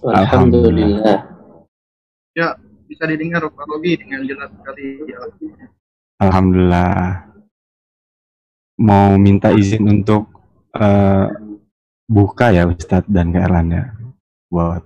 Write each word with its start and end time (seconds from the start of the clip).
Alhamdulillah. 0.00 1.28
Ya, 2.32 2.56
bisa 2.88 3.04
didengar 3.04 3.44
Pak 3.44 3.64
Robi 3.68 4.00
dengan 4.00 4.24
jelas 4.24 4.48
sekali. 4.56 5.04
Alhamdulillah. 6.22 7.28
Mau 8.80 9.20
minta 9.20 9.52
izin 9.52 9.84
untuk 9.84 10.32
uh, 10.72 11.28
buka 12.08 12.50
ya 12.50 12.64
Ustadz 12.64 13.10
dan 13.12 13.30
Kak 13.36 13.44
Erlan 13.44 13.68
ya 13.68 13.84
buat 14.48 14.82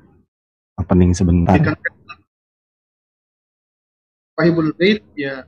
opening 0.82 1.14
sebentar. 1.14 1.56
Fahibul 4.36 4.74
Bait 4.76 5.00
ya 5.16 5.46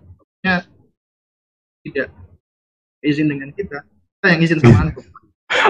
tidak 1.84 2.08
izin 3.04 3.28
dengan 3.30 3.50
kita. 3.52 3.84
Kita 3.84 4.26
yang 4.34 4.40
izin 4.42 4.58
sama 4.60 4.78
antum. 4.88 5.04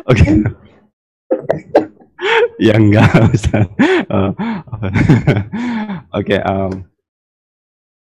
Oke. 0.09 0.27
ya 2.66 2.75
enggak 2.79 3.11
Ustaz. 3.34 3.66
Uh, 4.09 4.32
Oke, 6.19 6.37
um, 6.42 6.84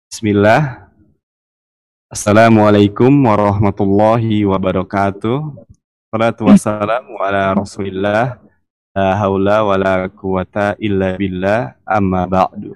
Bismillah. 0.09 0.87
Assalamualaikum 2.07 3.11
warahmatullahi 3.11 4.47
wabarakatuh. 4.47 5.37
Salatu 6.07 6.47
wassalamu 6.47 7.19
ala 7.19 7.51
Rasulillah. 7.57 8.39
La 8.95 9.19
haula 9.19 9.67
wa 9.67 9.75
la 9.75 10.07
quwata 10.07 10.79
illa 10.79 11.19
billah 11.19 11.75
amma 11.83 12.23
ba'du. 12.23 12.71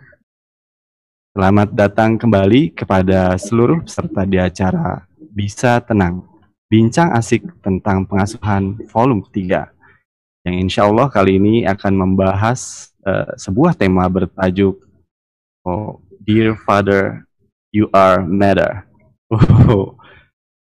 Selamat 1.31 1.71
datang 1.71 2.19
kembali 2.19 2.75
kepada 2.75 3.39
seluruh 3.39 3.87
peserta 3.87 4.27
di 4.27 4.35
acara 4.35 5.07
Bisa 5.15 5.79
Tenang 5.79 6.27
bincang 6.69 7.15
asik 7.17 7.47
tentang 7.65 8.05
pengasuhan 8.05 8.77
volume 8.93 9.25
3 9.25 9.78
yang 10.47 10.55
insya 10.55 10.87
Allah 10.87 11.11
kali 11.11 11.35
ini 11.35 11.67
akan 11.67 11.93
membahas 11.95 12.91
uh, 13.03 13.35
sebuah 13.35 13.75
tema 13.75 14.07
bertajuk 14.07 14.79
oh, 15.67 15.99
Dear 16.23 16.55
Father, 16.55 17.25
You 17.73 17.91
Are 17.91 18.23
Matter. 18.23 18.85
Oh, 19.69 19.93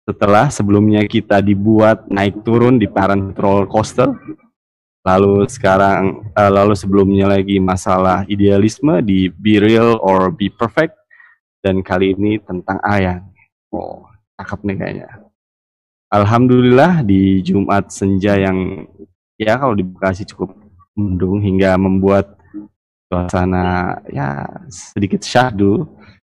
setelah 0.09 0.50
sebelumnya 0.50 1.05
kita 1.05 1.45
dibuat 1.45 2.09
naik 2.09 2.42
turun 2.42 2.81
di 2.81 2.89
parent 2.89 3.38
roller 3.38 3.69
coaster, 3.69 4.09
lalu 5.05 5.45
sekarang 5.45 6.33
uh, 6.33 6.49
lalu 6.49 6.73
sebelumnya 6.73 7.30
lagi 7.30 7.61
masalah 7.61 8.25
idealisme 8.25 8.97
di 9.05 9.30
Be 9.30 9.61
Real 9.61 10.02
or 10.02 10.33
Be 10.33 10.49
Perfect, 10.49 10.97
dan 11.61 11.86
kali 11.86 12.17
ini 12.17 12.42
tentang 12.42 12.81
ayah. 12.89 13.22
Oh, 13.70 14.09
cakep 14.42 14.59
nih 14.66 14.77
kayaknya. 14.81 15.09
Alhamdulillah 16.08 17.03
di 17.03 17.44
Jumat 17.44 17.92
senja 17.92 18.39
yang 18.39 18.88
ya 19.38 19.55
kalau 19.55 19.77
di 19.77 19.85
Bekasi 19.85 20.25
cukup 20.25 20.57
mendung 20.97 21.39
hingga 21.39 21.77
membuat 21.77 22.38
suasana 23.07 23.97
ya 24.09 24.43
sedikit 24.67 25.23
syahdu. 25.23 25.85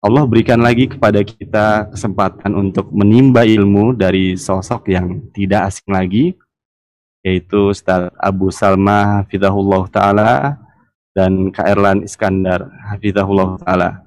Allah 0.05 0.21
berikan 0.29 0.61
lagi 0.61 0.85
kepada 0.85 1.25
kita 1.25 1.89
kesempatan 1.89 2.53
untuk 2.53 2.93
menimba 2.93 3.41
ilmu 3.41 3.97
dari 3.97 4.37
sosok 4.37 4.93
yang 4.93 5.33
tidak 5.33 5.73
asing 5.73 5.89
lagi 5.89 6.25
yaitu 7.25 7.73
Ustaz 7.73 8.13
Abu 8.21 8.53
Salma 8.53 9.25
Hafizahullah 9.25 9.89
Ta'ala 9.89 10.31
dan 11.09 11.49
Kak 11.49 11.65
Erlan 11.65 12.05
Iskandar 12.05 12.69
Hafizahullah 12.85 13.57
Ta'ala. 13.65 14.05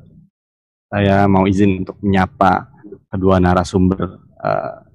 Saya 0.87 1.27
mau 1.27 1.51
izin 1.51 1.83
untuk 1.83 1.99
menyapa 1.99 2.71
kedua 3.11 3.43
narasumber 3.43 4.23
uh, 4.39 4.87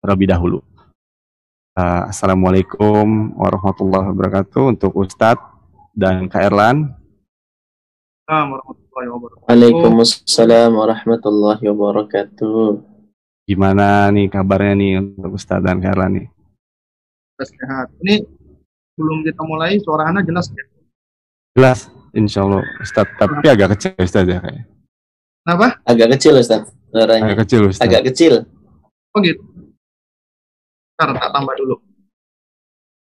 terlebih 0.00 0.32
dahulu. 0.32 0.58
Uh, 1.80 2.12
Assalamualaikum 2.12 3.32
warahmatullahi 3.40 4.12
wabarakatuh 4.12 4.76
untuk 4.76 4.92
Ustadz 5.00 5.40
dan 5.96 6.28
Kak 6.28 6.52
Erlan. 6.52 6.92
Waalaikumsalam 9.48 10.76
warahmatullahi 10.76 11.64
wabarakatuh. 11.64 12.84
Gimana 13.48 14.12
nih 14.12 14.28
kabarnya 14.28 14.76
nih 14.76 14.92
untuk 15.00 15.40
Ustadz 15.40 15.64
dan 15.64 15.80
Kak 15.80 15.96
Erlan 15.96 16.20
nih? 16.20 16.28
Sehat. 17.48 17.88
Ini 18.04 18.28
belum 19.00 19.24
kita 19.24 19.40
mulai 19.48 19.80
suara 19.80 20.12
Anda 20.12 20.20
jelas 20.20 20.52
ya? 20.52 20.60
Jelas, 21.56 21.88
insya 22.12 22.44
Allah 22.44 22.60
Ustadz. 22.76 23.16
Tapi 23.16 23.46
agak 23.48 23.80
kecil 23.80 23.96
Ustadz 23.96 24.28
ya 24.28 24.44
kayaknya. 24.44 24.68
Kenapa? 25.48 25.80
Agak 25.88 26.12
kecil 26.12 26.36
Ustadz. 26.36 26.68
Suaranya. 26.92 27.24
Agak 27.24 27.48
kecil 27.48 27.72
Ustadz. 27.72 27.88
Agak 27.88 28.12
kecil. 28.12 28.44
Oh 29.16 29.24
gitu. 29.24 29.40
Ntar 31.00 31.16
tak 31.16 31.32
tambah 31.32 31.56
dulu. 31.56 31.80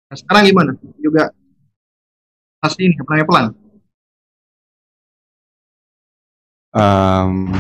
Nah, 0.08 0.16
sekarang 0.16 0.48
gimana? 0.48 0.72
Juga 1.04 1.36
pasti 2.64 2.88
ini 2.88 2.96
apa 2.96 3.28
pelan? 3.28 3.52
Um, 6.72 7.52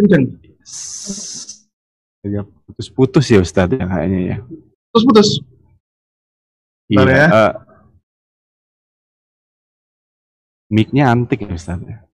Kenceng. 0.00 0.24
Ya 2.24 2.48
putus-putus 2.64 3.28
ya 3.28 3.44
Ustadz 3.44 3.76
ya 3.76 3.84
kayaknya 3.84 4.20
ya. 4.24 4.36
Putus-putus. 4.88 5.44
Iya. 6.88 7.04
Ya. 7.04 7.26
Uh, 7.28 7.52
mic-nya 10.72 11.12
antik 11.12 11.44
ya 11.44 11.52
Ustadz 11.52 11.84
ya. 11.84 12.08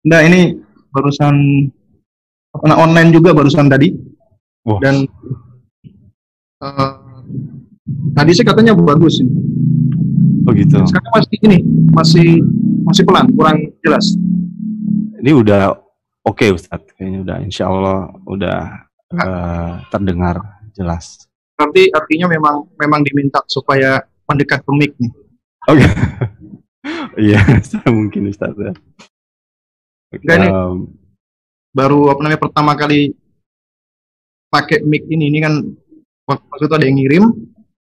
Enggak, 0.00 0.22
ini 0.32 0.64
barusan 0.96 1.68
apa 2.56 2.88
online 2.88 3.12
juga 3.12 3.36
barusan 3.36 3.68
tadi. 3.68 3.92
Oh. 4.64 4.80
Dan 4.80 5.04
uh, 6.60 6.94
tadi 8.14 8.30
sih 8.36 8.44
katanya 8.46 8.76
bagus 8.76 9.20
ini. 9.20 9.32
Oh 10.48 10.52
gitu. 10.56 10.80
Sekarang 10.88 11.12
masih 11.12 11.36
ini 11.44 11.58
masih 11.92 12.28
masih 12.86 13.02
pelan, 13.04 13.26
kurang 13.34 13.58
jelas. 13.84 14.16
Ini 15.20 15.36
udah 15.36 15.76
oke 16.24 16.40
okay, 16.40 16.48
Ustadz, 16.52 16.96
kayaknya 16.96 17.20
udah 17.24 17.36
Insya 17.44 17.68
Allah 17.68 18.08
udah 18.24 18.58
uh, 19.12 19.72
terdengar 19.92 20.40
jelas. 20.72 21.28
Berarti 21.60 21.92
artinya 21.92 22.26
memang 22.32 22.72
memang 22.80 23.00
diminta 23.04 23.44
supaya 23.44 24.00
mendekat 24.24 24.64
ke 24.64 24.72
mic 24.72 24.92
nih. 24.96 25.12
Oke. 25.68 25.80
Okay. 25.80 25.92
Iya, 27.20 27.44
mungkin 27.92 28.32
Ustadz 28.32 28.56
ya. 28.56 28.72
Okay, 30.10 30.48
um, 30.48 30.88
baru 31.76 32.08
apa 32.08 32.20
namanya 32.24 32.40
pertama 32.40 32.72
kali 32.72 33.12
pakai 34.48 34.80
mic 34.82 35.04
ini 35.06 35.28
ini 35.28 35.38
kan 35.44 35.60
waktu 36.38 36.64
itu 36.66 36.74
ada 36.74 36.86
yang 36.86 36.98
ngirim 36.98 37.24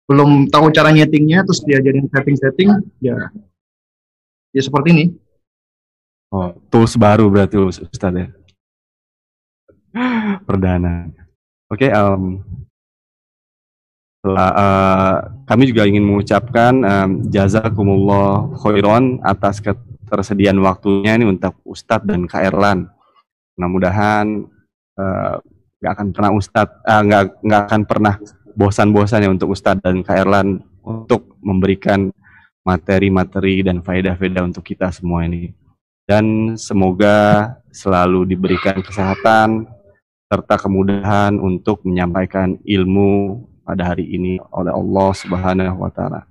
belum 0.05 0.29
tahu 0.53 0.69
cara 0.69 0.93
nyetingnya 0.93 1.41
terus 1.47 1.63
diajarin 1.65 2.05
setting-setting 2.11 2.69
ya. 3.01 3.17
Ya 4.53 4.61
seperti 4.61 4.93
ini. 4.93 5.05
Oh 6.29 6.53
tools 6.69 6.93
baru 6.99 7.31
berarti 7.31 7.57
Ustaz 7.57 8.11
ya? 8.11 8.27
Perdana. 10.43 11.09
Oke 11.71 11.89
okay, 11.89 11.91
um, 11.95 12.43
uh, 14.33 15.17
kami 15.49 15.69
juga 15.69 15.87
ingin 15.89 16.05
mengucapkan 16.05 16.73
um, 16.81 17.09
jazakumullah 17.29 18.53
khairan 18.61 19.21
atas 19.25 19.61
ketersediaan 19.61 20.61
waktunya 20.61 21.17
ini 21.17 21.25
untuk 21.29 21.57
Ustadz 21.65 22.05
dan 22.05 22.29
Kak 22.29 22.43
Erlan. 22.53 22.89
Mudah-mudahan 23.55 24.45
uh, 24.99 25.37
nggak 25.79 25.91
akan 25.91 26.07
pernah 26.15 26.31
Ustadz 26.33 26.77
uh, 26.85 27.01
nggak 27.03 27.23
nggak 27.43 27.61
akan 27.69 27.81
pernah 27.83 28.15
bosan-bosannya 28.55 29.29
untuk 29.29 29.51
Ustadz 29.51 29.83
dan 29.83 30.01
Kak 30.01 30.17
Erlan 30.25 30.63
untuk 30.85 31.35
memberikan 31.43 32.09
materi-materi 32.65 33.61
dan 33.61 33.83
faedah-faedah 33.83 34.43
untuk 34.47 34.65
kita 34.65 34.89
semua 34.89 35.27
ini 35.27 35.53
dan 36.05 36.55
semoga 36.55 37.51
selalu 37.73 38.29
diberikan 38.29 38.79
kesehatan 38.79 39.65
serta 40.29 40.57
kemudahan 40.57 41.37
untuk 41.37 41.85
menyampaikan 41.85 42.57
ilmu 42.65 43.45
pada 43.65 43.93
hari 43.93 44.05
ini 44.09 44.37
oleh 44.53 44.73
Allah 44.73 45.09
Subhanahu 45.13 45.77
wa 45.81 45.91
taala. 45.93 46.21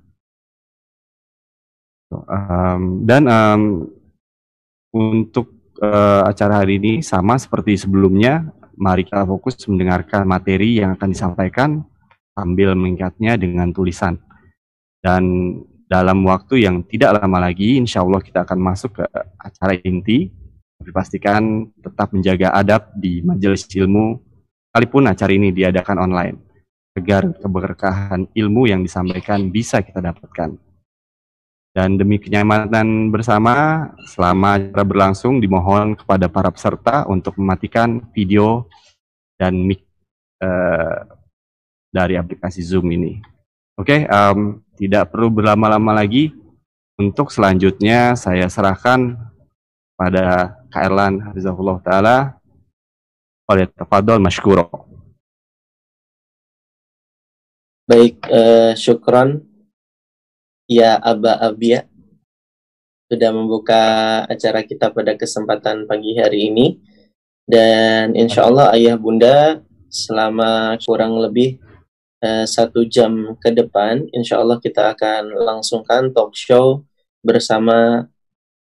Um, 2.15 3.03
dan 3.03 3.27
um, 3.27 3.63
untuk 4.95 5.51
uh, 5.83 6.23
acara 6.31 6.63
hari 6.63 6.79
ini 6.79 6.93
sama 7.03 7.35
seperti 7.35 7.75
sebelumnya 7.75 8.47
mari 8.77 9.07
kita 9.07 9.27
fokus 9.27 9.59
mendengarkan 9.67 10.27
materi 10.27 10.83
yang 10.83 10.95
akan 10.99 11.09
disampaikan 11.11 11.83
sambil 12.35 12.75
mengingatnya 12.75 13.39
dengan 13.39 13.71
tulisan. 13.71 14.19
Dan 14.99 15.55
dalam 15.85 16.25
waktu 16.27 16.65
yang 16.65 16.83
tidak 16.89 17.23
lama 17.23 17.51
lagi, 17.51 17.79
insya 17.79 18.03
Allah 18.03 18.19
kita 18.25 18.43
akan 18.43 18.59
masuk 18.59 18.99
ke 18.99 19.05
acara 19.39 19.79
inti. 19.85 20.33
Tapi 20.75 20.91
pastikan 20.91 21.71
tetap 21.81 22.11
menjaga 22.11 22.51
adab 22.51 22.91
di 22.99 23.23
majelis 23.23 23.65
ilmu, 23.71 24.19
sekalipun 24.69 25.07
acara 25.07 25.33
ini 25.33 25.55
diadakan 25.55 25.97
online, 26.03 26.37
agar 26.99 27.31
keberkahan 27.31 28.27
ilmu 28.35 28.69
yang 28.69 28.83
disampaikan 28.83 29.49
bisa 29.55 29.81
kita 29.81 30.03
dapatkan. 30.03 30.64
Dan 31.75 31.99
demi 31.99 32.23
kenyamanan 32.23 33.11
bersama, 33.11 33.91
selama 34.07 34.63
acara 34.63 34.87
berlangsung 34.87 35.43
dimohon 35.43 35.99
kepada 35.99 36.31
para 36.31 36.55
peserta 36.55 37.03
untuk 37.11 37.35
mematikan 37.35 37.99
video 38.15 38.71
dan 39.35 39.59
mic 39.59 39.83
uh, 40.39 41.03
dari 41.91 42.15
aplikasi 42.15 42.63
Zoom 42.63 42.95
ini. 42.95 43.19
Oke, 43.75 44.07
okay, 44.07 44.07
um, 44.07 44.63
tidak 44.79 45.11
perlu 45.11 45.35
berlama-lama 45.35 45.99
lagi. 45.99 46.31
Untuk 46.95 47.35
selanjutnya 47.35 48.15
saya 48.15 48.47
serahkan 48.47 49.19
pada 49.99 50.55
Kak 50.71 50.79
Erlan 50.79 51.19
Hafizahullah 51.27 51.83
Ta'ala 51.83 52.17
oleh 53.51 53.67
tafadol 53.67 54.23
masykuro. 54.23 54.71
Baik, 57.91 58.23
uh, 58.31 58.79
syukron 58.79 59.43
ya 60.71 60.97
Aba 61.01 61.39
Abia 61.41 61.87
sudah 63.09 63.31
membuka 63.31 63.83
acara 64.27 64.65
kita 64.65 64.91
pada 64.91 65.15
kesempatan 65.15 65.87
pagi 65.87 66.17
hari 66.17 66.51
ini. 66.51 66.81
Dan 67.45 68.17
insya 68.17 68.49
Allah 68.49 68.73
ayah 68.73 68.97
bunda 68.97 69.61
selama 69.93 70.81
kurang 70.81 71.21
lebih 71.21 71.61
uh, 72.25 72.49
satu 72.49 72.89
jam 72.89 73.37
ke 73.37 73.53
depan 73.53 74.09
insya 74.17 74.41
Allah 74.41 74.57
kita 74.57 74.97
akan 74.97 75.29
langsungkan 75.45 76.09
talk 76.17 76.33
show 76.33 76.83
bersama 77.21 78.09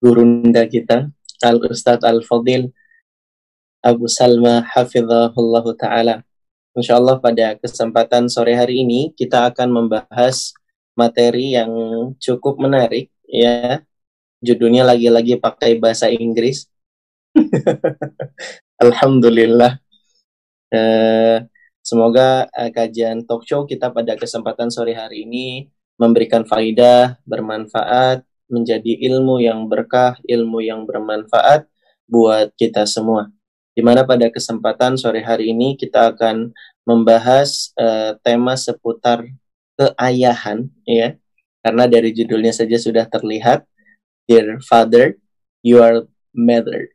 gurunda 0.03 0.67
kita 0.67 1.07
Al 1.39 1.57
Ustadz 1.63 2.03
Al 2.03 2.19
Fadil 2.21 2.69
Abu 3.79 4.11
Salma 4.11 4.65
Hafizahullah 4.65 5.65
Ta'ala. 5.77 6.15
Insya 6.75 6.99
Allah 6.99 7.15
pada 7.21 7.55
kesempatan 7.55 8.27
sore 8.27 8.57
hari 8.57 8.83
ini 8.83 9.15
kita 9.15 9.47
akan 9.47 9.71
membahas 9.71 10.51
materi 10.95 11.53
yang 11.53 11.71
cukup 12.17 12.57
menarik 12.57 13.11
ya. 13.27 13.83
Judulnya 14.43 14.85
lagi-lagi 14.85 15.37
pakai 15.39 15.79
bahasa 15.79 16.07
Inggris. 16.11 16.67
Alhamdulillah. 18.83 19.79
Uh, 20.71 21.45
semoga 21.79 22.49
uh, 22.51 22.69
kajian 22.73 23.23
talk 23.23 23.47
show 23.47 23.63
kita 23.63 23.93
pada 23.93 24.17
kesempatan 24.19 24.67
sore 24.73 24.95
hari 24.97 25.23
ini 25.23 25.71
memberikan 25.95 26.43
faidah, 26.43 27.15
bermanfaat, 27.23 28.27
menjadi 28.51 29.07
ilmu 29.09 29.39
yang 29.39 29.65
berkah, 29.71 30.19
ilmu 30.27 30.61
yang 30.61 30.83
bermanfaat 30.83 31.65
buat 32.05 32.53
kita 32.59 32.85
semua 32.85 33.31
di 33.75 33.83
mana 33.83 34.07
pada 34.07 34.31
kesempatan 34.31 34.95
sore 34.95 35.19
hari 35.19 35.51
ini 35.51 35.75
kita 35.75 36.15
akan 36.15 36.55
membahas 36.87 37.75
uh, 37.75 38.15
tema 38.23 38.55
seputar 38.55 39.27
keayahan 39.79 40.67
ya. 40.87 41.15
Karena 41.65 41.89
dari 41.89 42.13
judulnya 42.13 42.53
saja 42.53 42.77
sudah 42.77 43.05
terlihat 43.09 43.65
dear 44.29 44.61
father 44.65 45.17
you 45.65 45.81
are 45.81 46.05
mother. 46.35 46.93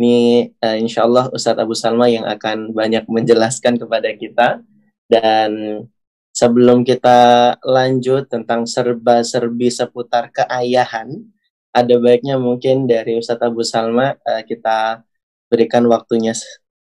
Ini 0.00 0.48
uh, 0.64 0.76
insya 0.80 1.04
Allah 1.04 1.28
Ustadz 1.28 1.60
Abu 1.60 1.76
Salma 1.76 2.08
yang 2.08 2.24
akan 2.24 2.72
banyak 2.72 3.04
menjelaskan 3.10 3.76
kepada 3.76 4.08
kita. 4.16 4.64
Dan 5.10 5.82
sebelum 6.30 6.86
kita 6.86 7.58
lanjut 7.66 8.30
tentang 8.30 8.64
serba-serbi 8.64 9.68
seputar 9.68 10.30
keayahan 10.30 11.10
ada 11.70 11.94
baiknya 11.98 12.38
mungkin 12.38 12.86
dari 12.86 13.18
Ustadz 13.18 13.44
Abu 13.44 13.66
Salma 13.66 14.14
uh, 14.14 14.42
kita 14.46 15.02
berikan 15.50 15.82
waktunya 15.90 16.32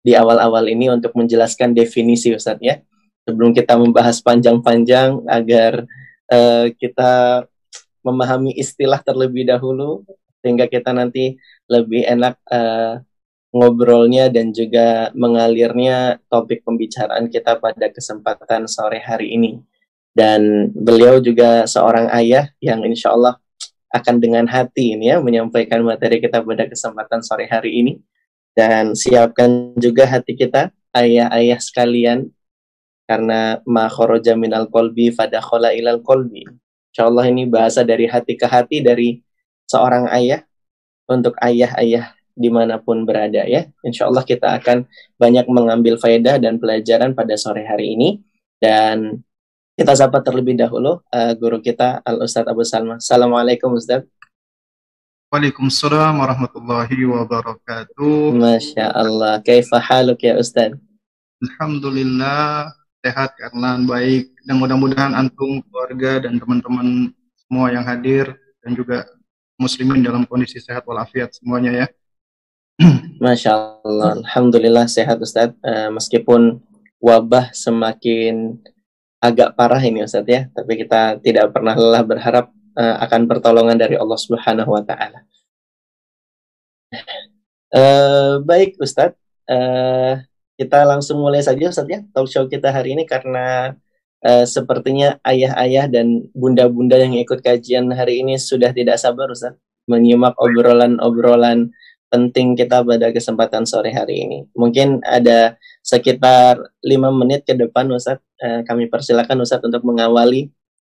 di 0.01 0.17
awal-awal 0.17 0.65
ini 0.67 0.89
untuk 0.89 1.13
menjelaskan 1.15 1.77
definisi 1.77 2.33
Ustadz 2.33 2.65
ya. 2.65 2.81
Sebelum 3.27 3.51
kita 3.51 3.75
membahas 3.75 4.23
panjang-panjang 4.23 5.27
agar 5.27 5.83
uh, 6.31 6.71
kita 6.79 7.45
memahami 8.07 8.55
istilah 8.55 9.03
terlebih 9.03 9.51
dahulu 9.51 10.07
sehingga 10.39 10.71
kita 10.71 10.95
nanti 10.95 11.35
lebih 11.67 12.07
enak 12.07 12.39
uh, 12.47 13.03
ngobrolnya 13.51 14.31
dan 14.31 14.55
juga 14.55 15.11
mengalirnya 15.19 16.23
topik 16.31 16.63
pembicaraan 16.63 17.27
kita 17.27 17.59
pada 17.59 17.91
kesempatan 17.91 18.71
sore 18.71 19.03
hari 19.03 19.35
ini. 19.35 19.59
Dan 20.17 20.73
beliau 20.73 21.21
juga 21.21 21.67
seorang 21.67 22.09
ayah 22.15 22.49
yang 22.63 22.87
insya 22.87 23.13
Allah 23.13 23.37
akan 23.93 24.17
dengan 24.21 24.45
hati 24.47 24.97
ini 24.97 25.13
ya 25.15 25.19
menyampaikan 25.23 25.81
materi 25.85 26.21
kita 26.21 26.43
pada 26.45 26.69
kesempatan 26.69 27.21
sore 27.25 27.49
hari 27.49 27.81
ini 27.81 27.93
dan 28.57 28.97
siapkan 28.97 29.77
juga 29.77 30.09
hati 30.09 30.37
kita 30.37 30.73
ayah-ayah 30.97 31.61
sekalian 31.61 32.33
karena 33.07 33.63
ma 33.63 33.87
kharaja 33.87 34.35
minal 34.35 34.67
qalbi 34.67 35.15
fadakhala 35.15 35.73
ilal 35.73 36.03
qalbi. 36.03 36.43
Insyaallah 36.93 37.27
ini 37.31 37.47
bahasa 37.47 37.87
dari 37.87 38.11
hati 38.11 38.35
ke 38.35 38.47
hati 38.51 38.83
dari 38.83 39.23
seorang 39.71 40.11
ayah 40.11 40.43
untuk 41.07 41.39
ayah-ayah 41.39 42.13
di 42.37 42.51
mana 42.53 42.77
pun 42.83 43.07
berada 43.07 43.47
ya. 43.47 43.71
Insya 43.87 44.11
Allah 44.11 44.27
kita 44.27 44.59
akan 44.59 44.85
banyak 45.17 45.47
mengambil 45.49 45.97
faedah 45.97 46.37
dan 46.37 46.59
pelajaran 46.59 47.15
pada 47.17 47.39
sore 47.39 47.65
hari 47.65 47.95
ini. 47.97 48.21
Dan 48.61 49.23
kita 49.77 49.93
sapa 49.93 50.21
terlebih 50.21 50.57
dahulu 50.57 51.01
uh, 51.13 51.33
guru 51.37 51.61
kita 51.63 52.01
Al 52.05 52.25
Ustadz 52.25 52.51
Abu 52.51 52.65
Salma. 52.65 52.97
Assalamualaikum 52.99 53.73
Ustadz. 53.77 54.09
Waalaikumsalam 55.27 56.17
warahmatullahi 56.17 57.03
wabarakatuh. 57.03 58.33
Masya 58.35 58.89
Allah. 58.95 59.43
Kaifa 59.45 59.77
haluk 59.83 60.23
ya 60.23 60.39
Ustaz? 60.39 60.73
Alhamdulillah 61.45 62.73
sehat 63.07 63.39
karena 63.39 63.79
baik 63.87 64.35
dan 64.43 64.59
mudah-mudahan 64.59 65.15
antum 65.15 65.63
keluarga 65.71 66.27
dan 66.27 66.43
teman-teman 66.43 67.15
semua 67.39 67.71
yang 67.71 67.87
hadir 67.87 68.35
dan 68.67 68.75
juga 68.75 69.07
muslimin 69.55 70.03
dalam 70.03 70.27
kondisi 70.27 70.59
sehat 70.59 70.83
walafiat 70.83 71.31
semuanya 71.39 71.73
ya. 71.73 71.87
Masya 73.25 73.81
Allah, 73.87 74.21
Alhamdulillah 74.21 74.91
sehat 74.91 75.23
Ustaz. 75.23 75.55
Uh, 75.63 75.89
meskipun 75.95 76.61
wabah 77.01 77.55
semakin 77.55 78.59
agak 79.23 79.57
parah 79.57 79.81
ini 79.81 80.05
Ustaz 80.05 80.27
ya, 80.27 80.51
tapi 80.53 80.77
kita 80.83 81.23
tidak 81.23 81.55
pernah 81.55 81.73
lelah 81.73 82.05
berharap 82.05 82.53
uh, 82.77 82.97
akan 83.07 83.25
pertolongan 83.31 83.79
dari 83.81 83.97
Allah 83.97 84.19
Subhanahu 84.21 84.71
wa 84.77 84.83
taala. 84.85 85.25
Uh, 87.73 88.45
baik 88.45 88.77
Ustadz, 88.77 89.17
uh, 89.49 90.21
kita 90.57 90.89
langsung 90.89 91.21
mulai 91.21 91.45
saja 91.45 91.69
Ustadz 91.69 91.93
ya 91.93 92.01
talk 92.13 92.29
show 92.29 92.49
kita 92.49 92.73
hari 92.73 92.97
ini 92.97 93.05
karena 93.05 93.77
uh, 94.25 94.45
sepertinya 94.49 95.21
ayah-ayah 95.25 95.87
dan 95.89 96.27
bunda-bunda 96.33 96.97
yang 96.97 97.15
ikut 97.17 97.45
kajian 97.45 97.93
hari 97.93 98.25
ini 98.25 98.41
sudah 98.41 98.73
tidak 98.73 98.97
sabar 98.97 99.29
Ustadz 99.29 99.61
menyimak 99.87 100.35
obrolan-obrolan 100.41 101.71
penting 102.11 102.55
kita 102.55 102.83
pada 102.87 103.11
kesempatan 103.11 103.67
sore 103.67 103.91
hari 103.91 104.23
ini. 104.23 104.39
Mungkin 104.55 105.03
ada 105.03 105.59
sekitar 105.83 106.59
lima 106.83 107.11
menit 107.11 107.47
ke 107.47 107.55
depan 107.55 107.87
Ustadz, 107.91 108.23
uh, 108.43 108.61
kami 108.67 108.91
persilakan 108.91 109.45
Ustadz 109.45 109.67
untuk 109.67 109.85
mengawali 109.85 110.51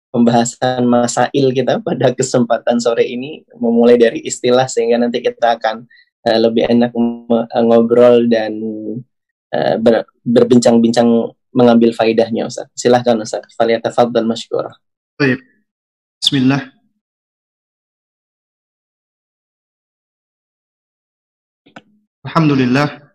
pembahasan 0.09 0.89
masail 0.89 1.53
kita 1.53 1.81
pada 1.85 2.13
kesempatan 2.13 2.81
sore 2.81 3.05
ini 3.05 3.45
memulai 3.57 3.97
dari 3.97 4.25
istilah 4.25 4.65
sehingga 4.65 4.97
nanti 4.97 5.21
kita 5.21 5.57
akan 5.57 5.85
uh, 6.25 6.39
lebih 6.39 6.65
enak 6.65 6.91
eh, 6.93 7.63
ngobrol 7.65 8.25
dan 8.25 8.57
uh, 9.53 9.75
ber, 9.81 10.05
berbincang-bincang 10.25 11.33
mengambil 11.53 11.93
faidahnya 11.93 12.45
Ustaz. 12.45 12.69
Silahkan 12.77 13.17
Ustaz. 13.17 13.45
Faliyatafadhal 13.57 14.25
masykurah. 14.25 14.73
Baik. 15.17 15.41
Bismillah. 16.21 16.69
Alhamdulillah. 22.23 23.09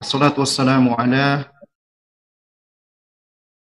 Assalatu 0.00 0.40
wassalamu 0.40 0.96
ala 0.96 1.50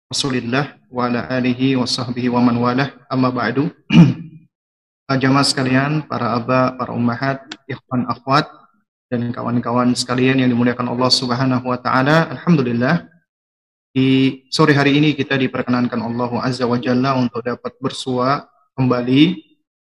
Rasulillah 0.08 0.80
wa 0.88 1.08
ala 1.08 1.28
alihi 1.28 1.76
wa 1.76 1.84
sahbihi 1.84 2.32
wa 2.32 2.40
man 2.40 2.56
walah 2.64 2.96
amma 3.12 3.28
ba'du 3.28 3.68
jamaah 5.16 5.48
sekalian, 5.48 6.04
para 6.04 6.36
aba, 6.36 6.76
para 6.76 6.92
ummahat, 6.92 7.40
ikhwan 7.64 8.04
akhwat 8.12 8.52
dan 9.08 9.32
kawan-kawan 9.32 9.96
sekalian 9.96 10.44
yang 10.44 10.52
dimuliakan 10.52 10.92
Allah 10.92 11.12
Subhanahu 11.12 11.66
wa 11.68 11.80
taala. 11.80 12.28
Alhamdulillah 12.36 13.08
di 13.96 14.44
sore 14.52 14.76
hari 14.76 15.00
ini 15.00 15.16
kita 15.16 15.40
diperkenankan 15.40 16.00
Allah 16.04 16.32
Azza 16.44 16.68
wa 16.68 16.76
Jalla 16.78 17.16
untuk 17.16 17.42
dapat 17.42 17.74
bersua 17.80 18.46
kembali 18.76 19.42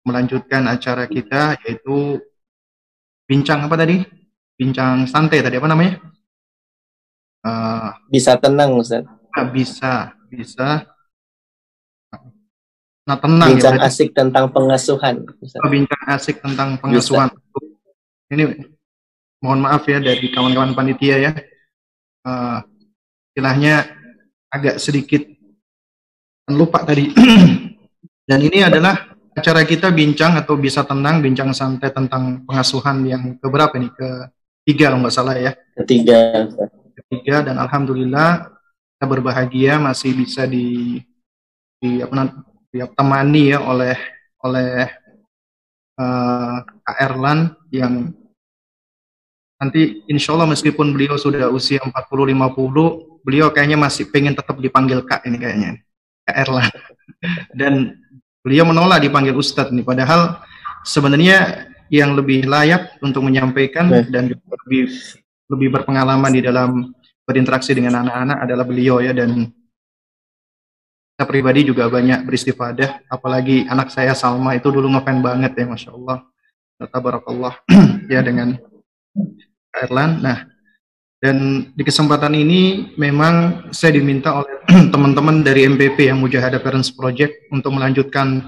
melanjutkan 0.07 0.65
acara 0.65 1.05
kita 1.05 1.59
yaitu 1.67 2.23
bincang 3.27 3.67
apa 3.67 3.75
tadi? 3.75 4.01
Bincang 4.59 5.07
santai 5.07 5.43
tadi 5.43 5.55
apa 5.59 5.67
namanya? 5.67 5.99
Uh, 7.39 7.95
bisa 8.11 8.35
tenang 8.35 8.75
Ustaz 8.75 9.07
bisa 9.47 10.11
bisa 10.27 10.83
nah 13.07 13.17
tenang 13.17 13.57
bincang 13.57 13.77
ya, 13.79 13.87
asik 13.89 14.13
tentang 14.13 14.51
pengasuhan 14.53 15.25
oh, 15.25 15.71
bincang 15.71 16.03
asik 16.13 16.43
tentang 16.43 16.77
pengasuhan 16.77 17.31
bisa. 17.33 18.35
ini 18.35 18.43
mohon 19.39 19.63
maaf 19.63 19.87
ya 19.87 19.99
dari 20.03 20.31
kawan-kawan 20.31 20.75
panitia 20.75 21.17
ya. 21.19 21.31
Uh, 22.23 22.59
istilahnya 23.31 23.87
agak 24.51 24.77
sedikit 24.81 25.23
lupa 26.51 26.83
tadi. 26.83 27.11
Dan 28.29 28.39
ini 28.45 28.61
adalah 28.61 29.09
acara 29.33 29.63
kita 29.65 29.89
bincang 29.89 30.37
atau 30.37 30.59
bisa 30.59 30.83
tenang 30.85 31.23
bincang 31.23 31.55
santai 31.55 31.89
tentang 31.89 32.43
pengasuhan 32.45 33.01
yang 33.07 33.23
keberapa 33.39 33.73
nih 33.79 33.89
ketiga 33.95 34.91
kalau 34.91 34.99
nggak 35.01 35.15
salah 35.15 35.35
ya. 35.39 35.51
Ketiga. 35.79 36.45
Ketiga 36.93 37.41
dan 37.41 37.57
alhamdulillah 37.57 38.53
kita 38.99 39.05
berbahagia 39.07 39.79
masih 39.79 40.11
bisa 40.13 40.43
di, 40.45 40.99
di 41.79 42.03
apa, 42.03 42.35
temani 42.93 43.55
ya 43.55 43.63
oleh 43.63 43.97
oleh 44.43 44.91
uh, 45.97 46.55
Kak 46.61 46.97
Erlan 46.99 47.55
yang 47.71 48.13
nanti 49.59 50.01
insya 50.07 50.33
Allah 50.33 50.47
meskipun 50.47 50.95
beliau 50.95 51.19
sudah 51.19 51.51
usia 51.51 51.83
40-50, 51.83 53.21
beliau 53.27 53.51
kayaknya 53.51 53.75
masih 53.75 54.07
pengen 54.07 54.33
tetap 54.33 54.55
dipanggil 54.57 55.03
Kak 55.03 55.27
ini 55.27 55.37
kayaknya, 55.37 55.69
Kak 56.23 56.35
Erlan. 56.47 56.71
Dan 57.51 57.99
beliau 58.39 58.63
menolak 58.63 59.03
dipanggil 59.03 59.35
Ustadz 59.35 59.75
nih, 59.75 59.83
padahal 59.83 60.39
sebenarnya 60.87 61.67
yang 61.91 62.15
lebih 62.15 62.47
layak 62.47 62.95
untuk 63.03 63.25
menyampaikan 63.25 63.89
dan 64.07 64.31
lebih 64.31 64.93
lebih 65.49 65.67
berpengalaman 65.73 66.31
di 66.31 66.41
dalam 66.45 66.93
berinteraksi 67.25 67.73
dengan 67.73 68.05
anak-anak 68.05 68.37
adalah 68.45 68.65
beliau 68.65 69.01
ya. 69.01 69.11
Dan 69.11 69.49
saya 71.17 71.25
pribadi 71.27 71.67
juga 71.67 71.89
banyak 71.89 72.23
beristifadah. 72.23 73.03
Apalagi 73.09 73.65
anak 73.67 73.89
saya 73.91 74.13
Salma 74.13 74.55
itu 74.55 74.69
dulu 74.69 74.87
ngefan 74.93 75.19
banget 75.19 75.51
ya 75.57 75.65
Masya 75.67 75.91
Allah. 75.91 76.17
Tabarakallah 76.79 77.59
ya 78.13 78.23
dengan 78.23 78.55
Erlan 79.75 80.21
nah 80.23 80.49
dan 81.19 81.67
di 81.75 81.83
kesempatan 81.83 82.31
ini 82.31 82.95
memang 82.95 83.67
saya 83.75 83.99
diminta 83.99 84.39
oleh 84.39 84.63
teman-teman 84.93 85.43
dari 85.43 85.67
MPP 85.67 86.07
yang 86.07 86.23
Mujahadah 86.23 86.63
Parents 86.63 86.95
Project 86.95 87.51
untuk 87.51 87.75
melanjutkan 87.75 88.47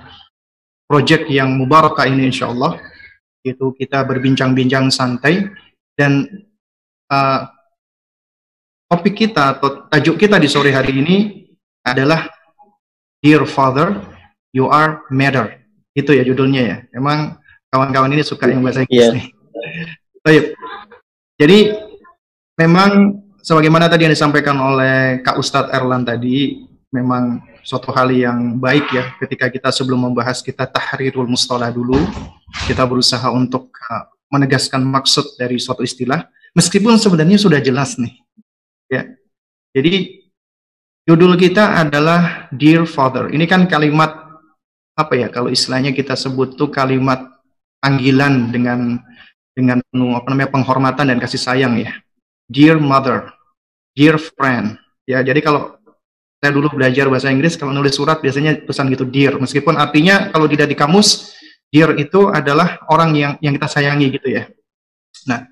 project 0.87 1.27
yang 1.27 1.55
mubarakah 1.59 2.07
ini 2.07 2.31
insya 2.31 2.47
Allah 2.47 2.79
itu 3.43 3.75
kita 3.75 4.07
berbincang-bincang 4.07 4.87
santai 4.87 5.51
dan 5.99 6.27
uh, 7.11 7.47
topik 8.87 9.19
kita 9.27 9.57
atau 9.57 9.87
tajuk 9.87 10.15
kita 10.19 10.39
di 10.39 10.47
sore 10.47 10.71
hari 10.71 10.99
ini 10.99 11.17
adalah 11.83 12.29
Dear 13.21 13.45
Father, 13.45 14.01
You 14.51 14.67
Are 14.67 15.05
Matter. 15.13 15.61
Itu 15.93 16.11
ya 16.11 16.25
judulnya 16.25 16.61
ya. 16.61 16.77
Emang 16.91 17.37
kawan-kawan 17.69 18.11
ini 18.11 18.23
suka 18.25 18.49
yang 18.49 18.65
bahasa 18.65 18.83
Inggris 18.83 18.99
yeah. 18.99 19.13
nih. 19.13 19.25
Baik. 20.21 20.45
Jadi 21.41 21.73
memang 22.53 23.17
sebagaimana 23.41 23.89
tadi 23.89 24.05
yang 24.05 24.13
disampaikan 24.13 24.53
oleh 24.61 25.25
Kak 25.25 25.41
Ustadz 25.41 25.73
Erlan 25.73 26.05
tadi, 26.05 26.61
memang 26.93 27.41
suatu 27.65 27.89
hal 27.89 28.13
yang 28.13 28.61
baik 28.61 28.85
ya 28.93 29.17
ketika 29.17 29.49
kita 29.49 29.69
sebelum 29.73 30.13
membahas 30.13 30.45
kita 30.45 30.69
tahrirul 30.69 31.25
mustalah 31.25 31.73
dulu, 31.73 31.97
kita 32.69 32.85
berusaha 32.85 33.25
untuk 33.33 33.73
menegaskan 34.29 34.85
maksud 34.85 35.33
dari 35.41 35.57
suatu 35.57 35.81
istilah, 35.81 36.29
meskipun 36.53 37.01
sebenarnya 37.01 37.41
sudah 37.41 37.57
jelas 37.57 37.97
nih. 37.97 38.13
Ya. 38.85 39.09
Jadi 39.73 40.21
Judul 41.01 41.33
kita 41.33 41.81
adalah 41.81 42.45
Dear 42.53 42.85
Father. 42.85 43.33
Ini 43.33 43.49
kan 43.49 43.65
kalimat 43.65 44.21
apa 44.93 45.17
ya 45.17 45.33
kalau 45.33 45.49
istilahnya 45.49 45.97
kita 45.97 46.13
sebut 46.13 46.53
tuh 46.53 46.69
kalimat 46.69 47.25
panggilan 47.81 48.53
dengan 48.53 49.01
dengan 49.51 49.83
penuh 49.91 50.15
apa 50.15 50.27
namanya 50.31 50.49
penghormatan 50.53 51.05
dan 51.11 51.17
kasih 51.19 51.41
sayang 51.41 51.79
ya. 51.79 51.91
Dear 52.51 52.79
Mother, 52.79 53.31
Dear 53.95 54.19
Friend. 54.19 54.75
Ya, 55.07 55.19
jadi 55.23 55.39
kalau 55.43 55.81
saya 56.41 56.51
dulu 56.57 56.73
belajar 56.73 57.05
bahasa 57.05 57.29
Inggris 57.29 57.53
kalau 57.53 57.69
nulis 57.69 57.93
surat 57.93 58.17
biasanya 58.17 58.65
pesan 58.65 58.89
gitu 58.89 59.05
dear 59.05 59.37
meskipun 59.37 59.77
artinya 59.77 60.33
kalau 60.33 60.49
tidak 60.49 60.73
di 60.73 60.75
kamus 60.75 61.37
dear 61.69 61.93
itu 62.01 62.33
adalah 62.33 62.81
orang 62.89 63.13
yang 63.13 63.33
yang 63.45 63.53
kita 63.53 63.69
sayangi 63.69 64.09
gitu 64.09 64.27
ya. 64.41 64.49
Nah, 65.29 65.45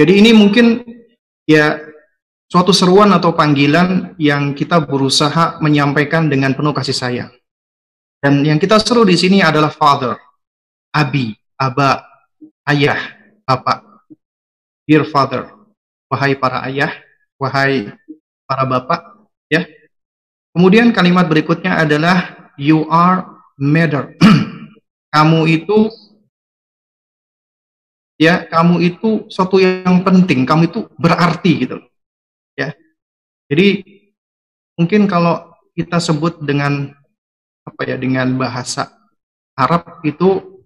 jadi 0.00 0.16
ini 0.16 0.32
mungkin 0.32 0.80
ya 1.44 1.76
suatu 2.48 2.72
seruan 2.72 3.12
atau 3.12 3.36
panggilan 3.36 4.16
yang 4.16 4.56
kita 4.56 4.80
berusaha 4.80 5.60
menyampaikan 5.60 6.32
dengan 6.32 6.56
penuh 6.56 6.72
kasih 6.72 6.96
sayang. 6.96 7.30
Dan 8.20 8.40
yang 8.44 8.56
kita 8.56 8.80
seru 8.80 9.04
di 9.04 9.16
sini 9.16 9.40
adalah 9.40 9.72
father, 9.72 10.16
abi, 10.92 11.32
aba, 11.56 12.04
ayah, 12.68 13.19
bapak. 13.50 13.82
Dear 14.86 15.02
father, 15.10 15.50
wahai 16.06 16.38
para 16.38 16.62
ayah, 16.70 16.94
wahai 17.34 17.90
para 18.46 18.62
bapak, 18.62 19.26
ya. 19.50 19.66
Kemudian 20.54 20.94
kalimat 20.94 21.26
berikutnya 21.26 21.82
adalah 21.82 22.50
you 22.54 22.86
are 22.90 23.26
matter. 23.58 24.14
kamu 25.14 25.40
itu 25.50 25.90
ya, 28.18 28.46
kamu 28.46 28.82
itu 28.86 29.26
suatu 29.26 29.58
yang 29.58 30.06
penting, 30.06 30.46
kamu 30.46 30.70
itu 30.70 30.86
berarti 30.98 31.66
gitu 31.66 31.78
ya. 32.54 32.74
Jadi 33.50 33.82
mungkin 34.78 35.10
kalau 35.10 35.50
kita 35.74 35.98
sebut 35.98 36.38
dengan 36.42 36.94
apa 37.66 37.82
ya 37.86 37.94
dengan 37.98 38.34
bahasa 38.34 38.90
Arab 39.54 40.02
itu 40.02 40.58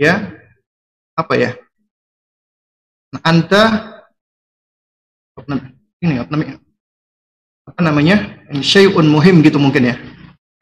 ya 0.00 0.32
apa 1.16 1.34
ya 1.36 1.56
anta 3.22 3.62
ini 6.02 6.18
apa 6.18 6.30
namanya? 6.32 6.56
Apa 7.66 7.80
namanya? 7.82 8.16
Syai'un 8.62 9.06
muhim 9.06 9.42
gitu 9.42 9.58
mungkin 9.60 9.92
ya. 9.92 9.96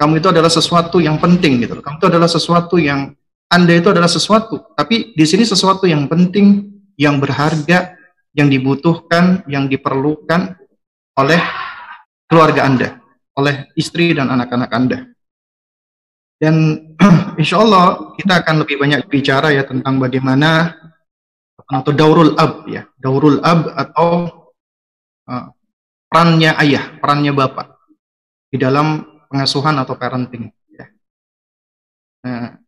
Kamu 0.00 0.18
itu 0.18 0.28
adalah 0.28 0.50
sesuatu 0.50 0.98
yang 0.98 1.20
penting 1.22 1.62
gitu. 1.62 1.78
Kamu 1.78 2.02
itu 2.02 2.08
adalah 2.10 2.26
sesuatu 2.26 2.76
yang 2.80 3.14
anda 3.54 3.70
itu 3.70 3.86
adalah 3.86 4.10
sesuatu. 4.10 4.74
Tapi 4.74 5.14
di 5.14 5.24
sini 5.28 5.46
sesuatu 5.46 5.86
yang 5.86 6.10
penting 6.10 6.74
yang 6.98 7.22
berharga 7.22 7.94
yang 8.34 8.50
dibutuhkan 8.50 9.46
yang 9.46 9.70
diperlukan 9.70 10.58
oleh 11.14 11.38
keluarga 12.26 12.66
Anda, 12.66 12.98
oleh 13.38 13.70
istri 13.78 14.10
dan 14.10 14.26
anak-anak 14.34 14.70
Anda. 14.74 14.98
Dan 16.34 16.54
insya 17.40 17.62
Allah 17.62 18.14
kita 18.18 18.42
akan 18.42 18.66
lebih 18.66 18.82
banyak 18.82 19.06
bicara 19.06 19.54
ya 19.54 19.62
tentang 19.62 20.02
bagaimana 20.02 20.74
atau 21.64 21.92
daurul 21.96 22.36
ab 22.36 22.68
ya, 22.68 22.84
daurul 23.00 23.40
ab 23.40 23.72
atau 23.72 24.08
uh, 25.28 25.46
perannya 26.08 26.54
ayah, 26.60 26.96
perannya 27.00 27.32
bapak 27.32 27.74
di 28.52 28.60
dalam 28.60 29.02
pengasuhan 29.32 29.74
atau 29.80 29.98
parenting. 29.98 30.52
Ya. 30.70 30.86
Nah, 32.24 32.60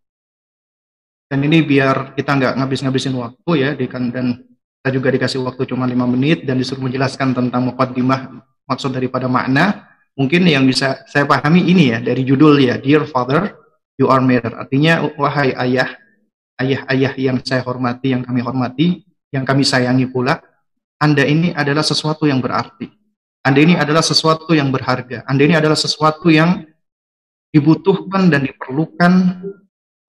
dan 1.26 1.38
ini 1.42 1.62
biar 1.62 2.14
kita 2.14 2.38
nggak 2.38 2.54
ngabis-ngabisin 2.58 3.14
waktu 3.18 3.50
ya, 3.58 3.70
dan 3.74 4.46
kita 4.80 4.88
juga 4.94 5.08
dikasih 5.10 5.42
waktu 5.42 5.66
cuma 5.66 5.82
lima 5.86 6.06
menit 6.06 6.46
dan 6.46 6.58
disuruh 6.58 6.86
menjelaskan 6.86 7.34
tentang 7.34 7.66
mukaddimah 7.66 8.30
maksud 8.66 8.94
daripada 8.94 9.26
makna. 9.26 9.90
Mungkin 10.16 10.48
yang 10.48 10.64
bisa 10.64 11.04
saya 11.10 11.28
pahami 11.28 11.60
ini 11.66 11.92
ya 11.92 11.98
dari 12.00 12.24
judul 12.24 12.56
ya, 12.56 12.80
Dear 12.80 13.04
Father, 13.04 13.52
You 14.00 14.08
Are 14.08 14.24
Matter. 14.24 14.56
Artinya 14.56 15.04
wahai 15.18 15.52
ayah, 15.52 15.92
ayah-ayah 16.60 17.12
yang 17.16 17.36
saya 17.44 17.62
hormati, 17.64 18.12
yang 18.16 18.22
kami 18.25 18.40
hormati, 18.40 19.04
yang 19.32 19.44
kami 19.44 19.62
sayangi 19.62 20.08
pula, 20.08 20.40
Anda 20.96 21.25
ini 21.28 21.52
adalah 21.52 21.84
sesuatu 21.84 22.25
yang 22.25 22.40
berarti. 22.40 22.88
Anda 23.46 23.60
ini 23.62 23.75
adalah 23.78 24.02
sesuatu 24.02 24.56
yang 24.56 24.72
berharga. 24.75 25.22
Anda 25.28 25.42
ini 25.46 25.54
adalah 25.54 25.78
sesuatu 25.78 26.32
yang 26.32 26.66
dibutuhkan 27.54 28.26
dan 28.26 28.42
diperlukan 28.42 29.12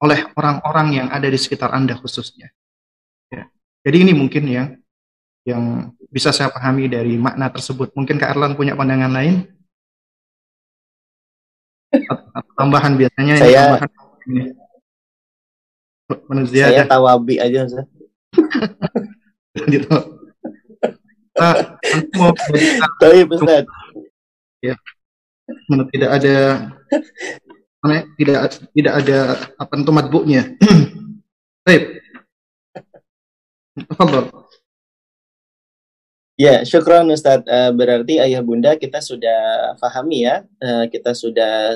oleh 0.01 0.20
orang-orang 0.34 0.88
yang 1.04 1.08
ada 1.13 1.30
di 1.30 1.38
sekitar 1.38 1.70
Anda 1.74 1.94
khususnya. 1.98 2.50
Jadi 3.88 4.04
ini 4.04 4.12
mungkin 4.12 4.44
yang 4.51 4.68
yang 5.48 5.96
bisa 6.12 6.36
saya 6.36 6.51
pahami 6.51 6.92
dari 6.92 7.16
makna 7.16 7.48
tersebut. 7.48 7.96
Mungkin 7.96 8.20
Kak 8.20 8.36
Erlan 8.36 8.60
punya 8.60 8.75
pandangan 8.75 9.08
lain? 9.16 9.48
Tambahan 12.60 13.00
biasanya 13.00 13.39
saya, 13.39 13.80
tambahan 13.80 14.67
Menurut 16.08 16.52
saya 16.52 16.88
tawabi 16.88 17.36
aja, 17.36 17.68
Ustaz. 17.68 17.88
gitu. 19.74 19.92
Nah, 21.38 21.78
mau 22.16 22.32
Tapi 23.04 23.28
Ustaz. 23.28 23.66
Ya. 24.64 24.76
Tidak 25.68 26.10
ada 26.12 26.36
tidak 28.18 28.40
tidak 28.74 28.94
ada 29.04 29.18
apa 29.60 29.74
itu 29.76 29.92
matbuknya. 29.92 30.56
Baik. 31.68 31.84
Tafadhol. 33.88 34.48
Ya, 36.38 36.62
syukron 36.64 37.10
Ustaz. 37.10 37.42
Uh, 37.50 37.74
berarti 37.74 38.22
ayah 38.22 38.42
bunda 38.46 38.78
kita 38.78 39.02
sudah 39.02 39.74
pahami 39.82 40.26
ya. 40.26 40.46
Uh, 40.62 40.86
kita 40.90 41.14
sudah 41.14 41.74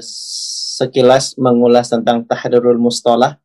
sekilas 0.77 1.33
mengulas 1.38 1.89
tentang 1.89 2.21
tahrirul 2.25 2.77
mustolah. 2.77 3.41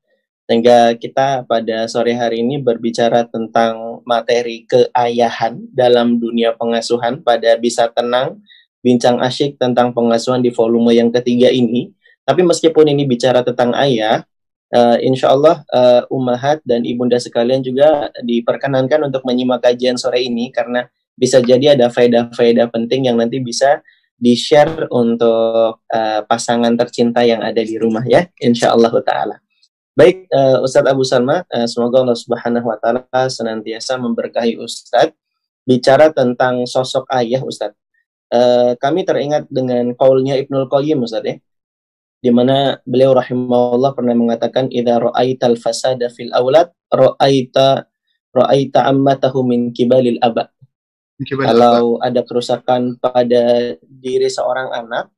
Sehingga 0.46 0.94
kita 0.94 1.42
pada 1.42 1.90
sore 1.90 2.14
hari 2.14 2.38
ini 2.38 2.62
berbicara 2.62 3.26
tentang 3.26 3.98
materi 4.06 4.62
keayahan 4.62 5.58
dalam 5.74 6.22
dunia 6.22 6.54
pengasuhan 6.54 7.18
pada 7.18 7.58
bisa 7.58 7.90
tenang, 7.90 8.38
bincang 8.78 9.18
asyik 9.18 9.58
tentang 9.58 9.90
pengasuhan 9.90 10.38
di 10.38 10.54
volume 10.54 10.94
yang 10.94 11.10
ketiga 11.10 11.50
ini. 11.50 11.90
Tapi 12.22 12.46
meskipun 12.46 12.86
ini 12.86 13.02
bicara 13.10 13.42
tentang 13.42 13.74
ayah, 13.74 14.22
uh, 14.70 14.98
insya 15.02 15.34
Allah 15.34 15.66
uh, 15.74 16.06
umahat 16.14 16.62
dan 16.62 16.86
ibunda 16.86 17.18
sekalian 17.18 17.66
juga 17.66 18.14
diperkenankan 18.22 19.02
untuk 19.10 19.26
menyimak 19.26 19.66
kajian 19.66 19.98
sore 19.98 20.22
ini 20.22 20.54
karena 20.54 20.86
bisa 21.18 21.42
jadi 21.42 21.74
ada 21.74 21.90
faedah-faedah 21.90 22.70
penting 22.70 23.10
yang 23.10 23.18
nanti 23.18 23.42
bisa 23.42 23.82
di-share 24.14 24.86
untuk 24.94 25.82
uh, 25.90 26.20
pasangan 26.24 26.72
tercinta 26.78 27.26
yang 27.26 27.42
ada 27.42 27.60
di 27.60 27.76
rumah 27.76 28.06
ya, 28.06 28.30
insya 28.38 28.72
Allah 28.72 28.94
taala. 29.02 29.36
Baik, 29.96 30.28
uh, 30.28 30.60
Ustadz 30.60 30.92
Abu 30.92 31.08
Salma, 31.08 31.40
uh, 31.48 31.64
semoga 31.64 32.04
Allah 32.04 32.12
Subhanahu 32.12 32.68
Wa 32.68 32.76
Taala 32.76 33.32
senantiasa 33.32 33.96
memberkahi 33.96 34.60
Ustadz. 34.60 35.16
Bicara 35.64 36.12
tentang 36.12 36.68
sosok 36.68 37.08
ayah 37.16 37.40
Ustadz, 37.40 37.80
uh, 38.28 38.76
kami 38.76 39.08
teringat 39.08 39.48
dengan 39.48 39.96
kaulnya 39.96 40.36
Ibnul 40.36 40.68
Qayyim 40.68 41.00
Ustadz 41.00 41.32
ya, 41.32 41.36
di 42.20 42.28
mana 42.28 42.76
beliau 42.84 43.16
rahimahullah 43.16 43.96
pernah 43.96 44.12
mengatakan, 44.12 44.68
"Idza 44.68 45.00
ra'aital 45.00 45.56
fasada 45.56 46.12
fil 46.12 46.28
aulad, 46.36 46.68
ra'aita 46.92 47.88
ra'aita 48.36 48.84
ammatahu 48.92 49.48
min 49.48 49.72
kibalil 49.72 50.20
aba." 50.20 50.52
Kalau 51.24 52.04
ada 52.04 52.20
kerusakan 52.20 53.00
pada 53.00 53.72
diri 53.80 54.28
seorang 54.28 54.76
anak 54.76 55.08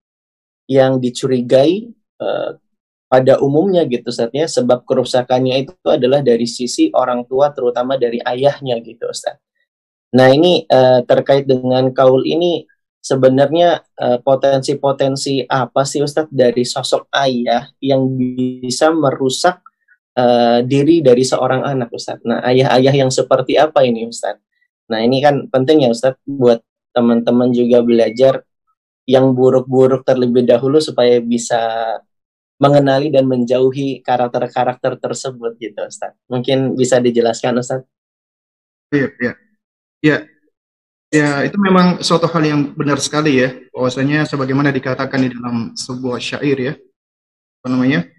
yang 0.71 1.03
dicurigai 1.03 1.91
uh, 2.23 2.55
pada 3.09 3.41
umumnya 3.41 3.89
gitu 3.89 4.13
saatnya 4.13 4.45
sebab 4.45 4.85
kerusakannya 4.85 5.65
itu 5.65 5.73
adalah 5.89 6.21
dari 6.21 6.45
sisi 6.45 6.93
orang 6.93 7.25
tua 7.25 7.51
terutama 7.57 7.97
dari 7.97 8.21
ayahnya 8.21 8.79
gitu 8.85 9.09
Ustaz. 9.09 9.41
Nah 10.13 10.29
ini 10.29 10.69
uh, 10.69 11.01
terkait 11.09 11.49
dengan 11.49 11.89
kaul 11.93 12.25
ini 12.29 12.69
sebenarnya 13.01 13.81
uh, 13.97 14.21
potensi-potensi 14.21 15.45
apa 15.49 15.89
sih 15.89 16.05
Ustaz 16.05 16.29
dari 16.29 16.69
sosok 16.69 17.09
ayah 17.17 17.65
yang 17.81 18.05
bisa 18.17 18.93
merusak 18.93 19.65
uh, 20.21 20.61
diri 20.61 21.01
dari 21.01 21.25
seorang 21.25 21.65
anak 21.65 21.89
Ustaz. 21.97 22.21
Nah 22.29 22.45
ayah-ayah 22.45 22.93
yang 23.05 23.11
seperti 23.13 23.57
apa 23.57 23.89
ini 23.89 24.05
Ustaz? 24.05 24.37
Nah 24.89 25.01
ini 25.05 25.21
kan 25.25 25.49
penting 25.49 25.85
ya 25.85 25.93
Ustadz 25.93 26.21
buat 26.25 26.61
teman-teman 26.97 27.53
juga 27.53 27.85
belajar 27.85 28.45
yang 29.09 29.33
buruk-buruk 29.33 30.05
terlebih 30.05 30.45
dahulu 30.45 30.81
supaya 30.81 31.21
bisa 31.21 31.61
mengenali 32.59 33.09
dan 33.15 33.25
menjauhi 33.31 34.03
karakter-karakter 34.03 34.99
tersebut 34.99 35.55
gitu 35.63 35.79
Ustadz. 35.79 36.19
Mungkin 36.27 36.75
bisa 36.75 36.99
dijelaskan 36.99 37.63
Ustadz? 37.63 37.87
Iya, 38.91 39.09
iya. 39.23 39.33
Ya, 39.99 40.17
ya 41.11 41.29
itu 41.47 41.55
memang 41.59 42.03
suatu 42.03 42.27
hal 42.27 42.43
yang 42.43 42.61
benar 42.75 42.99
sekali 42.99 43.39
ya. 43.39 43.55
Bahwasanya 43.71 44.27
sebagaimana 44.27 44.75
dikatakan 44.75 45.23
di 45.23 45.31
dalam 45.31 45.73
sebuah 45.79 46.19
syair 46.19 46.59
ya. 46.59 46.75
Apa 47.63 47.67
namanya? 47.71 48.11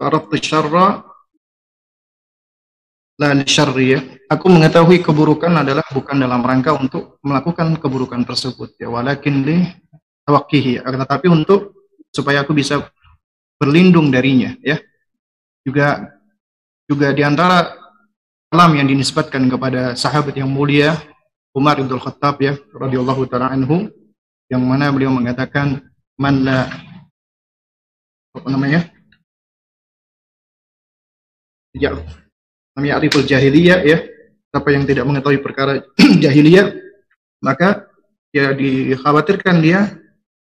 Arab 0.00 0.32
syarra 0.40 1.04
la 3.18 3.34
syarri 3.44 3.86
ya. 3.98 4.00
Aku 4.30 4.46
mengetahui 4.48 5.02
keburukan 5.02 5.50
adalah 5.50 5.84
bukan 5.90 6.16
dalam 6.16 6.40
rangka 6.40 6.72
untuk 6.76 7.18
melakukan 7.20 7.74
keburukan 7.80 8.22
tersebut 8.22 8.76
ya, 8.78 8.92
walakin 8.92 9.42
li 9.42 9.56
tawakkihi, 10.28 10.84
tetapi 10.84 11.26
untuk 11.32 11.77
supaya 12.12 12.42
aku 12.42 12.56
bisa 12.56 12.86
berlindung 13.60 14.08
darinya 14.12 14.54
ya. 14.62 14.80
Juga 15.66 16.08
juga 16.88 17.12
di 17.12 17.20
antara 17.20 17.76
alam 18.48 18.72
yang 18.72 18.88
dinisbatkan 18.88 19.44
kepada 19.48 19.92
sahabat 19.92 20.32
yang 20.32 20.48
mulia 20.48 20.96
Umar 21.52 21.76
bin 21.76 21.90
Khattab 21.90 22.40
ya 22.40 22.56
radhiyallahu 22.72 23.28
taala 23.28 23.52
anhu 23.52 23.92
yang 24.48 24.64
mana 24.64 24.88
beliau 24.88 25.12
mengatakan 25.12 25.84
man 26.16 26.44
apa 28.32 28.48
namanya? 28.48 28.88
Ya, 31.76 31.94
namanya 32.78 33.02
ariful 33.02 33.26
jahiliyah 33.26 33.82
ya 33.84 33.98
siapa 34.48 34.70
yang 34.70 34.88
tidak 34.88 35.04
mengetahui 35.04 35.42
perkara 35.42 35.84
jahiliyah 36.24 36.72
maka 37.42 37.90
ya 38.30 38.54
dikhawatirkan 38.54 39.56
dia 39.58 39.98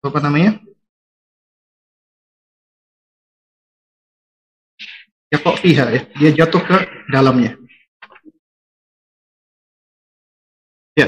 apa 0.04 0.18
namanya 0.20 0.60
ya 5.30 5.38
kok 5.38 5.58
fiha 5.62 5.86
ya 5.94 6.00
dia 6.18 6.30
jatuh 6.42 6.62
ke 6.62 6.76
dalamnya 7.08 7.56
ya 10.98 11.06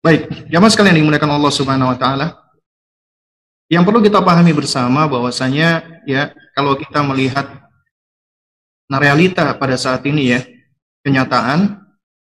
baik 0.00 0.50
jamaah 0.50 0.72
sekalian 0.72 0.96
yang 0.96 1.06
dimuliakan 1.06 1.32
Allah 1.36 1.52
Subhanahu 1.52 1.92
wa 1.92 1.98
taala 2.00 2.26
yang 3.70 3.86
perlu 3.86 4.02
kita 4.02 4.18
pahami 4.18 4.50
bersama 4.50 5.06
bahwasanya 5.06 5.86
ya 6.02 6.34
kalau 6.58 6.74
kita 6.74 7.06
melihat 7.06 7.46
realita 8.98 9.46
pada 9.54 9.78
saat 9.78 10.02
ini 10.02 10.34
ya, 10.34 10.42
kenyataan 11.06 11.78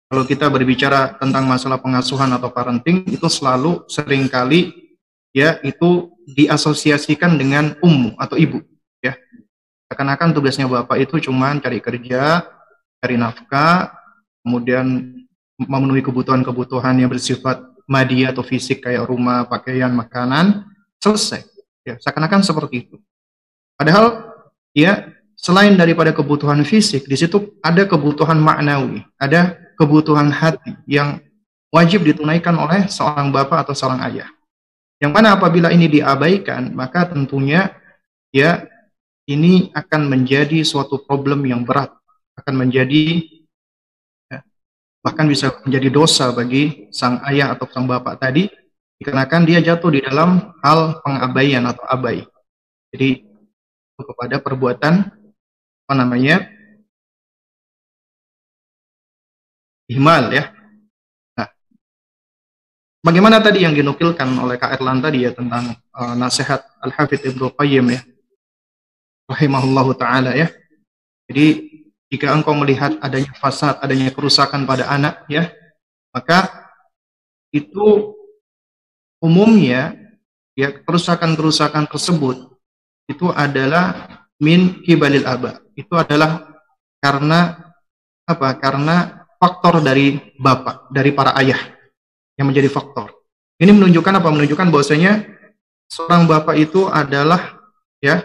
kalau 0.06 0.22
kita 0.22 0.46
berbicara 0.46 1.18
tentang 1.18 1.48
masalah 1.50 1.82
pengasuhan 1.82 2.30
atau 2.30 2.52
parenting 2.52 3.02
itu 3.10 3.26
selalu 3.26 3.82
sering 3.90 4.30
kali 4.30 4.70
ya 5.34 5.58
itu 5.66 6.14
diasosiasikan 6.30 7.34
dengan 7.34 7.74
ummu 7.82 8.14
atau 8.20 8.38
ibu. 8.38 8.62
Seakan-akan 9.92 10.32
tugasnya 10.32 10.64
bapak 10.64 11.04
itu 11.04 11.28
cuma 11.28 11.52
cari 11.60 11.76
kerja, 11.84 12.48
cari 12.96 13.20
nafkah, 13.20 13.92
kemudian 14.40 15.12
memenuhi 15.60 16.00
kebutuhan-kebutuhan 16.00 16.96
yang 16.96 17.12
bersifat 17.12 17.60
media 17.84 18.32
atau 18.32 18.40
fisik 18.40 18.88
kayak 18.88 19.04
rumah, 19.04 19.44
pakaian, 19.44 19.92
makanan, 19.92 20.64
selesai. 20.96 21.44
Ya, 21.84 22.00
seakan-akan 22.00 22.40
seperti 22.40 22.88
itu. 22.88 22.96
Padahal 23.76 24.32
ya 24.72 25.12
selain 25.36 25.76
daripada 25.76 26.08
kebutuhan 26.16 26.64
fisik, 26.64 27.04
di 27.04 27.20
situ 27.20 27.52
ada 27.60 27.84
kebutuhan 27.84 28.40
maknawi, 28.40 29.04
ada 29.20 29.60
kebutuhan 29.76 30.32
hati 30.32 30.72
yang 30.88 31.20
wajib 31.68 32.00
ditunaikan 32.00 32.56
oleh 32.56 32.88
seorang 32.88 33.28
bapak 33.28 33.68
atau 33.68 33.76
seorang 33.76 34.00
ayah. 34.08 34.32
Yang 35.04 35.12
mana 35.12 35.36
apabila 35.36 35.68
ini 35.68 35.84
diabaikan, 36.00 36.72
maka 36.72 37.12
tentunya 37.12 37.76
ya 38.32 38.71
ini 39.30 39.70
akan 39.70 40.10
menjadi 40.10 40.66
suatu 40.66 41.02
problem 41.02 41.46
yang 41.46 41.62
berat, 41.62 41.94
akan 42.34 42.54
menjadi 42.66 43.22
ya, 44.26 44.42
bahkan 45.04 45.30
bisa 45.30 45.54
menjadi 45.62 45.88
dosa 45.92 46.34
bagi 46.34 46.90
sang 46.90 47.22
ayah 47.30 47.54
atau 47.54 47.70
sang 47.70 47.86
bapak 47.86 48.18
tadi 48.18 48.50
dikarenakan 48.98 49.42
dia 49.46 49.58
jatuh 49.62 49.90
di 49.94 50.00
dalam 50.02 50.54
hal 50.62 51.02
pengabaian 51.02 51.62
atau 51.66 51.82
abai. 51.86 52.26
Jadi 52.90 53.26
kepada 54.02 54.42
perbuatan 54.42 54.94
apa 55.86 55.94
namanya 55.94 56.46
ihmal 59.90 60.30
ya. 60.34 60.50
Nah, 61.38 61.48
bagaimana 63.02 63.38
tadi 63.38 63.62
yang 63.62 63.74
dinukilkan 63.74 64.26
oleh 64.38 64.58
Kak 64.58 64.78
Erlan 64.80 64.98
tadi 64.98 65.26
ya 65.26 65.30
tentang 65.34 65.76
uh, 65.94 66.14
nasihat 66.18 66.62
Al 66.82 66.90
Hafidh 66.94 67.22
Ibnu 67.34 67.54
Qayyim 67.54 67.86
ya, 67.92 68.00
rahimahullah 69.32 69.86
taala 69.96 70.30
ya. 70.36 70.52
Jadi 71.26 71.72
jika 72.12 72.28
engkau 72.36 72.52
melihat 72.52 73.00
adanya 73.00 73.32
fasad, 73.40 73.80
adanya 73.80 74.12
kerusakan 74.12 74.68
pada 74.68 74.84
anak 74.92 75.24
ya, 75.32 75.48
maka 76.12 76.68
itu 77.52 78.12
umumnya 79.16 79.96
ya 80.52 80.68
kerusakan-kerusakan 80.72 81.88
tersebut 81.88 82.52
itu 83.08 83.32
adalah 83.32 84.08
min 84.40 84.84
kibalil 84.84 85.24
aba. 85.24 85.60
Itu 85.72 85.96
adalah 85.96 86.52
karena 87.00 87.72
apa? 88.28 88.48
Karena 88.60 89.24
faktor 89.40 89.80
dari 89.82 90.20
bapak, 90.36 90.92
dari 90.92 91.10
para 91.10 91.32
ayah 91.40 91.58
yang 92.36 92.48
menjadi 92.48 92.68
faktor. 92.68 93.12
Ini 93.60 93.72
menunjukkan 93.72 94.20
apa? 94.20 94.28
Menunjukkan 94.32 94.68
bahwasanya 94.72 95.22
seorang 95.88 96.24
bapak 96.24 96.56
itu 96.56 96.88
adalah 96.88 97.60
ya 98.00 98.24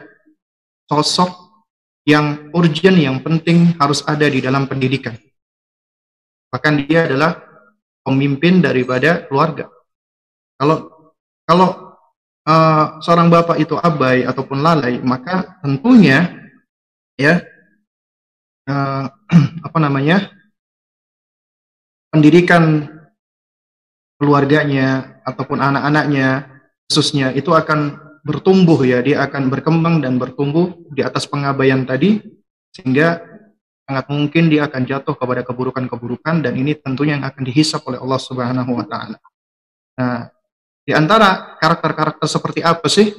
sosok 0.88 1.30
yang 2.08 2.52
urgent, 2.56 2.96
yang 2.96 3.20
penting 3.20 3.76
harus 3.76 4.00
ada 4.08 4.24
di 4.32 4.40
dalam 4.40 4.66
pendidikan. 4.66 5.14
Bahkan 6.48 6.88
dia 6.88 7.04
adalah 7.04 7.44
pemimpin 8.08 8.64
daripada 8.64 9.28
keluarga. 9.28 9.68
Kalau 10.56 10.88
kalau 11.44 12.00
uh, 12.48 13.04
seorang 13.04 13.28
bapak 13.28 13.60
itu 13.60 13.76
abai 13.76 14.24
ataupun 14.24 14.64
lalai, 14.64 15.04
maka 15.04 15.60
tentunya 15.60 16.32
ya 17.20 17.44
uh, 18.72 19.12
apa 19.68 19.78
namanya 19.84 20.32
pendidikan 22.08 22.88
keluarganya 24.18 25.20
ataupun 25.28 25.60
anak-anaknya 25.60 26.48
khususnya 26.88 27.36
itu 27.36 27.52
akan 27.52 28.07
bertumbuh 28.28 28.84
ya, 28.84 29.00
dia 29.00 29.24
akan 29.24 29.48
berkembang 29.48 30.04
dan 30.04 30.20
bertumbuh 30.20 30.76
di 30.92 31.00
atas 31.00 31.24
pengabaian 31.24 31.88
tadi 31.88 32.20
sehingga 32.76 33.24
sangat 33.88 34.06
mungkin 34.12 34.52
dia 34.52 34.68
akan 34.68 34.84
jatuh 34.84 35.16
kepada 35.16 35.48
keburukan-keburukan 35.48 36.44
dan 36.44 36.54
ini 36.60 36.76
tentunya 36.76 37.16
yang 37.16 37.24
akan 37.24 37.42
dihisap 37.48 37.88
oleh 37.88 38.04
Allah 38.04 38.20
Subhanahu 38.20 38.72
wa 38.76 38.84
taala. 38.84 39.18
Nah, 39.96 40.28
di 40.84 40.92
antara 40.92 41.56
karakter-karakter 41.56 42.28
seperti 42.28 42.60
apa 42.60 42.92
sih 42.92 43.16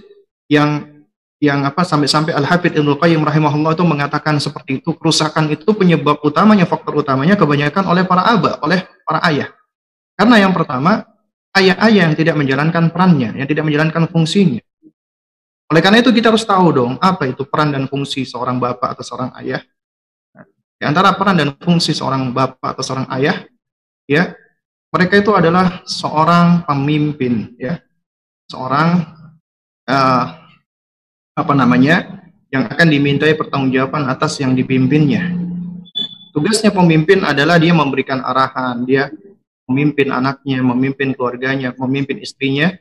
yang 0.53 1.01
yang 1.38 1.62
apa 1.64 1.87
sampai-sampai 1.87 2.35
Al-Hafidh 2.35 2.77
Ibnu 2.77 2.99
Qayyim 2.99 3.23
rahimahullah 3.23 3.79
itu 3.79 3.87
mengatakan 3.87 4.37
seperti 4.42 4.83
itu 4.83 4.92
kerusakan 4.92 5.49
itu 5.49 5.71
penyebab 5.71 6.18
utamanya 6.21 6.66
faktor 6.66 6.99
utamanya 6.99 7.38
kebanyakan 7.38 7.88
oleh 7.88 8.03
para 8.05 8.27
aba, 8.27 8.59
oleh 8.61 8.85
para 9.07 9.23
ayah. 9.31 9.49
Karena 10.18 10.42
yang 10.42 10.51
pertama, 10.51 11.07
ayah-ayah 11.55 12.11
yang 12.11 12.16
tidak 12.18 12.35
menjalankan 12.35 12.90
perannya, 12.90 13.38
yang 13.38 13.47
tidak 13.47 13.64
menjalankan 13.71 14.11
fungsinya. 14.11 14.59
Oleh 15.68 15.81
karena 15.85 16.00
itu 16.00 16.09
kita 16.09 16.33
harus 16.33 16.48
tahu 16.48 16.72
dong 16.72 16.92
apa 16.96 17.28
itu 17.28 17.44
peran 17.44 17.68
dan 17.68 17.85
fungsi 17.85 18.24
seorang 18.24 18.57
bapak 18.57 18.96
atau 18.96 19.04
seorang 19.04 19.31
ayah. 19.37 19.61
Di 20.78 20.85
antara 20.87 21.12
peran 21.12 21.37
dan 21.37 21.52
fungsi 21.59 21.92
seorang 21.92 22.31
bapak 22.31 22.78
atau 22.78 22.85
seorang 22.87 23.11
ayah, 23.18 23.44
ya 24.07 24.33
mereka 24.88 25.20
itu 25.20 25.35
adalah 25.35 25.85
seorang 25.85 26.64
pemimpin, 26.64 27.52
ya 27.61 27.83
seorang 28.48 29.04
uh, 29.85 30.24
apa 31.37 31.52
namanya 31.52 32.24
yang 32.48 32.64
akan 32.64 32.88
dimintai 32.88 33.37
pertanggungjawaban 33.37 34.09
atas 34.09 34.40
yang 34.40 34.57
dipimpinnya. 34.57 35.37
Tugasnya 36.33 36.72
pemimpin 36.72 37.26
adalah 37.26 37.61
dia 37.61 37.76
memberikan 37.76 38.24
arahan, 38.24 38.87
dia 38.88 39.12
memimpin 39.68 40.09
anaknya, 40.14 40.64
memimpin 40.64 41.12
keluarganya, 41.12 41.76
memimpin 41.76 42.24
istrinya, 42.24 42.72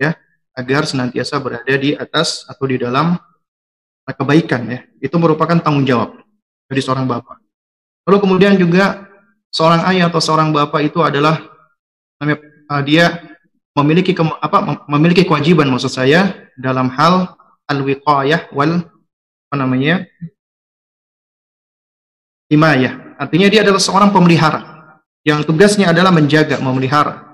ya, 0.00 0.18
agar 0.52 0.84
senantiasa 0.84 1.40
berada 1.40 1.74
di 1.76 1.96
atas 1.96 2.44
atau 2.44 2.64
di 2.68 2.76
dalam 2.76 3.16
kebaikan, 4.04 4.62
ya. 4.68 4.80
Itu 5.00 5.16
merupakan 5.16 5.56
tanggung 5.60 5.88
jawab 5.88 6.20
dari 6.68 6.80
seorang 6.84 7.08
bapak. 7.08 7.40
Lalu 8.08 8.18
kemudian 8.18 8.54
juga 8.58 9.08
seorang 9.52 9.86
ayah 9.94 10.10
atau 10.10 10.20
seorang 10.20 10.50
bapak 10.50 10.80
itu 10.84 10.98
adalah 11.00 11.38
uh, 12.20 12.82
dia 12.82 13.20
memiliki 13.72 14.12
apa 14.16 14.84
memiliki 14.90 15.24
kewajiban 15.24 15.70
maksud 15.72 15.92
saya 15.92 16.48
dalam 16.60 16.92
hal 16.92 17.36
al-wiqayah 17.70 18.52
wal 18.52 18.84
apa 19.48 19.56
namanya 19.56 20.04
himayah. 22.52 23.16
Artinya 23.16 23.48
dia 23.48 23.64
adalah 23.64 23.80
seorang 23.80 24.10
pemelihara 24.12 24.60
yang 25.22 25.46
tugasnya 25.46 25.94
adalah 25.94 26.10
menjaga, 26.10 26.58
memelihara, 26.58 27.31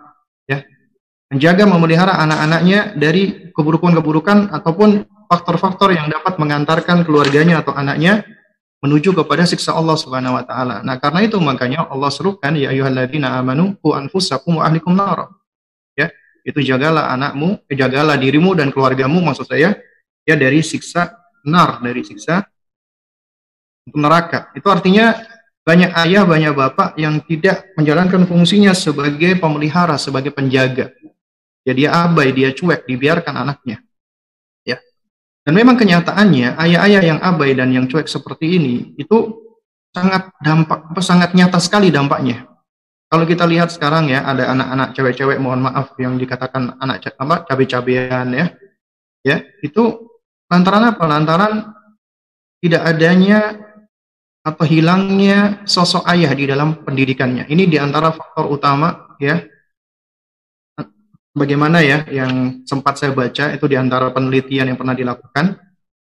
menjaga, 1.29 1.65
memelihara 1.69 2.17
anak-anaknya 2.25 2.97
dari 2.97 3.53
keburukan-keburukan 3.53 4.53
ataupun 4.53 5.05
faktor-faktor 5.29 5.93
yang 5.93 6.09
dapat 6.09 6.41
mengantarkan 6.41 7.05
keluarganya 7.05 7.61
atau 7.61 7.77
anaknya 7.77 8.25
menuju 8.81 9.13
kepada 9.13 9.45
siksa 9.45 9.75
Allah 9.75 9.99
Subhanahu 9.99 10.39
wa 10.39 10.45
taala. 10.47 10.81
Nah, 10.87 10.97
karena 10.97 11.27
itu 11.27 11.37
makanya 11.43 11.85
Allah 11.91 12.09
serukan 12.09 12.55
ya 12.55 12.73
ayyuhalladzina 12.73 13.37
amanu 13.37 13.77
qu 13.83 13.93
anfusakum 13.93 14.63
wa 14.63 14.65
ahlikum 14.65 14.95
nar. 14.95 15.35
Ya, 15.99 16.15
itu 16.47 16.63
jagalah 16.63 17.13
anakmu, 17.13 17.61
jagalah 17.69 18.17
dirimu 18.17 18.55
dan 18.55 18.71
keluargamu 18.71 19.19
maksud 19.21 19.51
saya 19.51 19.77
ya 20.25 20.35
dari 20.39 20.63
siksa 20.63 21.13
nar, 21.45 21.83
dari 21.83 22.07
siksa 22.07 22.47
neraka. 23.93 24.55
Itu 24.55 24.71
artinya 24.71 25.17
banyak 25.67 25.93
ayah, 26.09 26.25
banyak 26.25 26.53
bapak 26.57 26.97
yang 26.97 27.21
tidak 27.27 27.75
menjalankan 27.77 28.25
fungsinya 28.25 28.73
sebagai 28.73 29.37
pemelihara, 29.37 30.01
sebagai 30.01 30.33
penjaga. 30.33 30.95
Ya 31.69 31.77
dia 31.77 31.93
abai, 31.93 32.33
dia 32.33 32.57
cuek, 32.57 32.89
dibiarkan 32.89 33.45
anaknya. 33.45 33.85
Ya. 34.65 34.81
Dan 35.45 35.53
memang 35.53 35.77
kenyataannya 35.77 36.57
ayah-ayah 36.57 37.03
yang 37.05 37.21
abai 37.21 37.53
dan 37.53 37.69
yang 37.77 37.85
cuek 37.85 38.09
seperti 38.09 38.57
ini 38.57 38.97
itu 38.97 39.45
sangat 39.93 40.33
dampak 40.41 40.89
sangat 41.05 41.37
nyata 41.37 41.61
sekali 41.61 41.93
dampaknya. 41.93 42.49
Kalau 43.09 43.25
kita 43.25 43.45
lihat 43.45 43.69
sekarang 43.73 44.09
ya 44.09 44.25
ada 44.25 44.53
anak-anak 44.53 44.89
cewek-cewek 44.97 45.37
mohon 45.41 45.65
maaf 45.65 45.93
yang 46.01 46.17
dikatakan 46.17 46.77
anak 46.81 47.05
apa 47.21 47.45
cabe-cabean 47.45 48.33
ya. 48.33 48.47
Ya, 49.25 49.45
itu 49.61 50.09
lantaran 50.49 50.93
apa? 50.93 51.05
Lantaran 51.05 51.55
tidak 52.65 52.83
adanya 52.85 53.61
atau 54.45 54.65
hilangnya 54.65 55.65
sosok 55.69 56.09
ayah 56.09 56.33
di 56.33 56.49
dalam 56.49 56.81
pendidikannya. 56.81 57.45
Ini 57.49 57.65
di 57.69 57.77
antara 57.77 58.13
faktor 58.13 58.49
utama 58.49 59.17
ya. 59.21 59.45
Bagaimana 61.39 61.79
ya 61.81 62.03
yang 62.11 62.67
sempat 62.67 62.99
saya 62.99 63.15
baca 63.15 63.55
itu 63.55 63.65
di 63.71 63.79
antara 63.79 64.11
penelitian 64.11 64.75
yang 64.75 64.79
pernah 64.79 64.99
dilakukan 64.99 65.55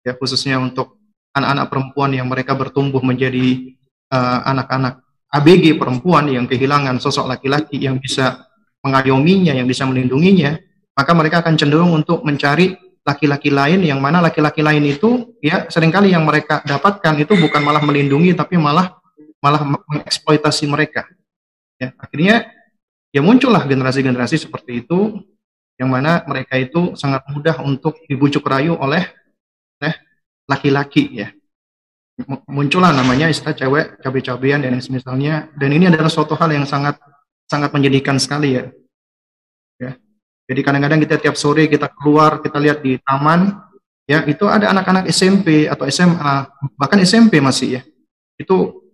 ya 0.06 0.14
khususnya 0.14 0.62
untuk 0.62 1.02
anak-anak 1.34 1.66
perempuan 1.66 2.10
yang 2.14 2.30
mereka 2.30 2.54
bertumbuh 2.54 3.02
menjadi 3.02 3.74
eh, 4.14 4.40
anak-anak 4.46 5.02
uh, 5.02 5.36
ABG 5.42 5.74
perempuan 5.74 6.30
yang 6.30 6.46
kehilangan 6.46 7.02
sosok 7.02 7.26
laki-laki 7.26 7.82
yang 7.82 7.98
bisa 7.98 8.46
mengayominya, 8.86 9.50
yang 9.50 9.66
bisa 9.66 9.82
melindunginya, 9.82 10.54
maka 10.94 11.10
mereka 11.10 11.42
akan 11.42 11.58
cenderung 11.58 11.90
untuk 11.90 12.22
mencari 12.22 12.78
laki-laki 13.02 13.50
lain 13.50 13.82
yang 13.82 13.98
mana 13.98 14.22
laki-laki 14.22 14.62
lain 14.62 14.86
itu 14.86 15.36
ya 15.42 15.66
sering 15.68 15.90
kali 15.90 16.14
yang 16.14 16.24
mereka 16.24 16.62
dapatkan 16.64 17.18
itu 17.20 17.36
bukan 17.36 17.60
malah 17.60 17.82
melindungi 17.84 18.32
tapi 18.32 18.56
malah 18.56 18.96
malah 19.42 19.60
mengeksploitasi 19.90 20.64
mereka. 20.70 21.04
Ya, 21.76 21.92
akhirnya 21.98 22.53
ya 23.14 23.22
muncullah 23.22 23.62
generasi-generasi 23.62 24.50
seperti 24.50 24.83
itu 24.83 25.22
yang 25.79 25.90
mana 25.90 26.27
mereka 26.27 26.59
itu 26.59 26.98
sangat 26.98 27.22
mudah 27.31 27.62
untuk 27.62 27.94
dibujuk 28.11 28.42
rayu 28.42 28.74
oleh 28.74 29.07
eh, 29.83 29.94
laki-laki 30.50 31.22
ya. 31.22 31.31
Muncullah 32.46 32.94
namanya 32.94 33.27
istilah 33.27 33.59
cewek 33.59 33.98
cabai-cabean 33.98 34.62
dan 34.62 34.79
semisalnya 34.79 35.50
dan 35.59 35.70
ini 35.74 35.90
adalah 35.90 36.07
suatu 36.07 36.38
hal 36.38 36.46
yang 36.50 36.62
sangat 36.62 36.94
sangat 37.50 37.74
menyedihkan 37.74 38.18
sekali 38.22 38.55
ya. 38.55 38.70
Ya, 39.83 39.98
jadi 40.46 40.61
kadang-kadang 40.62 41.03
kita 41.03 41.18
tiap 41.18 41.35
sore 41.35 41.66
kita 41.66 41.90
keluar, 41.90 42.38
kita 42.38 42.62
lihat 42.62 42.87
di 42.87 43.03
taman, 43.03 43.59
ya 44.07 44.22
itu 44.31 44.46
ada 44.46 44.70
anak-anak 44.70 45.11
SMP 45.11 45.66
atau 45.66 45.90
SMA, 45.90 46.46
bahkan 46.79 47.03
SMP 47.03 47.42
masih 47.42 47.81
ya. 47.81 47.83
Itu 48.38 48.87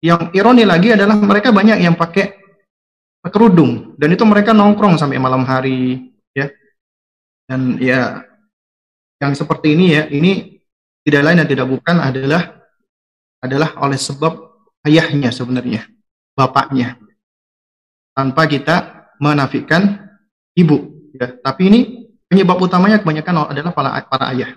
yang 0.00 0.32
ironi 0.32 0.64
lagi 0.64 0.96
adalah 0.96 1.20
mereka 1.20 1.52
banyak 1.52 1.84
yang 1.84 1.92
pakai 2.00 2.41
kerudung 3.30 3.94
dan 3.94 4.10
itu 4.10 4.26
mereka 4.26 4.50
nongkrong 4.50 4.98
sampai 4.98 5.22
malam 5.22 5.46
hari, 5.46 6.10
ya. 6.34 6.50
Dan 7.46 7.78
ya 7.78 8.26
yang 9.22 9.32
seperti 9.38 9.78
ini 9.78 9.94
ya, 9.94 10.10
ini 10.10 10.58
tidak 11.06 11.22
lain 11.22 11.38
dan 11.42 11.48
tidak 11.50 11.66
bukan 11.70 11.96
adalah 12.02 12.62
adalah 13.42 13.74
oleh 13.82 13.98
sebab 13.98 14.38
ayahnya 14.86 15.30
sebenarnya, 15.30 15.86
bapaknya. 16.34 16.98
Tanpa 18.14 18.46
kita 18.50 19.06
menafikan 19.22 20.10
ibu. 20.58 21.10
Ya. 21.14 21.32
Tapi 21.38 21.62
ini 21.70 21.80
penyebab 22.26 22.58
utamanya 22.58 22.98
kebanyakan 23.02 23.50
adalah 23.54 23.72
para, 23.74 23.90
para 24.06 24.24
ayah. 24.34 24.50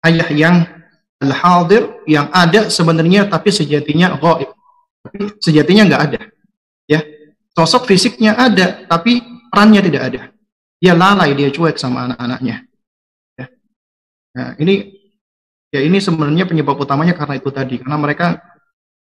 Ayah 0.00 0.28
yang 0.32 0.56
al-hadir, 1.20 2.00
yang 2.08 2.32
ada 2.32 2.72
sebenarnya 2.72 3.28
tapi 3.28 3.52
sejatinya 3.52 4.16
gaib. 4.16 4.52
Sejatinya 5.40 5.88
nggak 5.88 6.02
ada. 6.12 6.20
Ya. 7.60 7.68
Sosok 7.68 7.92
fisiknya 7.92 8.32
ada, 8.40 8.88
tapi 8.88 9.20
perannya 9.52 9.84
tidak 9.84 10.02
ada. 10.08 10.22
Dia 10.80 10.96
lalai, 10.96 11.36
dia 11.36 11.52
cuek 11.52 11.76
sama 11.76 12.08
anak-anaknya. 12.08 12.64
Ya. 13.36 13.46
Nah, 14.32 14.48
ini 14.56 14.96
ya 15.68 15.84
ini 15.84 16.00
sebenarnya 16.00 16.48
penyebab 16.48 16.80
utamanya 16.80 17.12
karena 17.12 17.36
itu 17.36 17.52
tadi, 17.52 17.76
karena 17.76 18.00
mereka 18.00 18.40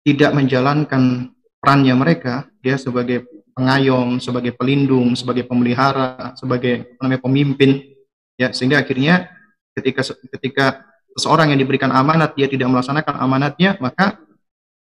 tidak 0.05 0.37
menjalankan 0.37 1.33
perannya 1.57 1.97
mereka 1.97 2.45
dia 2.61 2.77
sebagai 2.77 3.25
pengayom, 3.57 4.21
sebagai 4.21 4.53
pelindung, 4.53 5.17
sebagai 5.17 5.49
pemelihara, 5.49 6.37
sebagai 6.37 6.93
namanya 7.01 7.21
pemimpin, 7.25 7.97
ya 8.37 8.53
sehingga 8.53 8.85
akhirnya 8.85 9.33
ketika 9.73 10.05
ketika 10.37 10.65
seseorang 11.17 11.49
yang 11.49 11.61
diberikan 11.61 11.89
amanat 11.89 12.37
dia 12.37 12.45
tidak 12.45 12.69
melaksanakan 12.69 13.17
amanatnya, 13.17 13.81
maka 13.81 14.21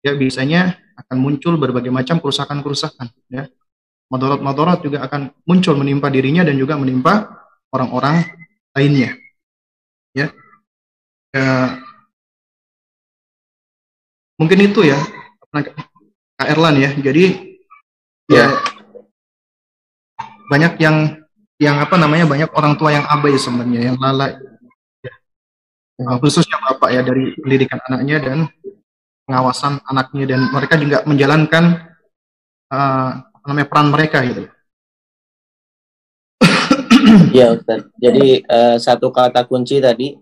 ya 0.03 0.11
biasanya 0.11 0.75
akan 1.07 1.17
muncul 1.23 1.55
berbagai 1.55 1.87
macam 1.87 2.19
kerusakan-kerusakan, 2.19 3.07
ya 3.31 3.47
madorot-madorot 4.11 4.83
juga 4.83 5.07
akan 5.07 5.31
muncul 5.47 5.79
menimpa 5.79 6.11
dirinya 6.11 6.43
dan 6.43 6.59
juga 6.59 6.75
menimpa 6.75 7.31
orang-orang 7.71 8.27
lainnya, 8.75 9.15
ya. 10.11 10.27
ya 11.31 11.79
mungkin 14.35 14.59
itu 14.67 14.83
ya 14.83 14.99
Kak 16.41 16.47
Erlan 16.49 16.75
ya. 16.81 16.89
Jadi 16.97 17.55
ya 18.25 18.49
banyak 20.49 20.73
yang 20.81 21.21
yang 21.61 21.77
apa 21.77 21.93
namanya 21.95 22.25
banyak 22.25 22.49
orang 22.57 22.73
tua 22.73 22.89
yang 22.89 23.05
abai 23.05 23.37
sebenarnya 23.37 23.93
yang 23.93 23.97
lalai 24.01 24.33
ya. 25.05 25.13
Nah, 26.01 26.17
khususnya 26.17 26.57
bapak 26.57 26.89
ya 26.89 27.05
dari 27.05 27.37
pendidikan 27.37 27.77
anaknya 27.85 28.17
dan 28.17 28.37
pengawasan 29.29 29.77
anaknya 29.85 30.25
dan 30.33 30.41
mereka 30.49 30.75
juga 30.81 31.05
menjalankan 31.05 31.63
uh, 32.73 33.30
namanya 33.45 33.67
peran 33.67 33.87
mereka 33.89 34.17
gitu. 34.25 34.43
Ya 37.37 37.57
Ustaz. 37.57 37.89
Jadi 37.97 38.45
uh, 38.45 38.77
satu 38.77 39.09
kata 39.09 39.49
kunci 39.49 39.81
tadi 39.81 40.13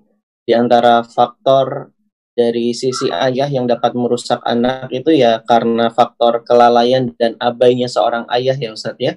di 0.48 0.54
antara 0.56 1.04
faktor 1.04 1.92
dari 2.34 2.72
sisi 2.72 3.12
ayah 3.12 3.52
yang 3.52 3.68
dapat 3.68 3.92
merusak 4.00 4.40
anak 4.48 4.88
itu 4.96 5.12
ya 5.12 5.44
karena 5.44 5.92
faktor 5.92 6.48
kelalaian 6.48 7.12
dan 7.20 7.36
abainya 7.36 7.92
seorang 7.92 8.24
ayah 8.32 8.56
ya 8.56 8.72
Ustadz 8.72 9.04
ya 9.04 9.14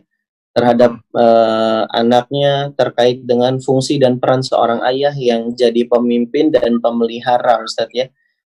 terhadap 0.52 0.98
uh, 1.14 1.86
anaknya 1.94 2.74
terkait 2.74 3.24
dengan 3.24 3.62
fungsi 3.62 3.96
dan 4.02 4.18
peran 4.18 4.42
seorang 4.42 4.82
ayah 4.90 5.14
yang 5.14 5.54
jadi 5.54 5.86
pemimpin 5.86 6.50
dan 6.50 6.82
pemelihara 6.82 7.62
Ustadz 7.62 7.94
ya 7.94 8.06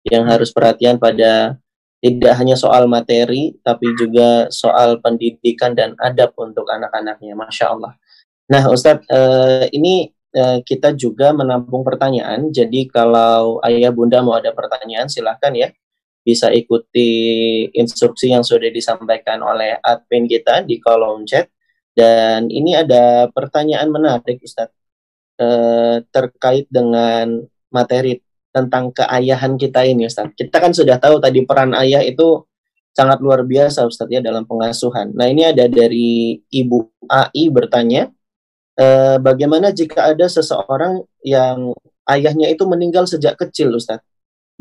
yang 0.08 0.26
harus 0.26 0.50
perhatian 0.56 0.96
pada 0.96 1.60
tidak 2.04 2.36
hanya 2.36 2.60
soal 2.60 2.92
materi 2.92 3.56
tapi 3.64 3.88
juga 3.96 4.52
soal 4.52 5.00
pendidikan 5.00 5.72
dan 5.72 5.96
adab 6.04 6.36
untuk 6.36 6.68
anak-anaknya 6.68 7.32
Masya 7.32 7.72
Allah 7.72 7.96
Nah, 8.52 8.68
Ustadz, 8.68 9.08
uh, 9.08 9.66
ini 9.72 10.12
uh, 10.36 10.60
kita 10.62 10.92
juga 10.94 11.32
menampung 11.32 11.82
pertanyaan. 11.88 12.52
Jadi 12.52 12.92
kalau 12.92 13.64
ayah 13.64 13.90
bunda 13.96 14.20
mau 14.20 14.36
ada 14.36 14.52
pertanyaan, 14.52 15.08
silahkan 15.08 15.54
ya. 15.56 15.72
Bisa 16.24 16.52
ikuti 16.52 17.10
instruksi 17.76 18.32
yang 18.32 18.44
sudah 18.48 18.72
disampaikan 18.72 19.44
oleh 19.44 19.80
admin 19.84 20.28
kita 20.28 20.64
di 20.64 20.80
kolom 20.80 21.24
chat. 21.28 21.52
Dan 21.94 22.50
ini 22.50 22.74
ada 22.78 23.30
pertanyaan 23.32 23.88
menarik, 23.92 24.44
Ustadz, 24.44 24.76
uh, 25.40 26.04
terkait 26.12 26.68
dengan 26.68 27.48
materi 27.72 28.20
tentang 28.54 28.94
keayahan 28.94 29.58
kita 29.58 29.82
ini, 29.84 30.06
Ustadz. 30.06 30.38
Kita 30.38 30.62
kan 30.62 30.72
sudah 30.72 31.02
tahu 31.02 31.18
tadi 31.18 31.42
peran 31.44 31.74
ayah 31.74 32.06
itu 32.06 32.46
sangat 32.94 33.18
luar 33.26 33.42
biasa 33.42 33.90
Ustadz 33.90 34.14
ya 34.14 34.22
dalam 34.22 34.46
pengasuhan. 34.46 35.18
Nah 35.18 35.26
ini 35.26 35.50
ada 35.50 35.66
dari 35.66 36.38
Ibu 36.38 37.10
AI 37.10 37.50
bertanya, 37.50 38.14
e, 38.78 39.18
bagaimana 39.18 39.74
jika 39.74 40.14
ada 40.14 40.30
seseorang 40.30 41.02
yang 41.26 41.74
ayahnya 42.06 42.54
itu 42.54 42.64
meninggal 42.70 43.10
sejak 43.10 43.34
kecil 43.42 43.74
Ustadz? 43.74 44.06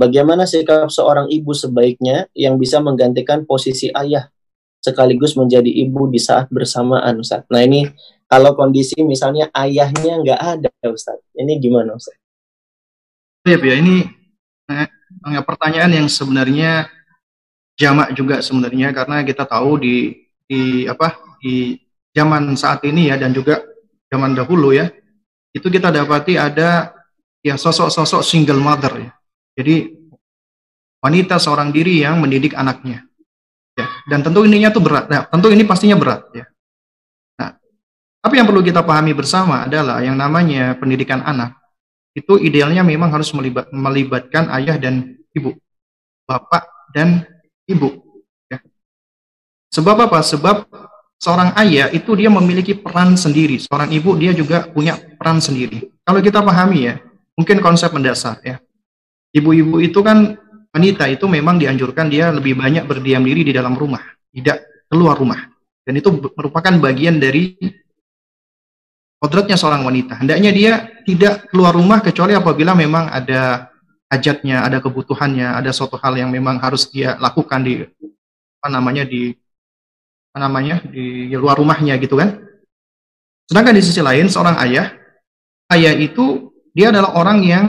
Bagaimana 0.00 0.48
sikap 0.48 0.88
seorang 0.88 1.28
ibu 1.28 1.52
sebaiknya 1.52 2.24
yang 2.32 2.56
bisa 2.56 2.80
menggantikan 2.80 3.44
posisi 3.44 3.92
ayah 3.92 4.32
sekaligus 4.80 5.36
menjadi 5.36 5.68
ibu 5.68 6.08
di 6.08 6.16
saat 6.16 6.48
bersamaan 6.48 7.20
Ustadz? 7.20 7.52
Nah 7.52 7.60
ini 7.60 7.92
kalau 8.24 8.56
kondisi 8.56 8.96
misalnya 9.04 9.52
ayahnya 9.52 10.24
nggak 10.24 10.40
ada 10.40 10.72
Ustadz, 10.88 11.36
ini 11.36 11.60
gimana 11.60 12.00
Ustadz? 12.00 12.21
Ya, 13.42 13.58
ini 13.58 14.06
eh, 14.70 15.42
pertanyaan 15.42 15.90
yang 15.90 16.06
sebenarnya 16.06 16.86
jamak 17.74 18.14
juga 18.14 18.38
sebenarnya 18.38 18.94
karena 18.94 19.26
kita 19.26 19.42
tahu 19.42 19.82
di 19.82 19.96
di 20.46 20.86
apa 20.86 21.18
di 21.42 21.74
zaman 22.14 22.54
saat 22.54 22.86
ini 22.86 23.10
ya 23.10 23.18
dan 23.18 23.34
juga 23.34 23.58
zaman 24.06 24.38
dahulu 24.38 24.70
ya 24.70 24.94
itu 25.50 25.66
kita 25.66 25.90
dapati 25.90 26.38
ada 26.38 26.94
ya 27.42 27.58
sosok-sosok 27.58 28.22
single 28.22 28.62
mother 28.62 29.10
ya. 29.10 29.12
Jadi 29.58 29.90
wanita 31.02 31.42
seorang 31.42 31.74
diri 31.74 32.06
yang 32.06 32.22
mendidik 32.22 32.54
anaknya. 32.54 33.02
Ya, 33.72 33.88
dan 34.06 34.22
tentu 34.22 34.44
ininya 34.44 34.68
tuh 34.70 34.84
berat. 34.84 35.08
Nah, 35.08 35.24
tentu 35.26 35.48
ini 35.48 35.64
pastinya 35.64 35.96
berat 35.96 36.28
ya. 36.36 36.44
Nah, 37.40 37.56
tapi 38.22 38.38
yang 38.38 38.46
perlu 38.46 38.62
kita 38.62 38.84
pahami 38.84 39.16
bersama 39.16 39.66
adalah 39.66 39.98
yang 40.04 40.14
namanya 40.14 40.76
pendidikan 40.76 41.24
anak 41.24 41.61
itu 42.12 42.36
idealnya 42.36 42.84
memang 42.84 43.08
harus 43.12 43.32
melibat, 43.32 43.72
melibatkan 43.72 44.52
ayah 44.60 44.76
dan 44.76 45.16
ibu, 45.32 45.56
bapak 46.28 46.68
dan 46.92 47.24
ibu. 47.64 48.04
Ya. 48.52 48.60
Sebab 49.72 50.08
apa? 50.08 50.20
Sebab 50.20 50.68
seorang 51.16 51.56
ayah 51.56 51.88
itu 51.88 52.12
dia 52.12 52.28
memiliki 52.28 52.76
peran 52.76 53.16
sendiri, 53.16 53.56
seorang 53.60 53.88
ibu 53.92 54.12
dia 54.20 54.36
juga 54.36 54.68
punya 54.68 55.00
peran 55.16 55.40
sendiri. 55.40 55.88
Kalau 56.04 56.20
kita 56.20 56.44
pahami 56.44 56.92
ya, 56.92 57.00
mungkin 57.38 57.64
konsep 57.64 57.88
mendasar 57.96 58.42
ya. 58.44 58.60
Ibu-ibu 59.32 59.80
itu 59.80 60.04
kan 60.04 60.36
wanita 60.68 61.08
itu 61.08 61.24
memang 61.24 61.56
dianjurkan 61.56 62.12
dia 62.12 62.28
lebih 62.28 62.52
banyak 62.60 62.84
berdiam 62.84 63.24
diri 63.24 63.48
di 63.48 63.52
dalam 63.56 63.72
rumah, 63.72 64.04
tidak 64.28 64.60
keluar 64.92 65.16
rumah. 65.16 65.48
Dan 65.82 65.96
itu 65.96 66.12
merupakan 66.12 66.76
bagian 66.78 67.16
dari 67.16 67.56
kodratnya 69.22 69.54
seorang 69.54 69.86
wanita. 69.86 70.18
Hendaknya 70.18 70.50
dia 70.50 70.72
tidak 71.06 71.46
keluar 71.54 71.70
rumah 71.70 72.02
kecuali 72.02 72.34
apabila 72.34 72.74
memang 72.74 73.06
ada 73.06 73.70
hajatnya, 74.10 74.66
ada 74.66 74.82
kebutuhannya, 74.82 75.62
ada 75.62 75.70
suatu 75.70 75.94
hal 76.02 76.18
yang 76.18 76.34
memang 76.34 76.58
harus 76.58 76.90
dia 76.90 77.14
lakukan 77.22 77.62
di 77.62 77.86
apa 78.58 78.68
namanya 78.68 79.06
di 79.06 79.30
apa 80.34 80.38
namanya 80.42 80.82
di 80.90 81.30
luar 81.38 81.54
rumahnya 81.54 81.94
gitu 82.02 82.18
kan. 82.18 82.42
Sedangkan 83.46 83.78
di 83.78 83.82
sisi 83.86 84.02
lain 84.02 84.26
seorang 84.26 84.58
ayah, 84.66 84.90
ayah 85.70 85.94
itu 85.94 86.50
dia 86.74 86.90
adalah 86.90 87.14
orang 87.14 87.46
yang 87.46 87.64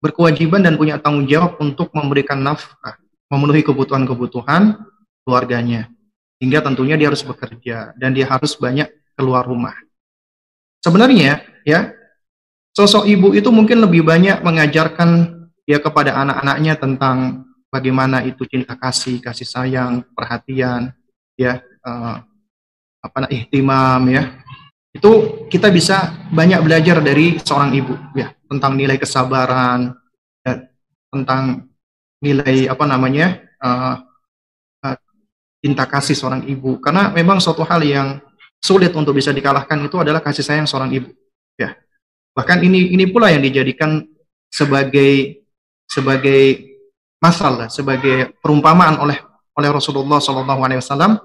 berkewajiban 0.00 0.64
dan 0.64 0.80
punya 0.80 0.96
tanggung 0.96 1.28
jawab 1.28 1.60
untuk 1.60 1.92
memberikan 1.92 2.40
nafkah, 2.40 2.96
memenuhi 3.28 3.60
kebutuhan-kebutuhan 3.60 4.80
keluarganya. 5.28 5.92
Hingga 6.40 6.64
tentunya 6.64 6.96
dia 7.00 7.08
harus 7.12 7.24
bekerja 7.24 7.92
dan 7.96 8.16
dia 8.16 8.28
harus 8.28 8.56
banyak 8.56 8.88
keluar 9.16 9.44
rumah. 9.44 9.85
Sebenarnya 10.86 11.42
ya, 11.66 11.90
sosok 12.70 13.10
ibu 13.10 13.34
itu 13.34 13.50
mungkin 13.50 13.82
lebih 13.82 14.06
banyak 14.06 14.38
mengajarkan 14.46 15.34
ya 15.66 15.82
kepada 15.82 16.14
anak-anaknya 16.14 16.78
tentang 16.78 17.42
bagaimana 17.74 18.22
itu 18.22 18.46
cinta 18.46 18.78
kasih, 18.78 19.18
kasih 19.18 19.50
sayang, 19.50 20.06
perhatian, 20.14 20.94
ya 21.34 21.58
uh, 21.82 22.22
apa 23.02 23.16
nah, 23.18 23.30
ihtimam 23.34 23.98
ya. 24.14 24.30
Itu 24.94 25.42
kita 25.50 25.74
bisa 25.74 26.14
banyak 26.30 26.62
belajar 26.62 27.02
dari 27.02 27.42
seorang 27.42 27.74
ibu 27.74 27.98
ya 28.14 28.30
tentang 28.46 28.78
nilai 28.78 28.94
kesabaran, 28.94 29.90
ya, 30.46 30.70
tentang 31.10 31.66
nilai 32.22 32.70
apa 32.70 32.84
namanya 32.86 33.42
uh, 33.58 33.98
uh, 34.86 34.96
cinta 35.58 35.82
kasih 35.82 36.14
seorang 36.14 36.46
ibu. 36.46 36.78
Karena 36.78 37.10
memang 37.10 37.42
suatu 37.42 37.66
hal 37.66 37.82
yang 37.82 38.22
sulit 38.60 38.92
untuk 38.96 39.16
bisa 39.16 39.30
dikalahkan 39.30 39.78
itu 39.86 39.96
adalah 40.00 40.20
kasih 40.20 40.44
sayang 40.44 40.66
seorang 40.68 40.90
ibu. 40.92 41.10
Ya, 41.56 41.76
bahkan 42.36 42.60
ini 42.60 42.92
ini 42.92 43.08
pula 43.08 43.32
yang 43.32 43.40
dijadikan 43.40 44.04
sebagai 44.50 45.42
sebagai 45.86 46.74
masalah, 47.22 47.72
sebagai 47.72 48.36
perumpamaan 48.42 49.00
oleh 49.00 49.18
oleh 49.56 49.70
Rasulullah 49.72 50.20
Wasallam 50.20 51.16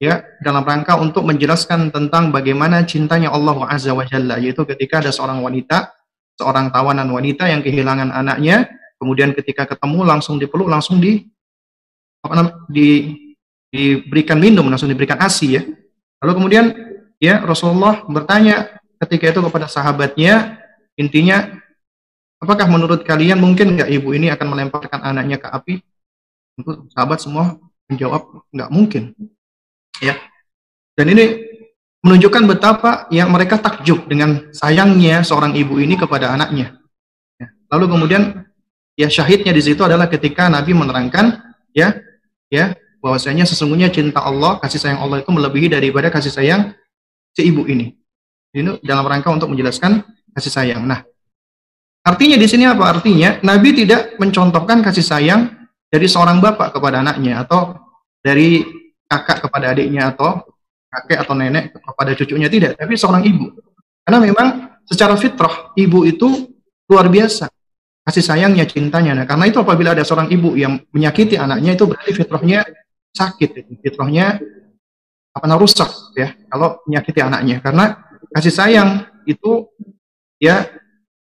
ya 0.00 0.24
dalam 0.40 0.64
rangka 0.64 0.96
untuk 0.96 1.28
menjelaskan 1.28 1.92
tentang 1.92 2.32
bagaimana 2.32 2.86
cintanya 2.88 3.34
Allah 3.34 3.68
Azza 3.68 3.92
wa 3.92 4.06
Jalla 4.08 4.40
yaitu 4.40 4.64
ketika 4.64 5.04
ada 5.04 5.12
seorang 5.12 5.44
wanita 5.44 5.92
seorang 6.40 6.72
tawanan 6.72 7.04
wanita 7.12 7.44
yang 7.52 7.60
kehilangan 7.60 8.08
anaknya 8.08 8.64
kemudian 8.96 9.36
ketika 9.36 9.68
ketemu 9.68 10.08
langsung 10.08 10.40
dipeluk 10.40 10.72
langsung 10.72 10.96
di 11.04 11.20
apa 12.24 12.32
namanya 12.32 12.56
di 12.72 12.88
diberikan 13.68 14.40
minum 14.40 14.66
langsung 14.72 14.88
diberikan 14.88 15.20
asi 15.20 15.60
ya 15.60 15.62
lalu 16.20 16.32
kemudian 16.36 16.64
ya 17.18 17.40
Rasulullah 17.42 18.04
bertanya 18.06 18.76
ketika 19.00 19.32
itu 19.32 19.40
kepada 19.40 19.66
sahabatnya 19.66 20.60
intinya 20.94 21.60
Apakah 22.40 22.64
menurut 22.72 23.04
kalian 23.04 23.36
mungkin 23.36 23.76
nggak 23.76 23.92
ibu 24.00 24.16
ini 24.16 24.32
akan 24.32 24.46
melemparkan 24.48 25.04
anaknya 25.04 25.36
ke 25.36 25.48
api? 25.52 25.74
Tentu 26.56 26.88
sahabat 26.96 27.20
semua 27.20 27.60
menjawab 27.84 28.48
nggak 28.48 28.70
mungkin. 28.72 29.12
Ya. 30.00 30.16
Dan 30.96 31.12
ini 31.12 31.44
menunjukkan 32.00 32.48
betapa 32.48 33.04
yang 33.12 33.28
mereka 33.28 33.60
takjub 33.60 34.08
dengan 34.08 34.48
sayangnya 34.56 35.20
seorang 35.20 35.52
ibu 35.52 35.76
ini 35.76 36.00
kepada 36.00 36.32
anaknya. 36.32 36.80
Ya. 37.36 37.52
Lalu 37.76 37.92
kemudian 37.92 38.22
ya 38.96 39.12
syahidnya 39.12 39.52
di 39.52 39.60
situ 39.60 39.84
adalah 39.84 40.08
ketika 40.08 40.48
Nabi 40.48 40.72
menerangkan 40.72 41.44
ya 41.76 41.92
ya 42.48 42.72
bahwasanya 43.00 43.48
sesungguhnya 43.48 43.88
cinta 43.88 44.20
Allah, 44.22 44.60
kasih 44.60 44.80
sayang 44.80 45.00
Allah 45.00 45.24
itu 45.24 45.30
melebihi 45.32 45.72
daripada 45.72 46.12
kasih 46.12 46.32
sayang 46.32 46.76
si 47.34 47.48
ibu 47.48 47.64
ini. 47.66 47.96
Ini 48.54 48.80
dalam 48.84 49.08
rangka 49.08 49.32
untuk 49.32 49.50
menjelaskan 49.50 50.04
kasih 50.36 50.52
sayang. 50.52 50.84
Nah, 50.84 51.02
Artinya 52.00 52.40
di 52.40 52.48
sini 52.48 52.64
apa? 52.64 52.96
Artinya 52.96 53.36
Nabi 53.44 53.76
tidak 53.76 54.16
mencontohkan 54.16 54.80
kasih 54.80 55.04
sayang 55.04 55.52
dari 55.92 56.08
seorang 56.08 56.40
bapak 56.40 56.72
kepada 56.72 57.04
anaknya 57.04 57.44
atau 57.44 57.76
dari 58.24 58.64
kakak 59.04 59.48
kepada 59.48 59.76
adiknya 59.76 60.16
atau 60.16 60.40
kakek 60.88 61.18
atau 61.20 61.34
nenek 61.36 61.76
kepada 61.76 62.10
cucunya 62.16 62.48
tidak, 62.48 62.80
tapi 62.80 62.96
seorang 62.96 63.22
ibu. 63.28 63.52
Karena 64.00 64.18
memang 64.24 64.46
secara 64.88 65.12
fitrah 65.20 65.76
ibu 65.76 66.08
itu 66.08 66.48
luar 66.88 67.12
biasa 67.12 67.52
kasih 68.08 68.24
sayangnya, 68.24 68.64
cintanya. 68.64 69.12
Nah, 69.12 69.26
karena 69.28 69.44
itu 69.52 69.60
apabila 69.60 69.92
ada 69.92 70.02
seorang 70.02 70.32
ibu 70.32 70.56
yang 70.56 70.80
menyakiti 70.96 71.36
anaknya 71.36 71.76
itu 71.76 71.84
berarti 71.84 72.16
fitrahnya 72.16 72.64
sakit, 73.14 73.66
fitrahnya 73.82 74.38
apa 75.30 75.46
namanya 75.46 75.62
rusak 75.62 75.90
ya 76.18 76.34
kalau 76.50 76.82
menyakiti 76.86 77.20
anaknya. 77.22 77.62
Karena 77.62 77.98
kasih 78.34 78.54
sayang 78.54 78.90
itu 79.26 79.66
ya 80.40 80.66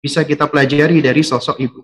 bisa 0.03 0.27
kita 0.27 0.51
pelajari 0.51 0.99
dari 0.99 1.23
sosok 1.23 1.57
ibu. 1.63 1.79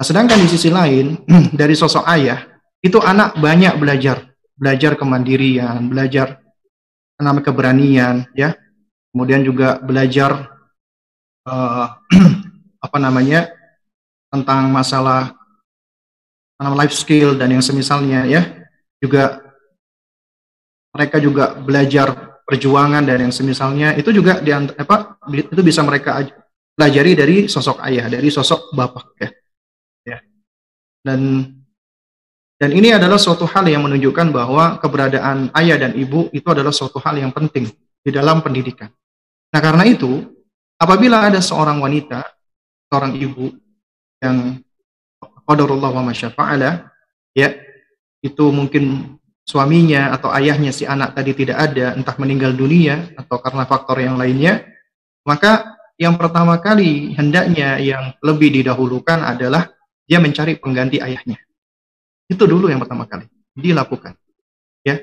Nah, 0.00 0.04
sedangkan 0.08 0.42
di 0.42 0.48
sisi 0.50 0.72
lain, 0.72 1.22
dari 1.60 1.78
sosok 1.78 2.02
ayah, 2.10 2.48
itu 2.82 2.98
anak 2.98 3.38
banyak 3.38 3.78
belajar. 3.78 4.26
Belajar 4.60 4.96
kemandirian, 4.98 5.88
belajar 5.88 6.40
namanya 7.20 7.52
keberanian, 7.52 8.16
ya. 8.32 8.56
Kemudian 9.12 9.44
juga 9.44 9.76
belajar 9.80 10.50
uh, 11.44 11.86
apa 12.86 12.98
namanya 12.98 13.52
tentang 14.32 14.72
masalah 14.72 15.36
life 16.60 16.92
skill 16.92 17.36
dan 17.36 17.52
yang 17.52 17.64
semisalnya, 17.64 18.24
ya. 18.24 18.59
Juga 19.00 19.40
mereka 20.92 21.16
juga 21.18 21.56
belajar 21.56 22.40
perjuangan 22.44 23.06
dan 23.06 23.30
yang 23.30 23.34
semisalnya 23.34 23.94
itu 23.94 24.10
juga 24.10 24.42
di 24.42 24.50
apa 24.52 25.16
itu 25.30 25.62
bisa 25.62 25.80
mereka 25.86 26.20
pelajari 26.74 27.12
dari 27.16 27.36
sosok 27.46 27.80
ayah, 27.86 28.10
dari 28.10 28.28
sosok 28.28 28.74
bapak 28.74 29.06
ya. 29.16 29.28
ya. 30.04 30.18
Dan 31.00 31.20
dan 32.60 32.76
ini 32.76 32.92
adalah 32.92 33.16
suatu 33.16 33.48
hal 33.48 33.64
yang 33.72 33.88
menunjukkan 33.88 34.36
bahwa 34.36 34.76
keberadaan 34.84 35.48
ayah 35.56 35.80
dan 35.80 35.96
ibu 35.96 36.28
itu 36.28 36.44
adalah 36.44 36.68
suatu 36.68 37.00
hal 37.00 37.16
yang 37.16 37.32
penting 37.32 37.64
di 38.04 38.10
dalam 38.12 38.44
pendidikan. 38.44 38.92
Nah, 39.48 39.60
karena 39.64 39.88
itu, 39.88 40.28
apabila 40.76 41.24
ada 41.24 41.40
seorang 41.40 41.80
wanita, 41.80 42.20
seorang 42.92 43.16
ibu 43.16 43.48
yang 44.20 44.60
qadarullah 45.48 45.88
wa 45.88 46.04
masyafa'ala, 46.12 46.84
ya, 47.32 47.48
itu 48.20 48.52
mungkin 48.52 49.16
suaminya 49.44 50.14
atau 50.14 50.30
ayahnya 50.36 50.70
si 50.70 50.86
anak 50.86 51.16
tadi 51.16 51.34
tidak 51.34 51.58
ada, 51.58 51.96
entah 51.96 52.14
meninggal 52.20 52.54
dunia 52.54 53.10
atau 53.18 53.40
karena 53.42 53.66
faktor 53.66 53.98
yang 53.98 54.14
lainnya, 54.20 54.62
maka 55.26 55.76
yang 56.00 56.16
pertama 56.16 56.56
kali 56.62 57.12
hendaknya 57.18 57.76
yang 57.82 58.14
lebih 58.24 58.54
didahulukan 58.54 59.20
adalah 59.20 59.68
dia 60.06 60.22
mencari 60.22 60.56
pengganti 60.56 61.02
ayahnya. 61.02 61.36
Itu 62.30 62.46
dulu 62.46 62.70
yang 62.70 62.78
pertama 62.80 63.04
kali 63.10 63.26
dilakukan. 63.52 64.14
Ya, 64.86 65.02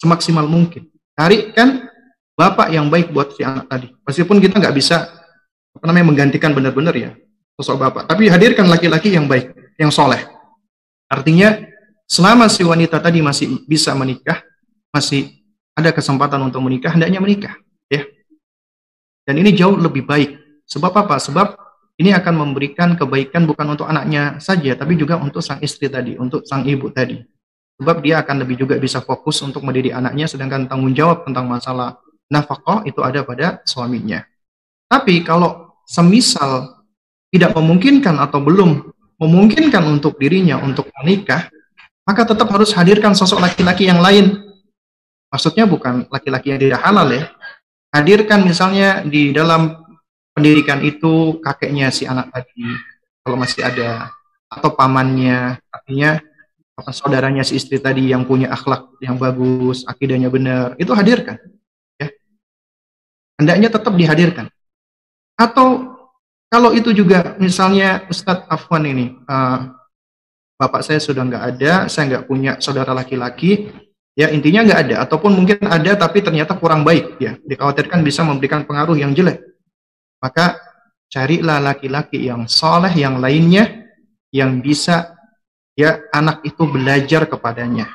semaksimal 0.00 0.46
mungkin. 0.48 0.88
Carikan 1.12 1.90
bapak 2.38 2.72
yang 2.72 2.88
baik 2.88 3.12
buat 3.12 3.36
si 3.36 3.44
anak 3.44 3.68
tadi. 3.68 3.92
Meskipun 4.06 4.40
kita 4.40 4.56
nggak 4.56 4.72
bisa 4.72 5.12
apa 5.70 5.84
namanya 5.84 6.06
menggantikan 6.08 6.56
benar-benar 6.56 6.94
ya 6.96 7.12
sosok 7.60 7.76
bapak, 7.76 8.02
tapi 8.08 8.32
hadirkan 8.32 8.64
laki-laki 8.72 9.12
yang 9.12 9.28
baik, 9.28 9.52
yang 9.76 9.92
soleh. 9.92 10.24
Artinya 11.12 11.69
selama 12.10 12.50
si 12.50 12.66
wanita 12.66 12.98
tadi 12.98 13.22
masih 13.22 13.62
bisa 13.70 13.94
menikah, 13.94 14.42
masih 14.90 15.30
ada 15.78 15.94
kesempatan 15.94 16.42
untuk 16.42 16.58
menikah, 16.66 16.90
hendaknya 16.90 17.22
menikah, 17.22 17.54
ya. 17.86 18.02
Dan 19.22 19.38
ini 19.38 19.54
jauh 19.54 19.78
lebih 19.78 20.02
baik. 20.02 20.34
Sebab 20.66 20.90
apa? 21.06 21.22
Sebab 21.22 21.54
ini 22.02 22.10
akan 22.10 22.34
memberikan 22.34 22.98
kebaikan 22.98 23.46
bukan 23.46 23.78
untuk 23.78 23.86
anaknya 23.86 24.42
saja, 24.42 24.74
tapi 24.74 24.98
juga 24.98 25.22
untuk 25.22 25.38
sang 25.38 25.62
istri 25.62 25.86
tadi, 25.86 26.18
untuk 26.18 26.42
sang 26.42 26.66
ibu 26.66 26.90
tadi. 26.90 27.22
Sebab 27.80 27.96
dia 28.04 28.20
akan 28.20 28.44
lebih 28.44 28.60
juga 28.60 28.76
bisa 28.76 29.00
fokus 29.00 29.40
untuk 29.40 29.62
mendidik 29.62 29.94
anaknya, 29.94 30.26
sedangkan 30.26 30.66
tanggung 30.66 30.92
jawab 30.92 31.24
tentang 31.24 31.46
masalah 31.48 31.96
nafkah 32.28 32.84
itu 32.84 33.00
ada 33.00 33.24
pada 33.24 33.62
suaminya. 33.64 34.20
Tapi 34.90 35.22
kalau 35.22 35.78
semisal 35.86 36.82
tidak 37.30 37.54
memungkinkan 37.54 38.18
atau 38.18 38.42
belum 38.42 38.90
memungkinkan 39.22 39.84
untuk 39.86 40.18
dirinya 40.18 40.58
untuk 40.60 40.90
menikah, 41.00 41.48
maka 42.10 42.26
tetap 42.26 42.50
harus 42.50 42.74
hadirkan 42.74 43.14
sosok 43.14 43.38
laki-laki 43.38 43.86
yang 43.86 44.02
lain. 44.02 44.50
Maksudnya 45.30 45.62
bukan 45.62 46.10
laki-laki 46.10 46.50
yang 46.50 46.58
tidak 46.58 46.82
halal 46.82 47.06
ya. 47.06 47.30
Hadirkan 47.94 48.42
misalnya 48.42 49.06
di 49.06 49.30
dalam 49.30 49.78
pendidikan 50.34 50.82
itu 50.82 51.38
kakeknya 51.38 51.94
si 51.94 52.10
anak 52.10 52.34
tadi, 52.34 52.66
kalau 53.22 53.38
masih 53.38 53.62
ada, 53.62 54.10
atau 54.50 54.74
pamannya, 54.74 55.62
artinya 55.70 56.18
saudaranya 56.90 57.46
si 57.46 57.54
istri 57.62 57.78
tadi 57.78 58.10
yang 58.10 58.26
punya 58.26 58.50
akhlak 58.50 58.90
yang 58.98 59.14
bagus, 59.14 59.86
akidahnya 59.86 60.34
benar, 60.34 60.74
itu 60.82 60.90
hadirkan. 60.90 61.38
Ya. 61.94 62.10
Hendaknya 63.38 63.70
tetap 63.70 63.94
dihadirkan. 63.94 64.50
Atau 65.38 65.94
kalau 66.50 66.74
itu 66.74 66.90
juga 66.90 67.38
misalnya 67.38 68.02
Ustadz 68.10 68.50
Afwan 68.50 68.82
ini, 68.82 69.14
uh, 69.30 69.78
bapak 70.60 70.84
saya 70.84 71.00
sudah 71.00 71.24
nggak 71.24 71.44
ada, 71.56 71.72
saya 71.88 72.04
nggak 72.12 72.24
punya 72.28 72.60
saudara 72.60 72.92
laki-laki, 72.92 73.72
ya 74.12 74.28
intinya 74.28 74.60
nggak 74.68 74.80
ada, 74.84 74.96
ataupun 75.08 75.32
mungkin 75.32 75.64
ada 75.64 75.96
tapi 75.96 76.20
ternyata 76.20 76.52
kurang 76.60 76.84
baik, 76.84 77.16
ya 77.16 77.40
dikhawatirkan 77.40 78.04
bisa 78.04 78.20
memberikan 78.20 78.68
pengaruh 78.68 79.00
yang 79.00 79.16
jelek. 79.16 79.40
Maka 80.20 80.60
carilah 81.08 81.64
laki-laki 81.64 82.28
yang 82.28 82.44
soleh 82.44 82.92
yang 82.92 83.16
lainnya 83.16 83.88
yang 84.28 84.60
bisa 84.60 85.16
ya 85.72 85.96
anak 86.12 86.44
itu 86.44 86.68
belajar 86.68 87.24
kepadanya. 87.24 87.88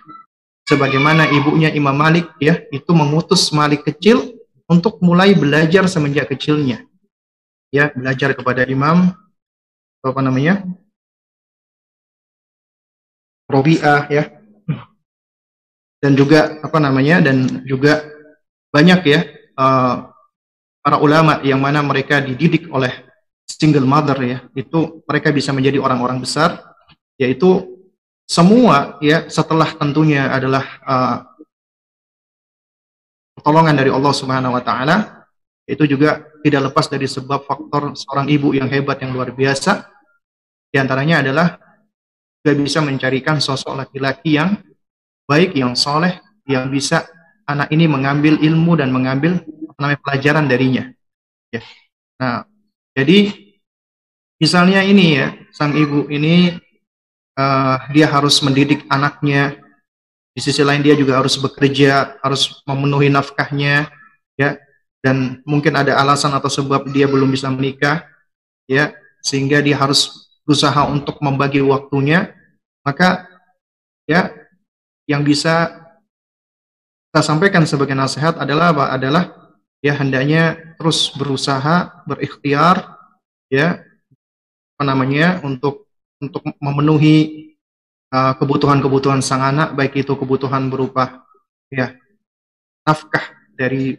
Sebagaimana 0.66 1.30
ibunya 1.30 1.70
Imam 1.70 1.94
Malik 1.94 2.34
ya 2.42 2.58
itu 2.74 2.90
mengutus 2.98 3.54
Malik 3.54 3.86
kecil 3.86 4.34
untuk 4.66 4.98
mulai 5.06 5.38
belajar 5.38 5.86
semenjak 5.86 6.34
kecilnya. 6.34 6.82
Ya, 7.70 7.94
belajar 7.94 8.34
kepada 8.34 8.66
Imam 8.66 9.14
apa 10.02 10.22
namanya? 10.26 10.66
Robiah 13.46 14.10
ya. 14.10 14.24
Dan 16.02 16.14
juga 16.14 16.62
apa 16.62 16.78
namanya 16.78 17.24
dan 17.24 17.66
juga 17.66 18.06
banyak 18.70 19.00
ya 19.10 19.20
uh, 19.58 20.12
para 20.86 20.98
ulama 21.02 21.42
yang 21.42 21.58
mana 21.58 21.82
mereka 21.82 22.22
dididik 22.22 22.70
oleh 22.70 22.94
single 23.50 23.88
mother 23.88 24.18
ya. 24.22 24.38
Itu 24.54 25.02
mereka 25.10 25.34
bisa 25.34 25.50
menjadi 25.56 25.82
orang-orang 25.82 26.22
besar 26.22 26.62
yaitu 27.16 27.76
semua 28.26 28.98
ya 29.00 29.30
setelah 29.30 29.70
tentunya 29.78 30.30
adalah 30.30 30.66
uh, 30.86 31.18
pertolongan 33.38 33.78
dari 33.78 33.94
Allah 33.94 34.14
Subhanahu 34.14 34.58
wa 34.58 34.64
taala 34.66 35.26
itu 35.66 35.86
juga 35.90 36.22
tidak 36.46 36.70
lepas 36.70 36.86
dari 36.86 37.10
sebab 37.10 37.42
faktor 37.46 37.98
seorang 37.98 38.30
ibu 38.30 38.54
yang 38.54 38.70
hebat 38.70 39.02
yang 39.02 39.14
luar 39.14 39.34
biasa. 39.34 39.90
Di 40.70 40.78
antaranya 40.78 41.26
adalah 41.26 41.58
juga 42.46 42.62
bisa 42.62 42.78
mencarikan 42.78 43.42
sosok 43.42 43.74
laki-laki 43.74 44.38
yang 44.38 44.62
baik, 45.26 45.58
yang 45.58 45.74
soleh, 45.74 46.22
yang 46.46 46.70
bisa 46.70 47.10
anak 47.50 47.74
ini 47.74 47.90
mengambil 47.90 48.38
ilmu 48.38 48.78
dan 48.78 48.94
mengambil 48.94 49.42
namanya 49.82 49.98
pelajaran 50.06 50.46
darinya. 50.46 50.94
Ya. 51.50 51.66
Nah, 52.22 52.46
jadi 52.94 53.34
misalnya 54.38 54.86
ini 54.86 55.18
ya, 55.18 55.34
sang 55.58 55.74
ibu 55.74 56.06
ini 56.06 56.54
uh, 57.34 57.82
dia 57.90 58.06
harus 58.14 58.38
mendidik 58.46 58.86
anaknya, 58.94 59.58
di 60.38 60.46
sisi 60.46 60.62
lain 60.62 60.86
dia 60.86 60.94
juga 60.94 61.18
harus 61.18 61.42
bekerja, 61.42 62.22
harus 62.22 62.62
memenuhi 62.70 63.10
nafkahnya, 63.10 63.90
ya, 64.38 64.54
dan 65.02 65.42
mungkin 65.50 65.74
ada 65.74 65.98
alasan 65.98 66.30
atau 66.38 66.54
sebab 66.54 66.94
dia 66.94 67.10
belum 67.10 67.34
bisa 67.34 67.50
menikah, 67.50 68.06
ya, 68.70 68.94
sehingga 69.26 69.66
dia 69.66 69.82
harus 69.82 70.25
berusaha 70.46 70.86
untuk 70.88 71.18
membagi 71.20 71.60
waktunya, 71.66 72.32
maka 72.86 73.26
ya 74.06 74.30
yang 75.10 75.26
bisa 75.26 75.84
kita 77.10 77.26
sampaikan 77.26 77.66
sebagai 77.66 77.98
nasihat 77.98 78.38
adalah 78.38 78.76
apa? 78.76 78.86
Adalah 78.94 79.24
ya 79.82 79.98
hendaknya 79.98 80.58
terus 80.78 81.14
berusaha 81.14 82.06
berikhtiar 82.06 82.98
ya 83.50 83.82
apa 84.76 84.84
namanya 84.84 85.40
untuk 85.46 85.88
untuk 86.20 86.44
memenuhi 86.60 87.48
uh, 88.12 88.34
kebutuhan-kebutuhan 88.36 89.24
sang 89.24 89.46
anak 89.46 89.78
baik 89.78 89.96
itu 89.96 90.12
kebutuhan 90.18 90.68
berupa 90.68 91.24
ya 91.72 91.96
nafkah 92.84 93.24
dari 93.56 93.96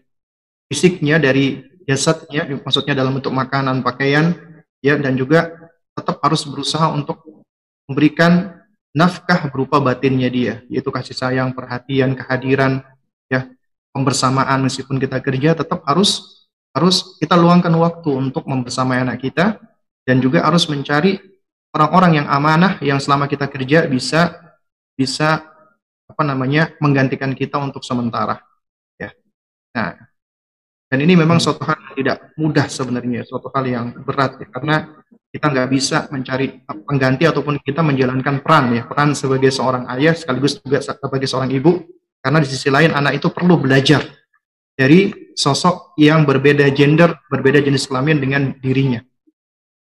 fisiknya 0.68 1.16
dari 1.16 1.64
jasadnya 1.87 2.44
maksudnya 2.61 2.92
dalam 2.98 3.16
bentuk 3.16 3.32
makanan 3.32 3.80
pakaian 3.80 4.35
ya 4.82 4.98
dan 4.98 5.14
juga 5.14 5.65
tetap 6.07 6.23
harus 6.23 6.47
berusaha 6.47 6.87
untuk 6.95 7.19
memberikan 7.90 8.62
nafkah 8.95 9.51
berupa 9.51 9.83
batinnya 9.83 10.31
dia, 10.31 10.55
yaitu 10.71 10.95
kasih 10.95 11.19
sayang, 11.19 11.51
perhatian, 11.51 12.14
kehadiran, 12.14 12.87
ya, 13.27 13.51
pembersamaan. 13.90 14.62
Meskipun 14.62 15.03
kita 15.03 15.19
kerja 15.19 15.59
tetap 15.59 15.83
harus 15.83 16.47
harus 16.71 17.19
kita 17.19 17.35
luangkan 17.35 17.75
waktu 17.75 18.14
untuk 18.14 18.47
membersamai 18.47 19.03
anak 19.03 19.19
kita 19.19 19.59
dan 20.07 20.23
juga 20.23 20.47
harus 20.47 20.71
mencari 20.71 21.19
orang-orang 21.75 22.23
yang 22.23 22.27
amanah 22.31 22.79
yang 22.79 23.03
selama 23.03 23.27
kita 23.27 23.51
kerja 23.51 23.90
bisa 23.90 24.38
bisa 24.95 25.42
apa 26.07 26.23
namanya 26.23 26.71
menggantikan 26.79 27.35
kita 27.35 27.59
untuk 27.59 27.83
sementara 27.83 28.38
ya. 29.01 29.11
Nah 29.75 29.97
dan 30.87 30.99
ini 31.03 31.19
memang 31.19 31.42
suatu 31.42 31.66
hal 31.66 31.81
yang 31.81 31.97
tidak 31.99 32.19
mudah 32.38 32.66
sebenarnya 32.71 33.27
suatu 33.27 33.51
hal 33.51 33.64
yang 33.66 33.87
berat 34.07 34.38
ya, 34.38 34.47
karena 34.53 34.77
kita 35.37 35.53
nggak 35.53 35.68
bisa 35.68 36.09
mencari 36.09 36.64
pengganti 36.64 37.29
ataupun 37.29 37.61
kita 37.61 37.85
menjalankan 37.85 38.40
peran 38.40 38.72
ya 38.72 38.88
peran 38.88 39.12
sebagai 39.12 39.53
seorang 39.53 39.85
ayah 39.92 40.16
sekaligus 40.16 40.57
juga 40.64 40.81
sebagai 40.81 41.29
seorang 41.29 41.53
ibu 41.53 41.85
karena 42.25 42.40
di 42.40 42.49
sisi 42.49 42.72
lain 42.72 42.96
anak 42.96 43.20
itu 43.20 43.29
perlu 43.29 43.61
belajar 43.61 44.01
dari 44.72 45.12
sosok 45.37 45.93
yang 46.01 46.24
berbeda 46.24 46.72
gender 46.72 47.20
berbeda 47.28 47.61
jenis 47.61 47.84
kelamin 47.84 48.16
dengan 48.16 48.43
dirinya 48.57 49.05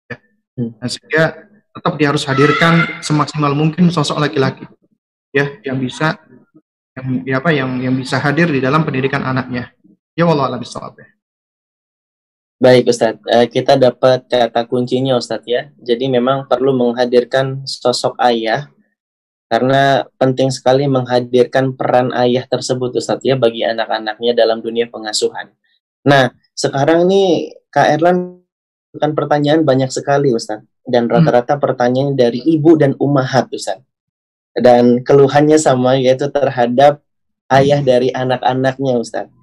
ya. 0.10 0.18
Dan 0.58 0.90
sehingga 0.90 1.38
tetap 1.70 1.94
dia 2.02 2.10
harus 2.10 2.26
hadirkan 2.26 3.06
semaksimal 3.06 3.54
mungkin 3.54 3.94
sosok 3.94 4.18
laki-laki 4.26 4.66
ya 5.30 5.54
yang 5.62 5.78
bisa 5.78 6.18
yang 6.98 7.08
ya 7.30 7.36
apa 7.38 7.54
yang 7.54 7.78
yang 7.78 7.94
bisa 7.94 8.18
hadir 8.18 8.50
di 8.50 8.58
dalam 8.58 8.82
pendidikan 8.82 9.22
anaknya 9.22 9.70
ya 10.18 10.26
Allah 10.26 10.50
alam 10.50 10.66
ya. 10.66 11.13
Baik 12.64 12.88
Ustadz, 12.88 13.20
uh, 13.28 13.44
kita 13.52 13.76
dapat 13.76 14.24
kata 14.32 14.64
kuncinya 14.72 15.20
Ustadz 15.20 15.44
ya. 15.44 15.68
Jadi 15.84 16.08
memang 16.08 16.48
perlu 16.48 16.72
menghadirkan 16.72 17.68
sosok 17.68 18.16
ayah 18.24 18.72
karena 19.52 20.08
penting 20.16 20.48
sekali 20.48 20.88
menghadirkan 20.88 21.76
peran 21.76 22.16
ayah 22.16 22.48
tersebut 22.48 22.96
Ustadz 22.96 23.28
ya 23.28 23.36
bagi 23.36 23.68
anak-anaknya 23.68 24.32
dalam 24.32 24.64
dunia 24.64 24.88
pengasuhan. 24.88 25.52
Nah, 26.08 26.32
sekarang 26.56 27.12
ini 27.12 27.52
Kak 27.68 28.00
Erlan 28.00 28.40
kan 28.96 29.12
pertanyaan 29.12 29.68
banyak 29.68 29.92
sekali 29.92 30.32
Ustadz 30.32 30.64
dan 30.88 31.12
hmm. 31.12 31.20
rata-rata 31.20 31.60
pertanyaan 31.60 32.16
dari 32.16 32.40
ibu 32.48 32.80
dan 32.80 32.96
umahat 32.96 33.52
Ustadz. 33.52 33.84
Dan 34.56 35.04
keluhannya 35.04 35.60
sama 35.60 36.00
yaitu 36.00 36.32
terhadap 36.32 37.04
ayah 37.52 37.84
dari 37.84 38.08
anak-anaknya 38.16 39.04
Ustadz. 39.04 39.36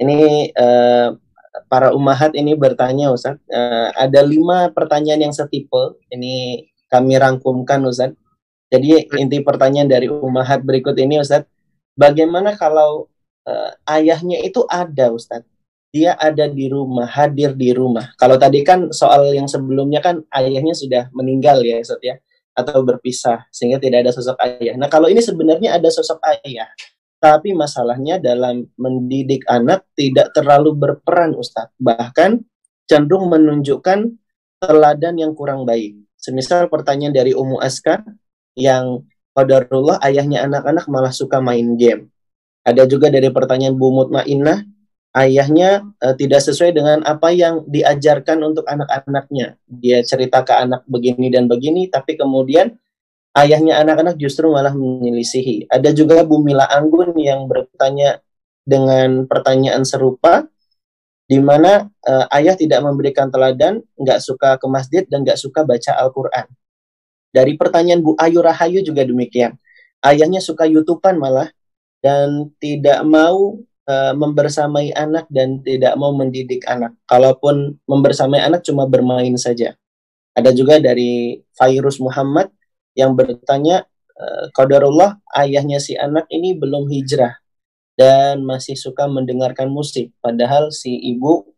Ini 0.00 0.48
uh, 0.56 1.20
para 1.68 1.92
umahat 1.92 2.32
ini 2.32 2.56
bertanya 2.56 3.12
Ustaz. 3.12 3.36
Uh, 3.48 3.88
ada 3.96 4.20
lima 4.24 4.72
pertanyaan 4.72 5.28
yang 5.28 5.34
setipe. 5.34 6.00
Ini 6.08 6.64
kami 6.88 7.16
rangkumkan 7.20 7.84
Ustaz. 7.84 8.16
Jadi 8.72 9.12
inti 9.20 9.44
pertanyaan 9.44 9.88
dari 9.88 10.08
umahat 10.08 10.64
berikut 10.64 10.96
ini 10.96 11.20
Ustaz. 11.20 11.44
Bagaimana 11.92 12.56
kalau 12.56 13.12
uh, 13.44 13.70
ayahnya 13.92 14.40
itu 14.40 14.64
ada 14.64 15.12
Ustaz? 15.12 15.44
Dia 15.92 16.16
ada 16.16 16.48
di 16.48 16.72
rumah, 16.72 17.04
hadir 17.04 17.52
di 17.52 17.68
rumah. 17.76 18.16
Kalau 18.16 18.40
tadi 18.40 18.64
kan 18.64 18.88
soal 18.96 19.28
yang 19.36 19.44
sebelumnya 19.44 20.00
kan 20.00 20.24
ayahnya 20.32 20.72
sudah 20.72 21.12
meninggal 21.12 21.60
ya 21.60 21.84
Ustaz 21.84 22.00
ya. 22.00 22.16
Atau 22.52 22.84
berpisah 22.84 23.48
sehingga 23.52 23.80
tidak 23.80 24.08
ada 24.08 24.12
sosok 24.12 24.36
ayah. 24.44 24.76
Nah 24.76 24.88
kalau 24.88 25.08
ini 25.08 25.20
sebenarnya 25.20 25.76
ada 25.76 25.88
sosok 25.88 26.20
ayah 26.24 26.68
tapi 27.22 27.54
masalahnya 27.54 28.18
dalam 28.18 28.66
mendidik 28.74 29.46
anak 29.46 29.86
tidak 29.94 30.34
terlalu 30.34 30.74
berperan 30.74 31.38
Ustadz. 31.38 31.70
Bahkan 31.78 32.42
cenderung 32.90 33.30
menunjukkan 33.30 34.10
teladan 34.58 35.14
yang 35.22 35.30
kurang 35.38 35.62
baik. 35.62 36.02
Semisal 36.18 36.66
pertanyaan 36.66 37.14
dari 37.14 37.30
Umu 37.30 37.62
Aska 37.62 38.02
yang 38.58 39.06
Qadarullah 39.38 40.02
ayahnya 40.02 40.50
anak-anak 40.50 40.90
malah 40.90 41.14
suka 41.14 41.38
main 41.38 41.78
game. 41.78 42.10
Ada 42.66 42.90
juga 42.90 43.06
dari 43.06 43.30
pertanyaan 43.30 43.78
Bu 43.78 43.94
Mutmainnah, 43.94 44.66
ayahnya 45.14 45.86
uh, 46.02 46.14
tidak 46.18 46.42
sesuai 46.42 46.74
dengan 46.74 47.06
apa 47.06 47.30
yang 47.30 47.62
diajarkan 47.70 48.42
untuk 48.42 48.66
anak-anaknya. 48.66 49.62
Dia 49.70 50.02
cerita 50.02 50.42
ke 50.42 50.52
anak 50.58 50.82
begini 50.90 51.30
dan 51.30 51.46
begini, 51.46 51.86
tapi 51.86 52.18
kemudian 52.18 52.81
ayahnya 53.36 53.80
anak-anak 53.80 54.20
justru 54.20 54.52
malah 54.52 54.72
menyelisihi. 54.76 55.68
Ada 55.72 55.92
juga 55.96 56.24
Bu 56.24 56.40
Mila 56.44 56.68
Anggun 56.68 57.16
yang 57.16 57.48
bertanya 57.48 58.20
dengan 58.62 59.26
pertanyaan 59.26 59.82
serupa, 59.82 60.46
di 61.26 61.40
mana 61.40 61.88
uh, 62.04 62.26
ayah 62.36 62.54
tidak 62.54 62.84
memberikan 62.84 63.32
teladan, 63.32 63.80
nggak 63.96 64.20
suka 64.20 64.60
ke 64.60 64.66
masjid 64.68 65.02
dan 65.08 65.24
nggak 65.24 65.40
suka 65.40 65.64
baca 65.64 65.92
Al-Quran. 65.96 66.46
Dari 67.32 67.56
pertanyaan 67.56 68.04
Bu 68.04 68.12
Ayu 68.20 68.44
Rahayu 68.44 68.84
juga 68.84 69.02
demikian. 69.08 69.56
Ayahnya 70.04 70.44
suka 70.44 70.68
YouTubean 70.68 71.16
malah 71.16 71.48
dan 72.04 72.52
tidak 72.60 73.00
mau 73.08 73.56
uh, 73.88 74.12
membersamai 74.12 74.92
anak 74.92 75.24
dan 75.32 75.64
tidak 75.64 75.96
mau 75.96 76.12
mendidik 76.12 76.66
anak. 76.68 76.92
Kalaupun 77.08 77.80
membersamai 77.88 78.42
anak 78.42 78.60
cuma 78.66 78.84
bermain 78.84 79.32
saja. 79.40 79.72
Ada 80.36 80.52
juga 80.52 80.76
dari 80.80 81.40
Fairus 81.56 81.96
Muhammad 82.00 82.52
yang 82.98 83.16
bertanya 83.16 83.88
Qadarullah 84.52 85.18
eh, 85.18 85.40
ayahnya 85.46 85.82
si 85.82 85.98
anak 85.98 86.28
ini 86.30 86.54
belum 86.54 86.86
hijrah 86.86 87.42
dan 87.98 88.44
masih 88.46 88.78
suka 88.78 89.08
mendengarkan 89.08 89.68
musik 89.68 90.14
padahal 90.22 90.70
si 90.70 90.94
ibu 90.94 91.52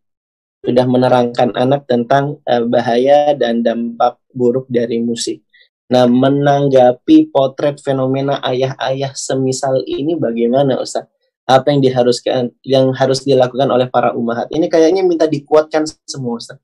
sudah 0.64 0.86
menerangkan 0.88 1.52
anak 1.52 1.84
tentang 1.84 2.40
uh, 2.48 2.64
bahaya 2.64 3.36
dan 3.36 3.60
dampak 3.60 4.16
buruk 4.32 4.64
dari 4.72 5.04
musik. 5.04 5.44
Nah, 5.92 6.08
menanggapi 6.08 7.28
potret 7.28 7.76
fenomena 7.84 8.40
ayah-ayah 8.40 9.12
semisal 9.12 9.84
ini 9.84 10.16
bagaimana 10.16 10.80
Ustaz? 10.80 11.04
Apa 11.44 11.76
yang 11.76 11.84
diharuskan 11.84 12.56
yang 12.64 12.96
harus 12.96 13.20
dilakukan 13.20 13.68
oleh 13.68 13.92
para 13.92 14.16
umahat? 14.16 14.48
Ini 14.48 14.64
kayaknya 14.72 15.04
minta 15.04 15.28
dikuatkan 15.28 15.84
semua 16.08 16.40
Ustaz. 16.40 16.56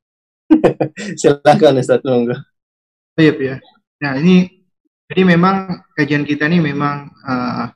Silakan 1.20 1.84
Ustaz, 1.84 2.00
monggo. 2.00 2.40
Iya, 3.20 3.32
ya. 3.36 3.56
Nah, 4.00 4.16
ini 4.16 4.59
jadi 5.10 5.26
memang 5.26 5.82
kajian 5.98 6.22
kita 6.22 6.46
ini 6.46 6.62
memang 6.70 7.10
uh, 7.26 7.66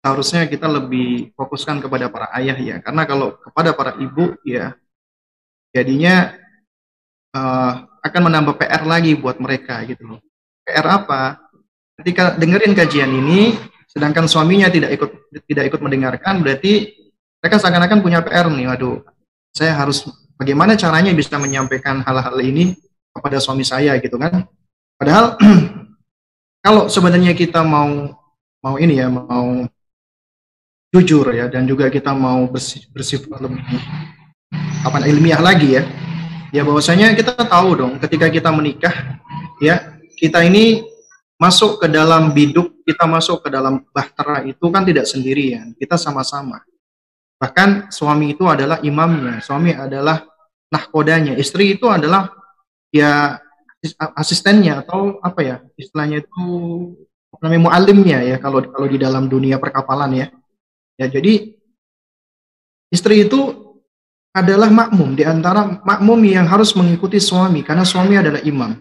seharusnya 0.00 0.48
kita 0.48 0.64
lebih 0.72 1.36
fokuskan 1.36 1.84
kepada 1.84 2.08
para 2.08 2.32
ayah 2.40 2.56
ya, 2.56 2.76
karena 2.80 3.04
kalau 3.04 3.36
kepada 3.36 3.76
para 3.76 3.92
ibu 4.00 4.40
ya, 4.40 4.72
jadinya 5.76 6.32
uh, 7.36 7.84
akan 8.00 8.22
menambah 8.32 8.56
PR 8.56 8.88
lagi 8.88 9.12
buat 9.20 9.36
mereka 9.36 9.84
gitu 9.84 10.16
loh. 10.16 10.20
PR 10.64 10.88
apa? 10.88 11.44
Ketika 12.00 12.40
dengerin 12.40 12.72
kajian 12.72 13.12
ini, 13.12 13.60
sedangkan 13.84 14.24
suaminya 14.32 14.72
tidak 14.72 14.96
ikut 14.96 15.10
tidak 15.44 15.76
ikut 15.76 15.80
mendengarkan, 15.84 16.40
berarti 16.40 16.88
mereka 17.44 17.60
seakan-akan 17.60 18.00
punya 18.00 18.24
PR 18.24 18.48
nih. 18.48 18.72
Waduh, 18.72 19.04
saya 19.52 19.76
harus 19.76 20.08
bagaimana 20.40 20.72
caranya 20.72 21.12
bisa 21.12 21.36
menyampaikan 21.36 22.00
hal-hal 22.00 22.40
ini 22.40 22.80
kepada 23.12 23.36
suami 23.44 23.66
saya 23.66 23.92
gitu 24.00 24.16
kan? 24.16 24.48
Padahal 24.96 25.36
kalau 26.64 26.88
sebenarnya 26.88 27.36
kita 27.36 27.60
mau 27.60 28.16
mau 28.64 28.76
ini 28.80 28.98
ya 28.98 29.12
mau 29.12 29.68
jujur 30.90 31.28
ya 31.36 31.46
dan 31.52 31.68
juga 31.68 31.92
kita 31.92 32.16
mau 32.16 32.48
bersifat 32.90 33.38
lebih 33.38 33.60
apa 34.82 35.04
ilmiah 35.04 35.38
lagi 35.38 35.76
ya 35.76 35.82
ya 36.50 36.62
bahwasanya 36.64 37.12
kita 37.12 37.36
tahu 37.36 37.76
dong 37.76 37.92
ketika 38.00 38.32
kita 38.32 38.48
menikah 38.48 39.20
ya 39.60 40.00
kita 40.16 40.40
ini 40.46 40.86
masuk 41.36 41.84
ke 41.84 41.86
dalam 41.92 42.32
biduk 42.32 42.80
kita 42.88 43.04
masuk 43.04 43.44
ke 43.44 43.48
dalam 43.52 43.84
bahtera 43.92 44.40
itu 44.48 44.66
kan 44.72 44.86
tidak 44.86 45.04
sendirian 45.04 45.76
kita 45.76 46.00
sama-sama. 46.00 46.64
Bahkan 47.36 47.92
suami 47.92 48.32
itu 48.32 48.48
adalah 48.48 48.80
imamnya 48.80 49.44
suami 49.44 49.76
adalah 49.76 50.24
nahkodanya 50.72 51.36
istri 51.36 51.76
itu 51.76 51.84
adalah 51.92 52.32
ya 52.88 53.36
asistennya 54.16 54.84
atau 54.84 55.18
apa 55.20 55.40
ya? 55.42 55.56
Istilahnya 55.76 56.24
itu 56.24 56.44
namanya 57.40 57.62
mualimnya 57.68 58.18
ya 58.24 58.36
kalau 58.40 58.64
kalau 58.64 58.86
di 58.88 58.96
dalam 58.96 59.28
dunia 59.28 59.60
perkapalan 59.60 60.12
ya. 60.16 60.26
Ya 60.96 61.06
jadi 61.12 61.52
istri 62.88 63.28
itu 63.28 63.66
adalah 64.32 64.68
makmum. 64.68 65.16
Di 65.16 65.24
antara 65.24 65.80
makmum 65.84 66.20
yang 66.24 66.48
harus 66.48 66.76
mengikuti 66.76 67.16
suami 67.20 67.64
karena 67.64 67.84
suami 67.84 68.16
adalah 68.16 68.40
imam. 68.44 68.76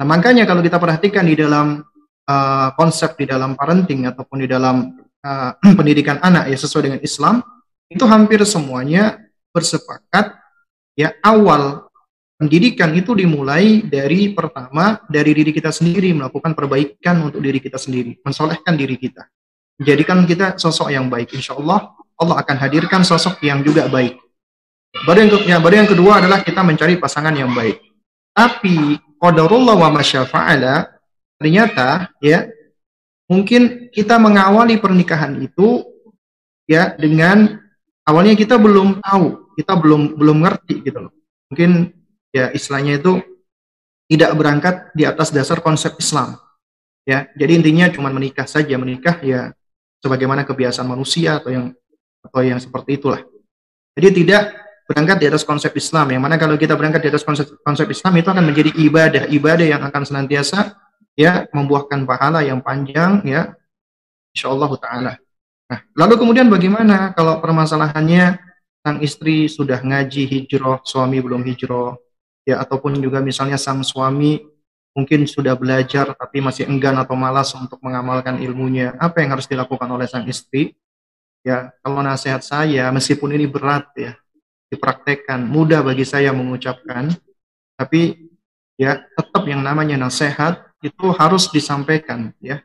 Nah 0.00 0.06
makanya 0.08 0.48
kalau 0.48 0.64
kita 0.64 0.80
perhatikan 0.80 1.28
di 1.28 1.36
dalam 1.36 1.84
uh, 2.30 2.68
konsep 2.78 3.16
di 3.20 3.28
dalam 3.28 3.58
parenting 3.58 4.08
ataupun 4.08 4.44
di 4.44 4.48
dalam 4.48 4.96
uh, 5.24 5.52
pendidikan 5.78 6.20
anak 6.22 6.48
ya 6.48 6.56
sesuai 6.56 6.82
dengan 6.88 7.00
Islam 7.04 7.44
itu 7.90 8.06
hampir 8.06 8.40
semuanya 8.46 9.18
bersepakat 9.50 10.38
ya 10.94 11.10
awal 11.26 11.89
Pendidikan 12.40 12.96
itu 12.96 13.12
dimulai 13.12 13.84
dari 13.84 14.32
pertama 14.32 15.04
dari 15.12 15.36
diri 15.36 15.52
kita 15.52 15.68
sendiri 15.68 16.08
melakukan 16.16 16.56
perbaikan 16.56 17.28
untuk 17.28 17.44
diri 17.44 17.60
kita 17.60 17.76
sendiri, 17.76 18.16
mensolehkan 18.24 18.80
diri 18.80 18.96
kita. 18.96 19.28
Jadikan 19.76 20.24
kita 20.24 20.56
sosok 20.56 20.88
yang 20.88 21.12
baik. 21.12 21.36
Insya 21.36 21.60
Allah 21.60 21.92
Allah 22.16 22.40
akan 22.40 22.56
hadirkan 22.56 23.04
sosok 23.04 23.44
yang 23.44 23.60
juga 23.60 23.92
baik. 23.92 24.16
Baru 25.04 25.20
yang, 25.20 25.30
ya, 25.44 25.60
baru 25.60 25.84
yang 25.84 25.90
kedua 25.92 26.24
adalah 26.24 26.40
kita 26.40 26.64
mencari 26.64 26.96
pasangan 26.96 27.36
yang 27.36 27.52
baik. 27.52 27.76
Tapi 28.32 28.96
qadarullah 29.20 29.76
wa 29.76 29.92
masyafa'ala 30.00 30.96
ternyata 31.36 32.08
ya 32.24 32.48
mungkin 33.28 33.92
kita 33.92 34.16
mengawali 34.16 34.80
pernikahan 34.80 35.36
itu 35.44 35.84
ya 36.64 36.96
dengan 36.96 37.60
awalnya 38.08 38.32
kita 38.32 38.56
belum 38.56 39.04
tahu, 39.04 39.56
kita 39.60 39.76
belum 39.76 40.16
belum 40.16 40.36
ngerti 40.40 40.88
gitu 40.88 41.04
loh. 41.04 41.12
Mungkin 41.52 41.99
ya 42.30 42.50
istilahnya 42.54 42.98
itu 42.98 43.22
tidak 44.10 44.30
berangkat 44.34 44.74
di 44.90 45.06
atas 45.06 45.30
dasar 45.30 45.62
konsep 45.62 45.94
Islam. 46.02 46.34
Ya, 47.06 47.30
jadi 47.38 47.58
intinya 47.58 47.86
cuma 47.90 48.10
menikah 48.10 48.44
saja, 48.44 48.74
menikah 48.76 49.22
ya 49.22 49.54
sebagaimana 50.02 50.42
kebiasaan 50.46 50.86
manusia 50.90 51.38
atau 51.38 51.50
yang 51.50 51.66
atau 52.20 52.40
yang 52.44 52.58
seperti 52.60 53.00
itulah. 53.00 53.22
Jadi 53.94 54.22
tidak 54.22 54.42
berangkat 54.90 55.16
di 55.22 55.26
atas 55.30 55.46
konsep 55.46 55.70
Islam. 55.78 56.10
Yang 56.10 56.22
mana 56.26 56.36
kalau 56.36 56.58
kita 56.58 56.74
berangkat 56.74 57.06
di 57.06 57.08
atas 57.14 57.22
konsep 57.22 57.46
konsep 57.62 57.86
Islam 57.86 58.12
itu 58.18 58.28
akan 58.28 58.44
menjadi 58.44 58.70
ibadah, 58.74 59.24
ibadah 59.30 59.66
yang 59.66 59.82
akan 59.86 60.02
senantiasa 60.02 60.74
ya 61.14 61.46
membuahkan 61.54 62.02
pahala 62.04 62.42
yang 62.42 62.58
panjang 62.58 63.22
ya 63.22 63.54
insyaallah 64.34 64.70
taala. 64.82 65.12
Nah, 65.70 65.78
lalu 65.94 66.14
kemudian 66.18 66.50
bagaimana 66.50 67.14
kalau 67.14 67.38
permasalahannya 67.38 68.42
sang 68.82 68.98
istri 69.04 69.46
sudah 69.46 69.78
ngaji 69.78 70.26
hijrah, 70.26 70.82
suami 70.82 71.22
belum 71.22 71.46
hijrah, 71.46 71.94
ya 72.44 72.60
ataupun 72.62 72.98
juga 72.98 73.20
misalnya 73.20 73.60
sang 73.60 73.84
suami 73.84 74.40
mungkin 74.96 75.22
sudah 75.24 75.54
belajar 75.54 76.12
tapi 76.18 76.42
masih 76.42 76.66
enggan 76.66 76.98
atau 76.98 77.14
malas 77.14 77.54
untuk 77.54 77.78
mengamalkan 77.80 78.42
ilmunya. 78.42 78.96
Apa 78.98 79.22
yang 79.22 79.38
harus 79.38 79.46
dilakukan 79.46 79.86
oleh 79.86 80.10
sang 80.10 80.26
istri? 80.26 80.74
Ya 81.40 81.72
kalau 81.80 82.04
nasihat 82.04 82.44
saya 82.44 82.92
meskipun 82.92 83.32
ini 83.32 83.48
berat 83.48 83.88
ya 83.96 84.12
dipraktekkan 84.68 85.40
mudah 85.40 85.80
bagi 85.80 86.04
saya 86.04 86.30
mengucapkan 86.36 87.10
tapi 87.80 88.28
ya 88.76 89.00
tetap 89.16 89.42
yang 89.48 89.64
namanya 89.64 89.96
nasihat 89.96 90.68
itu 90.84 91.12
harus 91.16 91.48
disampaikan 91.48 92.32
ya. 92.44 92.60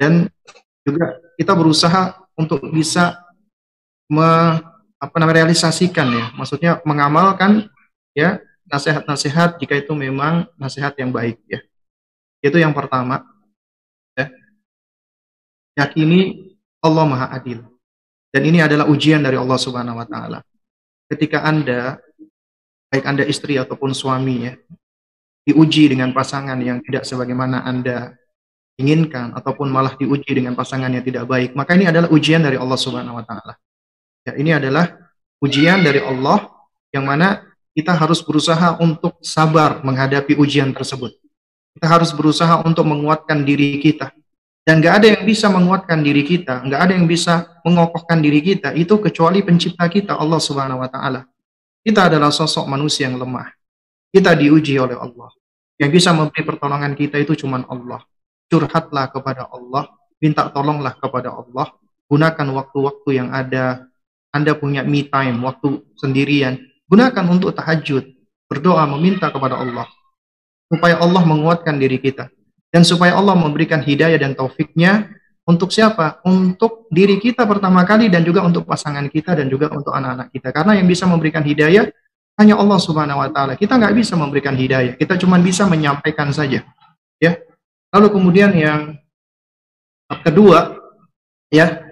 Dan 0.00 0.32
juga 0.82 1.20
kita 1.36 1.52
berusaha 1.52 2.16
untuk 2.34 2.64
bisa 2.72 3.20
me, 4.08 4.58
apa 4.96 5.16
namanya 5.20 5.44
realisasikan 5.44 6.08
ya 6.08 6.26
maksudnya 6.34 6.72
mengamalkan 6.88 7.68
ya 8.16 8.40
nasihat-nasihat 8.70 9.58
jika 9.58 9.74
itu 9.76 9.92
memang 9.92 10.46
nasihat 10.54 10.94
yang 10.96 11.10
baik 11.10 11.42
ya. 11.50 11.60
Itu 12.40 12.56
yang 12.56 12.72
pertama. 12.72 13.26
Ya. 14.16 14.30
Yakini 15.76 16.54
Allah 16.80 17.04
Maha 17.04 17.26
Adil. 17.34 17.60
Dan 18.30 18.42
ini 18.46 18.62
adalah 18.62 18.86
ujian 18.86 19.20
dari 19.20 19.34
Allah 19.34 19.58
Subhanahu 19.58 19.98
wa 19.98 20.06
taala. 20.06 20.40
ketika 21.10 21.42
Anda, 21.42 21.98
baik 22.94 23.02
Anda 23.02 23.26
istri 23.26 23.58
ataupun 23.58 23.90
suami 23.90 24.46
ya, 24.46 24.54
diuji 25.42 25.90
dengan 25.90 26.14
pasangan 26.14 26.54
yang 26.62 26.78
tidak 26.86 27.02
sebagaimana 27.02 27.66
Anda 27.66 28.14
inginkan 28.78 29.34
ataupun 29.34 29.66
malah 29.66 29.98
diuji 29.98 30.30
dengan 30.30 30.54
pasangan 30.54 30.86
yang 30.86 31.02
tidak 31.02 31.26
baik, 31.26 31.58
maka 31.58 31.74
ini 31.74 31.90
adalah 31.90 32.06
ujian 32.14 32.46
dari 32.46 32.54
Allah 32.54 32.78
Subhanahu 32.78 33.18
wa 33.18 33.26
taala. 33.26 33.58
Ya, 34.22 34.38
ini 34.38 34.54
adalah 34.54 34.86
ujian 35.42 35.82
dari 35.82 35.98
Allah 35.98 36.46
yang 36.94 37.10
mana 37.10 37.49
kita 37.74 37.94
harus 37.94 38.20
berusaha 38.22 38.76
untuk 38.82 39.18
sabar 39.22 39.82
menghadapi 39.86 40.34
ujian 40.34 40.74
tersebut. 40.74 41.14
Kita 41.74 41.86
harus 41.86 42.10
berusaha 42.10 42.66
untuk 42.66 42.82
menguatkan 42.86 43.46
diri 43.46 43.78
kita. 43.78 44.10
Dan 44.60 44.84
nggak 44.84 44.94
ada 45.02 45.06
yang 45.16 45.24
bisa 45.24 45.48
menguatkan 45.48 45.98
diri 46.04 46.22
kita, 46.22 46.62
nggak 46.62 46.80
ada 46.84 46.92
yang 46.92 47.08
bisa 47.08 47.58
mengokohkan 47.64 48.20
diri 48.20 48.44
kita, 48.44 48.76
itu 48.76 49.00
kecuali 49.00 49.40
pencipta 49.40 49.88
kita, 49.88 50.14
Allah 50.14 50.36
Subhanahu 50.36 50.84
wa 50.84 50.90
Ta'ala. 50.90 51.24
Kita 51.80 52.12
adalah 52.12 52.28
sosok 52.28 52.68
manusia 52.68 53.08
yang 53.08 53.16
lemah. 53.16 53.48
Kita 54.12 54.36
diuji 54.36 54.76
oleh 54.76 55.00
Allah. 55.00 55.32
Yang 55.80 55.90
bisa 55.96 56.12
memberi 56.12 56.44
pertolongan 56.44 56.92
kita 56.92 57.16
itu 57.16 57.32
cuma 57.40 57.64
Allah. 57.64 58.04
Curhatlah 58.52 59.08
kepada 59.08 59.48
Allah, 59.48 59.88
minta 60.20 60.44
tolonglah 60.52 60.92
kepada 61.00 61.32
Allah, 61.32 61.72
gunakan 62.06 62.46
waktu-waktu 62.60 63.10
yang 63.16 63.28
ada. 63.32 63.88
Anda 64.30 64.54
punya 64.54 64.86
me 64.86 65.08
time, 65.08 65.42
waktu 65.42 65.82
sendirian. 65.98 66.69
Gunakan 66.90 67.24
untuk 67.30 67.54
tahajud, 67.54 68.02
berdoa, 68.50 68.82
meminta 68.98 69.30
kepada 69.30 69.62
Allah 69.62 69.86
supaya 70.66 70.98
Allah 70.98 71.22
menguatkan 71.22 71.78
diri 71.78 72.02
kita 72.02 72.26
dan 72.74 72.82
supaya 72.82 73.14
Allah 73.14 73.38
memberikan 73.38 73.78
hidayah 73.78 74.18
dan 74.18 74.34
taufiknya 74.34 75.06
untuk 75.46 75.74
siapa? 75.74 76.22
Untuk 76.22 76.86
diri 76.94 77.18
kita 77.18 77.42
pertama 77.42 77.82
kali 77.82 78.06
dan 78.06 78.22
juga 78.22 78.46
untuk 78.46 78.66
pasangan 78.66 79.06
kita 79.10 79.34
dan 79.34 79.50
juga 79.50 79.70
untuk 79.70 79.90
anak-anak 79.90 80.30
kita. 80.30 80.54
Karena 80.54 80.78
yang 80.78 80.86
bisa 80.86 81.10
memberikan 81.10 81.42
hidayah 81.42 81.90
hanya 82.38 82.54
Allah 82.54 82.78
Subhanahu 82.78 83.18
wa 83.18 83.28
taala. 83.34 83.58
Kita 83.58 83.74
nggak 83.74 83.94
bisa 83.98 84.14
memberikan 84.14 84.54
hidayah. 84.54 84.94
Kita 84.94 85.18
cuma 85.18 85.42
bisa 85.42 85.66
menyampaikan 85.66 86.30
saja. 86.30 86.62
Ya. 87.18 87.32
Lalu 87.90 88.08
kemudian 88.14 88.54
yang 88.54 88.94
kedua 90.22 90.78
ya, 91.50 91.82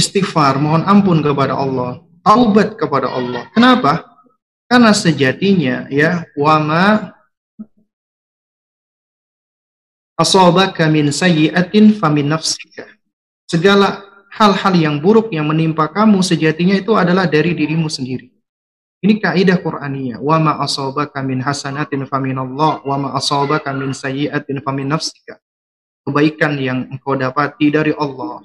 istighfar, 0.00 0.56
mohon 0.56 0.82
ampun 0.88 1.20
kepada 1.20 1.52
Allah, 1.52 2.00
taubat 2.24 2.80
kepada 2.80 3.12
Allah. 3.12 3.48
Kenapa? 3.52 4.11
Karena 4.72 4.96
sejatinya 4.96 5.84
ya, 5.92 6.24
wama 6.32 7.12
asabaka 10.16 10.88
min 10.88 11.12
sayyi'atin 11.12 12.00
famin 12.00 12.32
nafsika. 12.32 12.88
Segala 13.44 14.00
hal-hal 14.32 14.72
yang 14.72 14.96
buruk 14.96 15.28
yang 15.28 15.44
menimpa 15.44 15.92
kamu 15.92 16.24
sejatinya 16.24 16.72
itu 16.72 16.96
adalah 16.96 17.28
dari 17.28 17.52
dirimu 17.52 17.84
sendiri. 17.92 18.32
Ini 19.04 19.20
kaidah 19.20 19.60
Qur'aniyah. 19.60 20.24
Wa 20.24 20.40
ma 20.40 20.56
asabaka 20.64 21.20
min 21.20 21.44
hasanatin 21.44 22.08
famin 22.08 22.40
Allah 22.40 22.80
wa 22.80 22.96
ma 22.96 23.08
asabaka 23.12 23.76
min 23.76 23.92
sayyi'atin 23.92 24.64
famin 24.64 24.88
nafsika. 24.88 25.36
Kebaikan 26.08 26.56
yang 26.56 26.88
engkau 26.88 27.12
dapati 27.12 27.68
dari 27.68 27.92
Allah. 27.92 28.40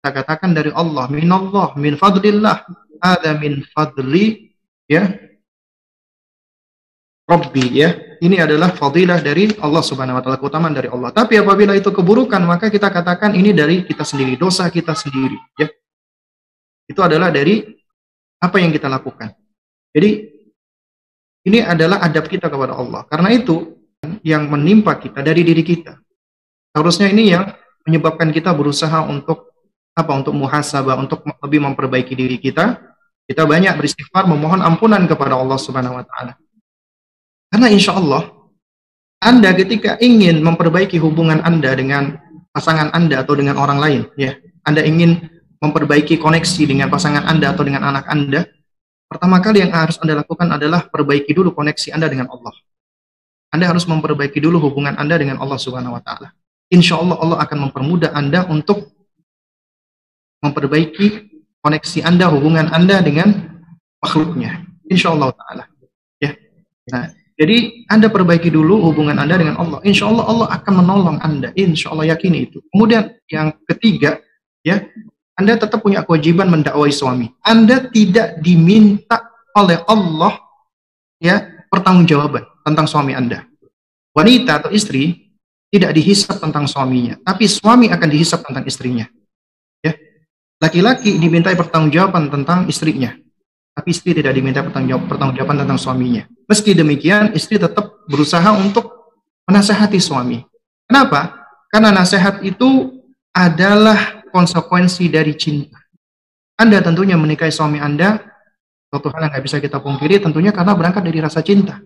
Kita 0.00 0.08
katakan 0.24 0.56
dari 0.56 0.72
Allah, 0.72 1.04
min 1.12 1.28
Allah, 1.28 1.76
min 1.76 2.00
fadlillah. 2.00 2.64
Ada 3.04 3.36
min 3.36 3.60
fadli 3.76 4.56
ya 4.88 5.28
Rabbi 7.30 7.64
ya. 7.70 7.94
Ini 8.20 8.42
adalah 8.42 8.74
fadilah 8.74 9.22
dari 9.22 9.48
Allah 9.62 9.80
Subhanahu 9.80 10.18
wa 10.18 10.22
taala, 10.26 10.36
keutamaan 10.42 10.74
dari 10.74 10.90
Allah. 10.90 11.14
Tapi 11.14 11.38
apabila 11.38 11.78
itu 11.78 11.94
keburukan, 11.94 12.42
maka 12.42 12.68
kita 12.68 12.90
katakan 12.90 13.32
ini 13.38 13.54
dari 13.54 13.86
kita 13.86 14.02
sendiri, 14.02 14.34
dosa 14.34 14.66
kita 14.68 14.92
sendiri, 14.98 15.38
ya. 15.54 15.70
Itu 16.90 17.00
adalah 17.06 17.30
dari 17.30 17.62
apa 18.42 18.56
yang 18.58 18.74
kita 18.74 18.90
lakukan. 18.90 19.30
Jadi 19.94 20.26
ini 21.46 21.58
adalah 21.62 22.02
adab 22.02 22.26
kita 22.26 22.50
kepada 22.50 22.74
Allah. 22.74 23.06
Karena 23.06 23.30
itu 23.30 23.78
yang 24.26 24.50
menimpa 24.50 24.98
kita 24.98 25.22
dari 25.22 25.46
diri 25.46 25.62
kita. 25.62 25.96
Harusnya 26.74 27.08
ini 27.08 27.30
yang 27.30 27.46
menyebabkan 27.86 28.34
kita 28.34 28.50
berusaha 28.52 29.06
untuk 29.06 29.54
apa? 29.94 30.12
Untuk 30.12 30.34
muhasabah, 30.34 30.98
untuk 30.98 31.24
lebih 31.46 31.62
memperbaiki 31.62 32.12
diri 32.18 32.36
kita. 32.36 32.90
Kita 33.24 33.46
banyak 33.46 33.78
beristighfar, 33.78 34.26
memohon 34.26 34.58
ampunan 34.58 35.06
kepada 35.06 35.38
Allah 35.38 35.56
Subhanahu 35.56 36.02
wa 36.02 36.04
taala. 36.04 36.34
Karena 37.50 37.66
insya 37.66 37.98
Allah, 37.98 38.30
Anda 39.20 39.50
ketika 39.52 39.98
ingin 39.98 40.40
memperbaiki 40.40 40.96
hubungan 41.02 41.42
Anda 41.42 41.74
dengan 41.74 42.16
pasangan 42.54 42.94
Anda 42.94 43.26
atau 43.26 43.34
dengan 43.34 43.58
orang 43.58 43.78
lain, 43.82 44.00
ya, 44.14 44.38
Anda 44.62 44.86
ingin 44.86 45.18
memperbaiki 45.60 46.16
koneksi 46.16 46.62
dengan 46.64 46.88
pasangan 46.88 47.26
Anda 47.26 47.52
atau 47.52 47.66
dengan 47.66 47.84
anak 47.90 48.06
Anda, 48.06 48.46
pertama 49.10 49.42
kali 49.42 49.66
yang 49.66 49.74
harus 49.74 49.98
Anda 49.98 50.22
lakukan 50.22 50.48
adalah 50.48 50.86
perbaiki 50.88 51.34
dulu 51.34 51.52
koneksi 51.52 51.92
Anda 51.92 52.06
dengan 52.06 52.30
Allah. 52.30 52.54
Anda 53.50 53.66
harus 53.66 53.82
memperbaiki 53.84 54.38
dulu 54.38 54.62
hubungan 54.70 54.94
Anda 54.94 55.18
dengan 55.18 55.42
Allah 55.42 55.58
Subhanahu 55.58 55.98
wa 55.98 56.02
taala. 56.06 56.30
Insya 56.70 57.02
Allah 57.02 57.18
Allah 57.18 57.38
akan 57.42 57.58
mempermudah 57.68 58.14
Anda 58.14 58.46
untuk 58.46 58.94
memperbaiki 60.38 61.28
koneksi 61.60 62.06
Anda, 62.06 62.30
hubungan 62.30 62.70
Anda 62.70 63.02
dengan 63.02 63.58
makhluknya. 63.98 64.64
Insya 64.86 65.12
Allah 65.12 65.34
taala. 65.34 65.64
Ya. 66.22 66.38
Nah, 66.94 67.10
jadi 67.40 67.88
Anda 67.88 68.12
perbaiki 68.12 68.52
dulu 68.52 68.92
hubungan 68.92 69.16
Anda 69.16 69.40
dengan 69.40 69.56
Allah. 69.56 69.80
Insya 69.80 70.12
Allah 70.12 70.28
Allah 70.28 70.48
akan 70.60 70.72
menolong 70.84 71.16
Anda. 71.24 71.48
Insya 71.56 71.88
Allah 71.88 72.12
yakini 72.12 72.44
itu. 72.44 72.60
Kemudian 72.68 73.16
yang 73.32 73.56
ketiga, 73.64 74.20
ya 74.60 74.84
Anda 75.40 75.56
tetap 75.56 75.80
punya 75.80 76.04
kewajiban 76.04 76.52
mendakwai 76.52 76.92
suami. 76.92 77.32
Anda 77.40 77.88
tidak 77.88 78.44
diminta 78.44 79.24
oleh 79.56 79.80
Allah 79.88 80.36
ya 81.16 81.64
pertanggungjawaban 81.72 82.44
tentang 82.60 82.84
suami 82.84 83.16
Anda. 83.16 83.48
Wanita 84.12 84.60
atau 84.60 84.68
istri 84.68 85.32
tidak 85.72 85.96
dihisap 85.96 86.44
tentang 86.44 86.68
suaminya, 86.68 87.16
tapi 87.24 87.48
suami 87.48 87.88
akan 87.88 88.08
dihisap 88.10 88.44
tentang 88.44 88.68
istrinya. 88.68 89.08
Ya. 89.80 89.96
Laki-laki 90.60 91.16
dimintai 91.16 91.56
pertanggungjawaban 91.56 92.28
tentang 92.28 92.68
istrinya 92.68 93.16
tapi 93.74 93.94
istri 93.94 94.12
tidak 94.12 94.34
diminta 94.34 94.60
pertanggungjawaban 94.66 95.64
tentang 95.64 95.78
suaminya. 95.78 96.26
Meski 96.50 96.74
demikian, 96.74 97.32
istri 97.32 97.56
tetap 97.56 98.04
berusaha 98.10 98.50
untuk 98.58 99.14
menasehati 99.46 99.98
suami. 100.02 100.42
Kenapa? 100.86 101.46
Karena 101.70 101.94
nasihat 101.94 102.42
itu 102.42 102.98
adalah 103.30 104.26
konsekuensi 104.34 105.06
dari 105.06 105.38
cinta. 105.38 105.78
Anda 106.58 106.82
tentunya 106.82 107.14
menikahi 107.14 107.48
suami 107.48 107.78
Anda, 107.78 108.20
suatu 108.90 109.08
hal 109.14 109.26
yang 109.26 109.30
nggak 109.32 109.44
bisa 109.46 109.56
kita 109.62 109.78
pungkiri 109.78 110.18
tentunya 110.18 110.50
karena 110.50 110.74
berangkat 110.74 111.06
dari 111.06 111.18
rasa 111.22 111.40
cinta. 111.40 111.78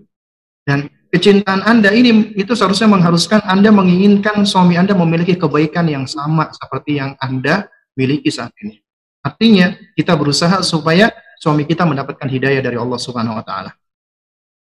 Dan 0.64 0.88
kecintaan 1.12 1.62
Anda 1.62 1.92
ini 1.92 2.32
itu 2.34 2.56
seharusnya 2.56 2.88
mengharuskan 2.88 3.44
Anda 3.44 3.68
menginginkan 3.68 4.48
suami 4.48 4.80
Anda 4.80 4.96
memiliki 4.96 5.36
kebaikan 5.36 5.84
yang 5.86 6.08
sama 6.08 6.48
seperti 6.50 6.98
yang 6.98 7.12
Anda 7.20 7.68
miliki 7.94 8.32
saat 8.32 8.56
ini. 8.64 8.80
Artinya, 9.24 9.72
kita 9.96 10.12
berusaha 10.16 10.60
supaya 10.60 11.08
suami 11.38 11.68
kita 11.68 11.86
mendapatkan 11.88 12.26
hidayah 12.26 12.60
dari 12.64 12.76
Allah 12.78 12.98
Subhanahu 12.98 13.38
wa 13.38 13.44
taala. 13.44 13.72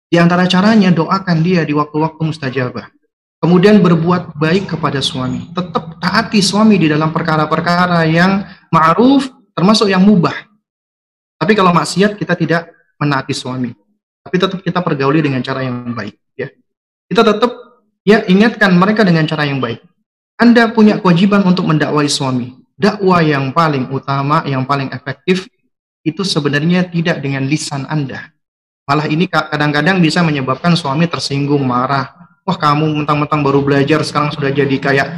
Di 0.06 0.22
antara 0.22 0.46
caranya 0.46 0.94
doakan 0.94 1.42
dia 1.42 1.66
di 1.66 1.74
waktu-waktu 1.74 2.22
mustajabah. 2.22 2.86
Kemudian 3.42 3.82
berbuat 3.82 4.38
baik 4.38 4.78
kepada 4.78 5.02
suami. 5.02 5.50
Tetap 5.52 5.98
taati 5.98 6.40
suami 6.40 6.78
di 6.78 6.88
dalam 6.88 7.10
perkara-perkara 7.10 8.06
yang 8.08 8.46
ma'ruf 8.70 9.28
termasuk 9.52 9.90
yang 9.90 10.00
mubah. 10.00 10.34
Tapi 11.36 11.52
kalau 11.52 11.74
maksiat 11.74 12.16
kita 12.16 12.32
tidak 12.38 12.72
menaati 12.96 13.34
suami. 13.36 13.74
Tapi 14.24 14.36
tetap 14.40 14.58
kita 14.62 14.80
pergauli 14.80 15.20
dengan 15.22 15.44
cara 15.44 15.62
yang 15.62 15.94
baik 15.94 16.16
ya. 16.34 16.48
Kita 17.06 17.22
tetap 17.22 17.50
ya 18.02 18.24
ingatkan 18.26 18.74
mereka 18.74 19.04
dengan 19.04 19.26
cara 19.28 19.46
yang 19.46 19.60
baik. 19.60 19.84
Anda 20.38 20.68
punya 20.72 21.00
kewajiban 21.00 21.44
untuk 21.44 21.68
mendakwai 21.68 22.08
suami. 22.08 22.56
Dakwah 22.76 23.24
yang 23.24 23.56
paling 23.56 23.88
utama, 23.88 24.44
yang 24.44 24.68
paling 24.68 24.92
efektif 24.92 25.48
itu 26.06 26.22
sebenarnya 26.22 26.86
tidak 26.86 27.18
dengan 27.18 27.42
lisan 27.50 27.82
Anda. 27.90 28.30
Malah 28.86 29.10
ini 29.10 29.26
kadang-kadang 29.26 29.98
bisa 29.98 30.22
menyebabkan 30.22 30.78
suami 30.78 31.10
tersinggung, 31.10 31.66
marah. 31.66 32.14
Wah 32.46 32.54
kamu 32.54 33.02
mentang-mentang 33.02 33.42
baru 33.42 33.58
belajar 33.58 34.06
sekarang 34.06 34.30
sudah 34.30 34.54
jadi 34.54 34.78
kayak 34.78 35.08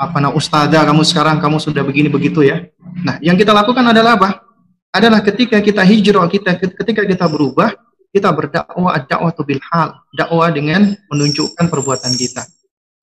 apa 0.00 0.16
nah 0.16 0.32
ustazah 0.32 0.80
kamu 0.80 1.04
sekarang 1.04 1.44
kamu 1.44 1.60
sudah 1.60 1.84
begini 1.84 2.08
begitu 2.08 2.40
ya. 2.40 2.64
Nah 3.04 3.20
yang 3.20 3.36
kita 3.36 3.52
lakukan 3.52 3.84
adalah 3.84 4.16
apa? 4.16 4.40
Adalah 4.88 5.20
ketika 5.20 5.60
kita 5.60 5.84
hijrah 5.84 6.24
kita 6.32 6.56
ketika 6.56 7.04
kita 7.04 7.28
berubah 7.28 7.76
kita 8.08 8.32
berdakwah 8.32 8.96
dakwah 9.04 9.36
bil 9.44 9.60
hal 9.68 10.00
dakwah 10.16 10.48
dengan 10.48 10.96
menunjukkan 11.12 11.68
perbuatan 11.68 12.16
kita. 12.16 12.48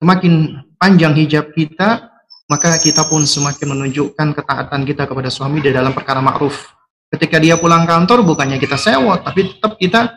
Semakin 0.02 0.66
panjang 0.82 1.14
hijab 1.14 1.54
kita 1.54 2.10
maka 2.50 2.82
kita 2.82 3.06
pun 3.06 3.22
semakin 3.22 3.78
menunjukkan 3.78 4.28
ketaatan 4.34 4.82
kita 4.90 5.06
kepada 5.06 5.30
suami 5.30 5.62
di 5.62 5.70
dalam 5.70 5.94
perkara 5.94 6.18
ma'ruf 6.18 6.75
Ketika 7.16 7.40
dia 7.40 7.56
pulang 7.56 7.88
kantor 7.88 8.28
bukannya 8.28 8.60
kita 8.60 8.76
sewot, 8.76 9.24
tapi 9.24 9.56
tetap 9.56 9.80
kita 9.80 10.12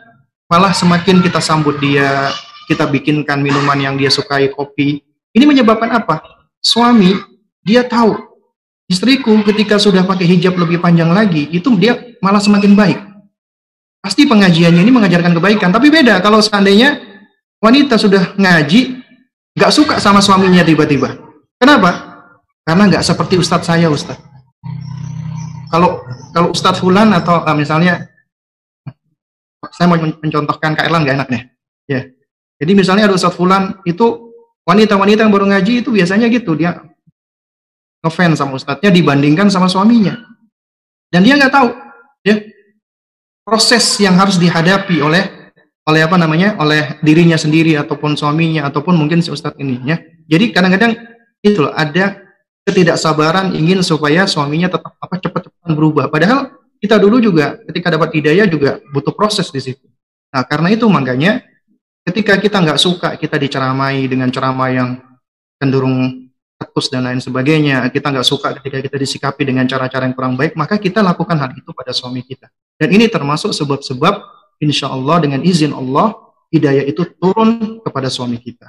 malah 0.51 0.75
semakin 0.75 1.23
kita 1.23 1.39
sambut 1.39 1.79
dia, 1.79 2.27
kita 2.67 2.83
bikinkan 2.83 3.39
minuman 3.39 3.79
yang 3.79 3.95
dia 3.95 4.11
sukai, 4.11 4.51
kopi. 4.51 4.99
Ini 5.31 5.47
menyebabkan 5.47 5.87
apa? 5.95 6.19
Suami 6.59 7.15
dia 7.63 7.87
tahu 7.87 8.19
istriku 8.91 9.31
ketika 9.47 9.79
sudah 9.79 10.03
pakai 10.03 10.27
hijab 10.27 10.59
lebih 10.59 10.83
panjang 10.83 11.07
lagi, 11.13 11.47
itu 11.55 11.71
dia 11.79 11.95
malah 12.19 12.43
semakin 12.43 12.75
baik. 12.75 12.99
pasti 13.99 14.23
pengajiannya 14.23 14.79
ini 14.79 14.91
mengajarkan 14.95 15.35
kebaikan. 15.35 15.69
Tapi 15.75 15.91
beda 15.91 16.23
kalau 16.23 16.39
seandainya 16.39 17.03
wanita 17.59 17.99
sudah 17.99 18.31
ngaji, 18.39 18.95
nggak 19.59 19.71
suka 19.75 19.99
sama 19.99 20.23
suaminya 20.23 20.63
tiba-tiba. 20.63 21.19
Kenapa? 21.59 22.23
Karena 22.63 22.87
nggak 22.87 23.03
seperti 23.03 23.35
ustadz 23.35 23.67
saya, 23.67 23.91
ustadz. 23.91 24.23
Kalau 25.69 25.99
kalau 26.33 26.53
ustadz 26.53 26.81
Fulan 26.81 27.09
atau 27.13 27.41
uh, 27.41 27.55
misalnya 27.57 28.09
saya 29.73 29.91
mau 29.91 29.99
mencontohkan 29.99 30.77
Kak 30.77 30.85
Erlan 30.87 31.03
nggak 31.03 31.17
enak 31.19 31.29
nih. 31.29 31.43
Ya. 31.89 32.01
Jadi 32.59 32.71
misalnya 32.77 33.09
ada 33.09 33.15
ustadz 33.17 33.35
Fulan 33.35 33.81
itu 33.85 34.33
wanita-wanita 34.65 35.25
yang 35.25 35.33
baru 35.33 35.49
ngaji 35.49 35.81
itu 35.85 35.89
biasanya 35.89 36.29
gitu 36.29 36.53
dia 36.53 36.77
ngefans 38.05 38.39
sama 38.39 38.55
ustadznya 38.55 38.93
dibandingkan 38.93 39.49
sama 39.49 39.67
suaminya. 39.67 40.15
Dan 41.09 41.25
dia 41.25 41.35
nggak 41.35 41.53
tahu 41.53 41.69
ya 42.23 42.37
proses 43.41 43.97
yang 43.97 44.13
harus 44.13 44.37
dihadapi 44.37 45.01
oleh 45.01 45.53
oleh 45.89 46.01
apa 46.05 46.21
namanya 46.21 46.53
oleh 46.61 47.01
dirinya 47.01 47.33
sendiri 47.33 47.73
ataupun 47.73 48.13
suaminya 48.13 48.69
ataupun 48.69 48.93
mungkin 48.93 49.25
si 49.25 49.33
ustadz 49.33 49.57
ini 49.57 49.81
ya. 49.89 49.97
Jadi 50.29 50.53
kadang-kadang 50.53 50.93
itu 51.41 51.65
loh 51.65 51.73
ada 51.73 52.21
ketidaksabaran 52.69 53.57
ingin 53.57 53.81
supaya 53.81 54.29
suaminya 54.29 54.69
tetap 54.69 54.93
apa 55.01 55.15
cepat-cepat 55.17 55.48
berubah. 55.73 56.09
Padahal 56.09 56.53
kita 56.79 56.95
dulu 56.95 57.19
juga 57.19 57.59
ketika 57.67 57.91
dapat 57.93 58.15
hidayah 58.15 58.45
juga 58.47 58.79
butuh 58.93 59.11
proses 59.11 59.51
di 59.51 59.59
situ. 59.59 59.85
Nah 60.31 60.45
karena 60.45 60.71
itu 60.71 60.85
makanya 60.87 61.43
ketika 62.07 62.39
kita 62.39 62.57
nggak 62.63 62.79
suka 62.79 63.19
kita 63.19 63.35
diceramai 63.35 64.07
dengan 64.07 64.31
ceramah 64.31 64.69
yang 64.71 64.89
cenderung 65.59 66.29
ketus 66.59 66.91
dan 66.91 67.07
lain 67.07 67.23
sebagainya, 67.23 67.87
kita 67.87 68.11
nggak 68.11 68.27
suka 68.27 68.51
ketika 68.59 68.83
kita 68.83 68.97
disikapi 68.99 69.47
dengan 69.47 69.63
cara-cara 69.63 70.03
yang 70.03 70.15
kurang 70.15 70.35
baik, 70.35 70.59
maka 70.59 70.75
kita 70.75 70.99
lakukan 70.99 71.39
hal 71.39 71.55
itu 71.55 71.71
pada 71.71 71.95
suami 71.95 72.19
kita. 72.19 72.51
Dan 72.75 72.91
ini 72.91 73.07
termasuk 73.07 73.55
sebab-sebab 73.55 74.19
insya 74.59 74.91
Allah 74.91 75.23
dengan 75.23 75.39
izin 75.39 75.71
Allah 75.71 76.15
hidayah 76.51 76.83
itu 76.83 77.07
turun 77.15 77.79
kepada 77.79 78.11
suami 78.11 78.35
kita. 78.43 78.67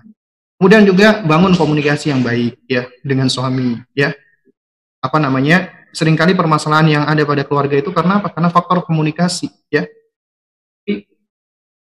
Kemudian 0.61 0.87
juga 0.87 1.25
bangun 1.25 1.57
komunikasi 1.57 2.15
yang 2.15 2.23
baik 2.23 2.63
ya 2.69 2.87
dengan 3.03 3.27
suami 3.27 3.81
ya. 3.97 4.13
Apa 5.01 5.17
namanya? 5.17 5.80
Seringkali 5.91 6.39
permasalahan 6.39 6.87
yang 6.87 7.05
ada 7.05 7.23
pada 7.27 7.43
keluarga 7.43 7.75
itu 7.75 7.91
karena 7.91 8.23
apa? 8.23 8.31
Karena 8.31 8.49
faktor 8.51 8.87
komunikasi 8.87 9.51
ya. 9.71 9.87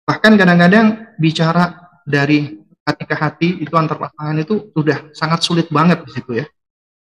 Bahkan 0.07 0.39
kadang-kadang 0.39 1.19
bicara 1.19 1.91
dari 2.07 2.63
hati 2.87 3.03
ke 3.03 3.15
hati 3.19 3.49
itu 3.59 3.75
antar 3.75 3.99
pasangan 3.99 4.39
itu 4.39 4.71
sudah 4.71 5.11
sangat 5.11 5.43
sulit 5.43 5.67
banget 5.67 6.07
di 6.07 6.11
situ 6.15 6.31
ya. 6.39 6.47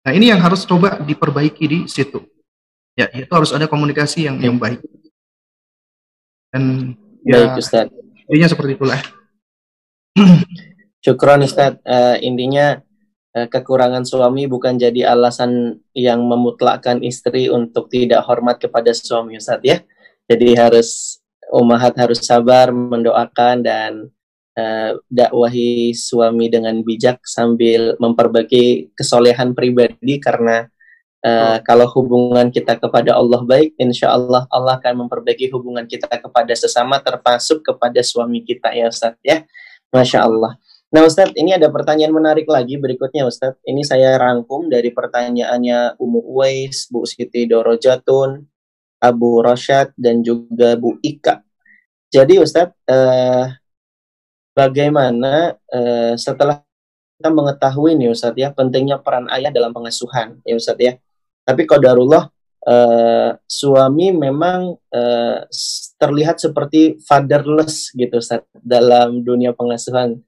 Nah, 0.07 0.13
ini 0.15 0.31
yang 0.31 0.39
harus 0.39 0.63
coba 0.63 1.03
diperbaiki 1.03 1.65
di 1.67 1.79
situ. 1.91 2.23
Ya, 2.95 3.11
itu 3.11 3.33
harus 3.35 3.51
ada 3.51 3.67
komunikasi 3.67 4.31
yang 4.31 4.39
yang 4.39 4.55
baik. 4.55 4.79
Dan 6.55 6.95
ya, 7.27 7.51
baik, 7.51 7.59
Ustaz. 7.59 7.91
Intinya 8.31 8.49
seperti 8.55 8.79
itulah. 8.79 9.01
Syukron 11.03 11.43
Ustaz. 11.43 11.83
Uh, 11.83 12.15
intinya 12.23 12.79
kekurangan 13.35 14.07
suami 14.07 14.47
bukan 14.47 14.79
jadi 14.79 15.11
alasan 15.11 15.83
yang 15.91 16.23
memutlakkan 16.23 17.03
istri 17.03 17.51
untuk 17.51 17.91
tidak 17.91 18.23
hormat 18.31 18.63
kepada 18.63 18.95
suami 18.95 19.43
Ustaz 19.43 19.59
ya. 19.67 19.83
Jadi 20.31 20.55
harus 20.55 21.19
umahat 21.51 21.99
harus 21.99 22.23
sabar 22.23 22.71
mendoakan 22.71 23.67
dan 23.67 23.93
uh, 24.55 24.97
dakwahi 25.11 25.93
suami 25.93 26.47
dengan 26.47 26.79
bijak 26.87 27.21
sambil 27.27 27.99
memperbaiki 27.99 28.95
kesolehan 28.95 29.53
pribadi 29.53 30.23
karena 30.23 30.71
Uh, 31.25 31.57
oh. 31.57 31.59
Kalau 31.65 31.89
hubungan 31.89 32.53
kita 32.53 32.77
kepada 32.77 33.17
Allah 33.17 33.41
baik, 33.41 33.73
insya 33.81 34.13
Allah 34.13 34.45
Allah 34.53 34.77
akan 34.77 35.09
memperbaiki 35.09 35.49
hubungan 35.57 35.89
kita 35.89 36.21
kepada 36.21 36.53
sesama, 36.53 37.01
termasuk 37.01 37.65
kepada 37.65 37.97
suami 38.05 38.45
kita 38.45 38.77
ya 38.77 38.93
Ustaz 38.93 39.17
ya. 39.25 39.41
Masya 39.89 40.29
Allah. 40.29 40.61
Nah 40.95 41.11
Ustadz, 41.11 41.35
ini 41.35 41.51
ada 41.51 41.75
pertanyaan 41.75 42.15
menarik 42.15 42.47
lagi 42.47 42.79
berikutnya 42.79 43.27
Ustadz. 43.27 43.59
Ini 43.67 43.83
saya 43.83 44.15
rangkum 44.15 44.71
dari 44.71 44.95
pertanyaannya 44.95 45.99
Umu 45.99 46.23
Uwais, 46.23 46.87
Bu 46.87 47.03
Siti 47.03 47.51
Dorojatun, 47.51 48.39
Abu 49.03 49.43
Rashad, 49.43 49.91
dan 49.99 50.23
juga 50.23 50.79
Bu 50.79 50.95
Ika. 51.03 51.43
Jadi 52.15 52.39
Ustadz, 52.39 52.79
eh, 52.87 53.47
bagaimana 54.55 55.59
eh, 55.67 56.15
setelah 56.15 56.63
kita 57.19 57.27
mengetahui 57.27 57.99
nih 57.99 58.15
Ustadz 58.15 58.39
ya, 58.39 58.55
pentingnya 58.55 59.03
peran 59.03 59.27
ayah 59.35 59.51
dalam 59.51 59.75
pengasuhan 59.75 60.39
ya 60.47 60.55
Ustadz 60.55 60.79
ya. 60.79 60.95
Tapi 61.43 61.67
Qadarullah, 61.67 62.31
eh, 62.71 63.35
suami 63.51 64.15
memang 64.15 64.79
eh, 64.95 65.43
terlihat 65.99 66.39
seperti 66.39 67.03
fatherless 67.03 67.91
gitu 67.99 68.23
Ustadz 68.23 68.47
dalam 68.63 69.27
dunia 69.27 69.51
pengasuhan 69.59 70.23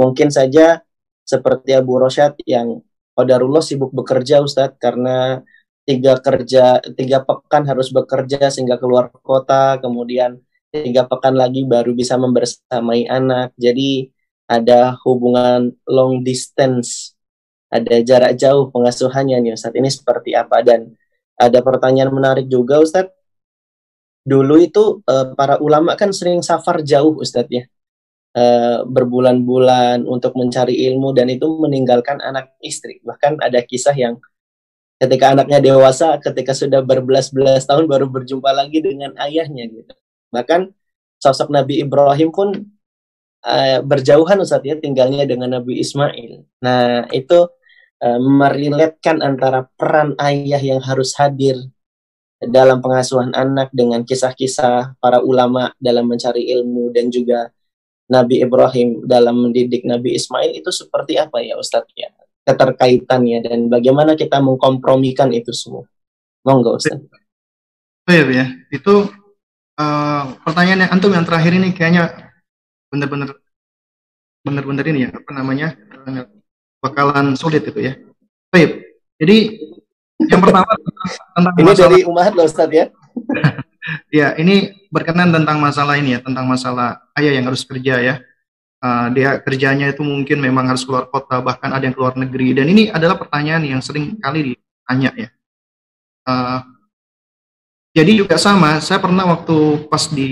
Mungkin 0.00 0.28
saja 0.32 0.80
seperti 1.22 1.76
Abu 1.76 2.00
Rosyad 2.00 2.36
yang 2.48 2.80
Qadarullah 3.12 3.60
sibuk 3.60 3.92
bekerja 3.92 4.40
Ustadz 4.40 4.80
karena 4.80 5.44
tiga 5.84 6.16
kerja 6.16 6.80
tiga 6.96 7.18
pekan 7.26 7.68
harus 7.68 7.92
bekerja 7.92 8.48
sehingga 8.48 8.80
keluar 8.80 9.12
kota 9.20 9.76
kemudian 9.82 10.40
tiga 10.72 11.04
pekan 11.04 11.36
lagi 11.36 11.68
baru 11.68 11.92
bisa 11.92 12.16
membersamai 12.16 13.04
anak. 13.08 13.52
Jadi 13.60 14.08
ada 14.48 14.96
hubungan 15.04 15.72
long 15.88 16.24
distance 16.24 17.12
ada 17.72 18.04
jarak 18.04 18.36
jauh 18.36 18.68
pengasuhannya 18.68 19.40
nih 19.44 19.52
Ustadz. 19.56 19.76
Ini 19.80 19.88
seperti 19.88 20.30
apa? 20.36 20.60
Dan 20.60 20.92
ada 21.40 21.58
pertanyaan 21.64 22.12
menarik 22.12 22.46
juga 22.48 22.80
Ustadz. 22.84 23.12
Dulu 24.22 24.54
itu 24.60 25.02
eh, 25.08 25.26
para 25.34 25.58
ulama 25.58 25.96
kan 25.98 26.12
sering 26.12 26.44
safar 26.44 26.84
jauh 26.84 27.18
Ustadz 27.18 27.50
ya 27.50 27.64
uh, 28.36 28.84
berbulan-bulan 28.88 30.04
untuk 30.08 30.36
mencari 30.36 30.88
ilmu 30.92 31.12
dan 31.16 31.28
itu 31.32 31.46
meninggalkan 31.60 32.20
anak 32.20 32.52
istri. 32.64 33.00
Bahkan 33.04 33.40
ada 33.40 33.60
kisah 33.64 33.94
yang 33.96 34.20
ketika 35.02 35.34
anaknya 35.34 35.58
dewasa, 35.58 36.16
ketika 36.22 36.54
sudah 36.54 36.80
berbelas-belas 36.84 37.66
tahun 37.66 37.90
baru 37.90 38.06
berjumpa 38.06 38.50
lagi 38.54 38.78
dengan 38.80 39.12
ayahnya 39.18 39.66
gitu. 39.66 39.92
Bahkan 40.30 40.70
sosok 41.18 41.50
Nabi 41.50 41.82
Ibrahim 41.82 42.30
pun 42.30 42.48
uh, 43.46 43.78
berjauhan 43.82 44.38
Ustaz 44.42 44.62
ya 44.62 44.78
tinggalnya 44.78 45.26
dengan 45.26 45.58
Nabi 45.58 45.82
Ismail. 45.82 46.46
Nah, 46.62 47.06
itu 47.10 47.50
uh, 48.02 48.20
meriletkan 48.22 49.22
antara 49.22 49.66
peran 49.74 50.14
ayah 50.22 50.62
yang 50.62 50.82
harus 50.82 51.14
hadir 51.18 51.58
dalam 52.42 52.82
pengasuhan 52.82 53.30
anak 53.38 53.70
dengan 53.70 54.02
kisah-kisah 54.02 54.98
para 54.98 55.22
ulama 55.22 55.70
dalam 55.78 56.10
mencari 56.10 56.50
ilmu 56.58 56.90
dan 56.90 57.06
juga 57.06 57.54
Nabi 58.10 58.42
Ibrahim 58.42 59.06
dalam 59.06 59.46
mendidik 59.48 59.86
Nabi 59.86 60.18
Ismail 60.18 60.58
itu 60.58 60.70
seperti 60.74 61.16
apa 61.20 61.38
ya 61.42 61.58
Ustadz 61.58 61.94
ya 61.94 62.10
keterkaitannya 62.42 63.38
dan 63.46 63.58
bagaimana 63.70 64.18
kita 64.18 64.42
mengkompromikan 64.42 65.30
itu 65.30 65.54
semua? 65.54 65.86
Monggo 66.42 66.74
Ustadz 66.74 67.22
iya 68.10 68.24
ya. 68.26 68.46
Itu 68.72 69.06
uh, 69.78 70.22
pertanyaan 70.42 70.86
yang 70.86 70.90
antum 70.90 71.12
yang 71.14 71.26
terakhir 71.26 71.52
ini 71.54 71.70
kayaknya 71.70 72.34
benar-benar 72.90 73.38
benar-benar 74.42 74.84
ini 74.90 75.06
ya 75.06 75.10
apa 75.14 75.30
namanya 75.30 75.78
bakalan 76.82 77.38
sulit 77.38 77.62
itu 77.62 77.78
ya. 77.78 77.94
Baik. 78.50 78.82
Jadi 79.22 79.36
yang 80.26 80.40
pertama 80.42 80.70
tentang 81.34 81.54
ini 81.58 81.66
masalah, 81.66 81.82
dari 81.90 81.98
umat 82.06 82.32
loh 82.34 82.46
Ustadz 82.46 82.74
ya 82.74 82.86
ya, 84.10 84.34
ini 84.38 84.86
berkenan 84.88 85.32
tentang 85.32 85.58
masalah 85.58 85.98
ini 85.98 86.18
ya, 86.18 86.20
tentang 86.22 86.44
masalah 86.46 87.02
ayah 87.18 87.32
yang 87.34 87.46
harus 87.48 87.62
kerja 87.66 87.98
ya. 87.98 88.14
Uh, 88.82 89.06
dia 89.14 89.38
kerjanya 89.38 89.94
itu 89.94 90.02
mungkin 90.02 90.42
memang 90.42 90.66
harus 90.66 90.82
keluar 90.82 91.06
kota, 91.06 91.38
bahkan 91.38 91.70
ada 91.70 91.86
yang 91.86 91.94
keluar 91.94 92.18
negeri. 92.18 92.50
Dan 92.50 92.66
ini 92.66 92.90
adalah 92.90 93.14
pertanyaan 93.14 93.62
yang 93.62 93.78
sering 93.78 94.18
kali 94.18 94.54
ditanya 94.54 95.10
ya. 95.14 95.28
Uh, 96.26 96.60
jadi 97.94 98.24
juga 98.24 98.40
sama, 98.40 98.82
saya 98.82 98.98
pernah 98.98 99.28
waktu 99.28 99.86
pas 99.86 100.10
di 100.10 100.30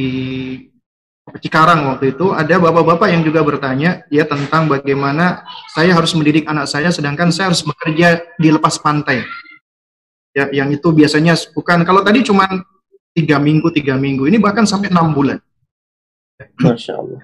Cikarang 1.38 1.86
waktu 1.94 2.16
itu 2.16 2.34
ada 2.34 2.58
bapak-bapak 2.58 3.06
yang 3.14 3.22
juga 3.22 3.46
bertanya 3.46 4.02
ya 4.10 4.26
tentang 4.26 4.66
bagaimana 4.66 5.46
saya 5.70 5.94
harus 5.94 6.10
mendidik 6.18 6.42
anak 6.50 6.66
saya 6.66 6.90
sedangkan 6.90 7.30
saya 7.30 7.54
harus 7.54 7.62
bekerja 7.62 8.18
di 8.34 8.50
lepas 8.50 8.82
pantai. 8.82 9.22
Ya, 10.34 10.50
yang 10.50 10.74
itu 10.74 10.90
biasanya 10.90 11.38
bukan 11.54 11.86
kalau 11.86 12.02
tadi 12.02 12.26
cuma 12.26 12.46
tiga 13.16 13.36
minggu 13.42 13.68
tiga 13.74 13.98
minggu 13.98 14.26
ini 14.30 14.38
bahkan 14.38 14.64
sampai 14.64 14.90
enam 14.90 15.10
bulan. 15.10 15.38
Masya 16.60 16.96
Allah. 16.96 17.20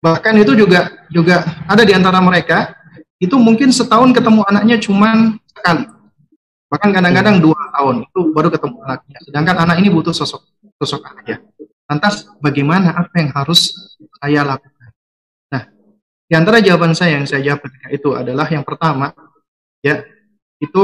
Bahkan 0.00 0.34
itu 0.40 0.52
juga 0.56 0.88
juga 1.12 1.44
ada 1.68 1.84
di 1.84 1.92
antara 1.92 2.18
mereka 2.24 2.72
itu 3.20 3.36
mungkin 3.36 3.68
setahun 3.68 4.16
ketemu 4.16 4.40
anaknya 4.48 4.80
cuma 4.80 5.36
sekali. 5.44 5.84
Bahkan 6.72 6.90
kadang-kadang 6.94 7.36
dua 7.42 7.58
tahun 7.76 8.08
itu 8.08 8.20
baru 8.32 8.48
ketemu 8.48 8.76
anaknya. 8.86 9.18
Sedangkan 9.28 9.56
anak 9.60 9.76
ini 9.84 9.88
butuh 9.92 10.16
sosok 10.16 10.40
sosok 10.80 11.04
ayah. 11.26 11.42
Lantas 11.90 12.24
bagaimana 12.40 12.96
apa 12.96 13.12
yang 13.18 13.30
harus 13.34 13.74
saya 14.22 14.46
lakukan? 14.46 14.90
Nah, 15.50 15.68
di 16.30 16.34
antara 16.38 16.62
jawaban 16.62 16.94
saya 16.96 17.18
yang 17.18 17.26
saya 17.26 17.42
jawab 17.42 17.66
ketika 17.66 17.88
itu 17.90 18.08
adalah 18.14 18.46
yang 18.46 18.62
pertama, 18.62 19.10
ya 19.82 20.06
itu 20.62 20.82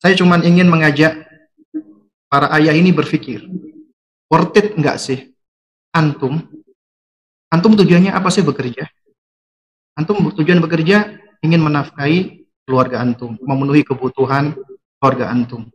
saya 0.00 0.16
cuma 0.16 0.40
ingin 0.40 0.66
mengajak 0.66 1.23
para 2.34 2.50
ayah 2.58 2.74
ini 2.74 2.90
berpikir 2.90 3.46
worth 4.26 4.58
it 4.58 4.74
nggak 4.74 4.98
sih? 4.98 5.30
Antum? 5.94 6.42
Antum 7.46 7.78
tujuannya 7.78 8.10
apa 8.10 8.26
sih 8.34 8.42
bekerja? 8.42 8.90
Antum 9.94 10.34
tujuan 10.34 10.58
bekerja 10.58 11.14
ingin 11.46 11.62
menafkahi 11.62 12.42
keluarga 12.66 13.06
antum 13.06 13.38
memenuhi 13.38 13.86
kebutuhan 13.86 14.58
keluarga 14.98 15.30
antum. 15.30 15.70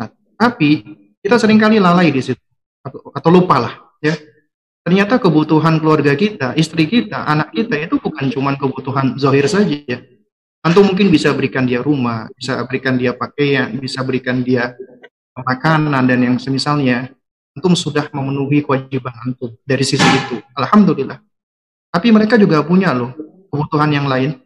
Nah, 0.00 0.08
tapi 0.40 0.80
kita 1.20 1.36
sering 1.36 1.60
kali 1.60 1.76
lalai 1.76 2.08
di 2.08 2.24
situ 2.24 2.40
atau, 2.80 3.12
atau 3.12 3.28
lupa 3.28 3.60
lah 3.60 3.74
ya. 4.00 4.16
Ternyata 4.88 5.20
kebutuhan 5.20 5.76
keluarga 5.84 6.16
kita 6.16 6.56
istri 6.56 6.88
kita 6.88 7.28
anak 7.28 7.52
kita 7.52 7.76
itu 7.76 8.00
bukan 8.00 8.32
cuma 8.32 8.56
kebutuhan 8.56 9.20
zahir 9.20 9.44
saja 9.52 9.76
ya. 9.84 10.00
Antum 10.64 10.88
mungkin 10.88 11.12
bisa 11.12 11.28
berikan 11.36 11.68
dia 11.68 11.84
rumah 11.84 12.32
bisa 12.32 12.56
berikan 12.64 12.96
dia 12.96 13.12
pakaian 13.12 13.68
bisa 13.76 14.00
berikan 14.00 14.40
dia 14.40 14.72
makanan 15.36 16.04
dan 16.04 16.20
yang 16.20 16.36
semisalnya 16.36 17.08
antum 17.56 17.76
sudah 17.76 18.08
memenuhi 18.12 18.64
kewajiban 18.64 19.12
antum 19.24 19.52
dari 19.64 19.84
sisi 19.84 20.04
itu. 20.04 20.40
Alhamdulillah. 20.56 21.20
Tapi 21.92 22.08
mereka 22.08 22.40
juga 22.40 22.64
punya 22.64 22.96
loh 22.96 23.12
kebutuhan 23.52 23.92
yang 23.92 24.08
lain. 24.08 24.40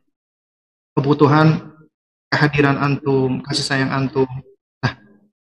Kebutuhan 0.97 1.76
kehadiran 2.32 2.80
antum, 2.80 3.39
kasih 3.45 3.62
sayang 3.62 3.93
antum. 3.93 4.26
Nah, 4.82 4.93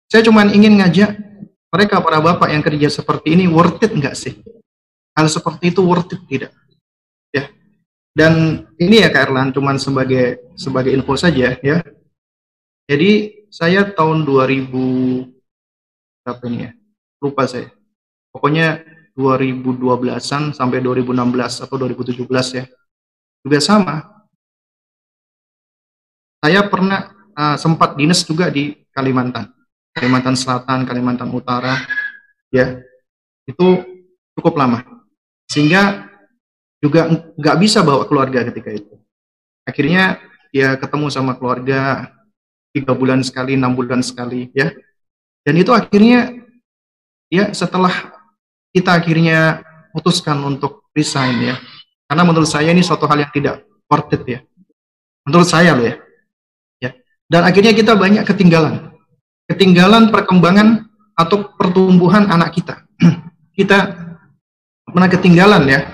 saya 0.10 0.26
cuma 0.26 0.48
ingin 0.50 0.82
ngajak 0.82 1.14
mereka 1.70 2.02
para 2.02 2.22
bapak 2.22 2.50
yang 2.50 2.64
kerja 2.66 2.90
seperti 2.90 3.38
ini 3.38 3.46
worth 3.46 3.82
it 3.82 3.94
enggak 3.94 4.18
sih? 4.18 4.42
Hal 5.14 5.30
seperti 5.30 5.70
itu 5.70 5.86
worth 5.86 6.10
it 6.16 6.22
tidak? 6.26 6.54
Ya. 7.30 7.50
Dan 8.14 8.66
ini 8.82 9.02
ya 9.02 9.14
Kak 9.14 9.30
Erlan 9.30 9.54
cuma 9.54 9.78
sebagai 9.78 10.42
sebagai 10.58 10.90
info 10.94 11.14
saja 11.14 11.54
ya. 11.62 11.78
Jadi 12.90 13.43
saya 13.54 13.86
tahun 13.86 14.26
2000 14.26 14.74
berapa 16.26 16.44
ini 16.50 16.58
ya? 16.66 16.72
lupa 17.22 17.46
saya. 17.46 17.70
Pokoknya 18.34 18.82
2012-an 19.14 20.58
sampai 20.58 20.82
2016 20.82 21.64
atau 21.64 21.76
2017 21.78 22.26
ya. 22.58 22.66
Juga 23.46 23.60
sama. 23.62 24.26
Saya 26.42 26.66
pernah 26.66 27.14
uh, 27.38 27.56
sempat 27.56 27.94
dinas 27.94 28.26
juga 28.26 28.50
di 28.50 28.74
Kalimantan. 28.90 29.54
Kalimantan 29.94 30.34
Selatan, 30.34 30.90
Kalimantan 30.90 31.30
Utara. 31.30 31.78
Ya. 32.50 32.82
Itu 33.46 33.86
cukup 34.34 34.58
lama. 34.58 34.82
Sehingga 35.46 36.10
juga 36.82 37.08
nggak 37.38 37.58
bisa 37.62 37.86
bawa 37.86 38.10
keluarga 38.10 38.44
ketika 38.50 38.74
itu. 38.74 38.98
Akhirnya 39.64 40.20
ya 40.52 40.76
ketemu 40.76 41.08
sama 41.08 41.38
keluarga 41.38 42.12
tiga 42.74 42.98
bulan 42.98 43.22
sekali, 43.22 43.54
enam 43.54 43.78
bulan 43.78 44.02
sekali, 44.02 44.50
ya. 44.52 44.74
Dan 45.46 45.60
itu 45.62 45.70
akhirnya 45.70 46.34
ya 47.30 47.54
setelah 47.54 47.92
kita 48.74 48.98
akhirnya 48.98 49.62
putuskan 49.94 50.42
untuk 50.42 50.90
resign 50.98 51.54
ya. 51.54 51.56
Karena 52.10 52.24
menurut 52.26 52.50
saya 52.50 52.74
ini 52.74 52.82
suatu 52.82 53.06
hal 53.06 53.22
yang 53.22 53.32
tidak 53.34 53.62
worth 53.86 54.14
it 54.18 54.24
ya. 54.26 54.40
Menurut 55.30 55.48
saya 55.48 55.78
loh 55.78 55.86
ya. 55.86 55.96
Ya. 56.82 56.92
Dan 57.30 57.46
akhirnya 57.46 57.72
kita 57.72 57.94
banyak 57.94 58.26
ketinggalan. 58.26 58.92
Ketinggalan 59.46 60.10
perkembangan 60.10 60.90
atau 61.14 61.54
pertumbuhan 61.54 62.26
anak 62.30 62.58
kita. 62.58 62.82
Kita 63.58 63.94
pernah 64.90 65.06
ketinggalan 65.06 65.70
ya. 65.70 65.86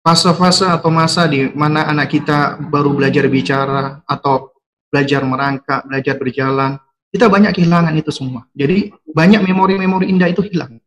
Fase-fase 0.00 0.64
atau 0.64 0.88
masa 0.88 1.28
di 1.28 1.52
mana 1.52 1.84
anak 1.84 2.16
kita 2.16 2.56
baru 2.56 2.96
belajar 2.96 3.28
bicara 3.28 4.00
atau 4.08 4.48
belajar 4.90 5.22
merangkak, 5.22 5.86
belajar 5.86 6.14
berjalan, 6.18 6.76
kita 7.10 7.26
banyak 7.30 7.54
kehilangan 7.54 7.94
itu 7.94 8.10
semua. 8.10 8.46
Jadi 8.54 8.90
banyak 9.10 9.42
memori-memori 9.46 10.10
indah 10.10 10.30
itu 10.30 10.42
hilang. 10.46 10.78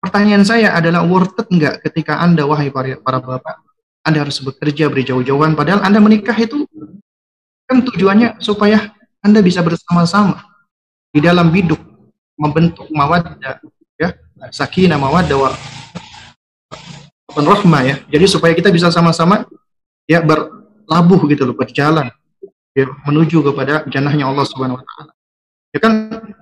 Pertanyaan 0.00 0.44
saya 0.44 0.72
adalah 0.72 1.04
worth 1.04 1.36
it 1.36 1.48
enggak 1.52 1.84
ketika 1.84 2.20
Anda, 2.20 2.48
wahai 2.48 2.72
para, 2.72 2.96
para 3.00 3.20
bapak, 3.20 3.60
Anda 4.04 4.24
harus 4.24 4.40
bekerja 4.40 4.88
berjauh-jauhan, 4.88 5.52
padahal 5.52 5.84
Anda 5.84 6.00
menikah 6.00 6.36
itu 6.40 6.64
kan 7.68 7.84
tujuannya 7.84 8.40
supaya 8.40 8.92
Anda 9.20 9.44
bisa 9.44 9.60
bersama-sama 9.60 10.40
di 11.12 11.20
dalam 11.20 11.52
hidup, 11.52 11.76
membentuk 12.40 12.88
mawaddah, 12.88 13.60
ya, 14.00 14.16
sakinah 14.48 14.96
mawaddah 14.96 15.36
wa 15.36 15.52
rahmah 17.36 17.82
ya. 17.84 17.96
Jadi 18.08 18.24
supaya 18.24 18.56
kita 18.56 18.72
bisa 18.72 18.88
sama-sama 18.88 19.44
ya 20.08 20.24
berlabuh 20.24 21.20
gitu 21.28 21.44
loh, 21.44 21.52
berjalan 21.52 22.08
ya, 22.76 22.86
menuju 23.06 23.42
kepada 23.52 23.84
jannahnya 23.86 24.28
Allah 24.28 24.44
Subhanahu 24.46 24.78
wa 24.78 24.84
taala. 24.84 25.12
Ya 25.70 25.78
kan, 25.78 25.92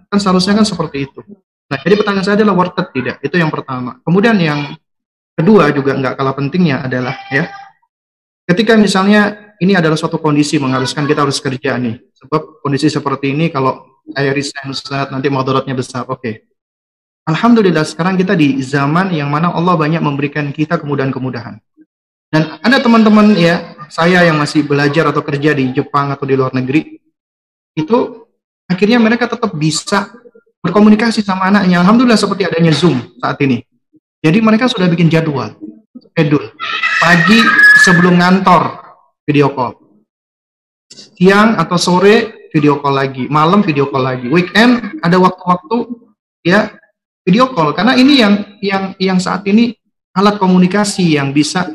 kan 0.09 0.19
seharusnya 0.19 0.57
kan 0.57 0.67
seperti 0.67 1.09
itu. 1.09 1.21
Nah, 1.69 1.79
jadi 1.85 2.01
pertanyaan 2.01 2.25
saya 2.25 2.37
adalah 2.41 2.57
worth 2.57 2.81
it 2.81 2.89
tidak? 2.97 3.17
Itu 3.21 3.37
yang 3.37 3.53
pertama. 3.53 4.01
Kemudian 4.01 4.37
yang 4.41 4.73
kedua 5.37 5.69
juga 5.71 5.93
nggak 5.95 6.15
kalah 6.17 6.35
pentingnya 6.35 6.81
adalah 6.89 7.13
ya, 7.29 7.53
ketika 8.49 8.75
misalnya 8.81 9.53
ini 9.61 9.77
adalah 9.77 9.99
suatu 9.99 10.17
kondisi 10.17 10.57
mengharuskan 10.57 11.05
kita 11.05 11.29
harus 11.29 11.39
kerja 11.43 11.77
nih. 11.77 12.01
Sebab 12.25 12.65
kondisi 12.65 12.89
seperti 12.89 13.37
ini 13.37 13.53
kalau 13.53 14.01
saya 14.09 14.33
resign 14.33 14.73
Ustaz, 14.73 15.13
nanti 15.13 15.29
moderatnya 15.29 15.77
besar. 15.77 16.09
Oke. 16.09 16.19
Okay. 16.19 16.35
Alhamdulillah 17.29 17.85
sekarang 17.85 18.17
kita 18.17 18.33
di 18.33 18.57
zaman 18.65 19.13
yang 19.13 19.29
mana 19.29 19.53
Allah 19.53 19.77
banyak 19.77 20.01
memberikan 20.01 20.49
kita 20.49 20.81
kemudahan-kemudahan. 20.81 21.61
Dan 22.29 22.61
ada 22.61 22.77
teman-teman 22.81 23.33
ya, 23.37 23.77
saya 23.89 24.21
yang 24.25 24.37
masih 24.37 24.69
belajar 24.69 25.09
atau 25.09 25.25
kerja 25.25 25.57
di 25.57 25.73
Jepang 25.73 26.13
atau 26.13 26.29
di 26.29 26.37
luar 26.37 26.53
negeri, 26.53 27.01
itu 27.73 27.99
akhirnya 28.69 29.01
mereka 29.01 29.25
tetap 29.25 29.57
bisa 29.57 30.13
berkomunikasi 30.61 31.25
sama 31.25 31.49
anaknya. 31.49 31.81
Alhamdulillah 31.81 32.21
seperti 32.21 32.45
adanya 32.45 32.75
Zoom 32.75 33.01
saat 33.17 33.41
ini. 33.41 33.65
Jadi 34.21 34.39
mereka 34.45 34.69
sudah 34.69 34.91
bikin 34.91 35.09
jadwal, 35.09 35.57
schedule. 36.13 36.53
Pagi 36.99 37.41
sebelum 37.81 38.19
ngantor, 38.19 38.77
video 39.25 39.55
call. 39.55 39.79
Siang 40.91 41.57
atau 41.57 41.79
sore, 41.79 42.49
video 42.53 42.83
call 42.83 42.99
lagi. 42.99 43.31
Malam, 43.31 43.63
video 43.63 43.87
call 43.87 44.05
lagi. 44.05 44.27
Weekend, 44.27 45.01
ada 45.01 45.17
waktu-waktu, 45.17 45.79
ya, 46.43 46.75
video 47.23 47.55
call. 47.55 47.73
Karena 47.73 47.95
ini 47.95 48.19
yang 48.19 48.35
yang 48.59 48.85
yang 48.99 49.19
saat 49.23 49.47
ini 49.47 49.79
alat 50.19 50.43
komunikasi 50.43 51.15
yang 51.15 51.31
bisa, 51.31 51.71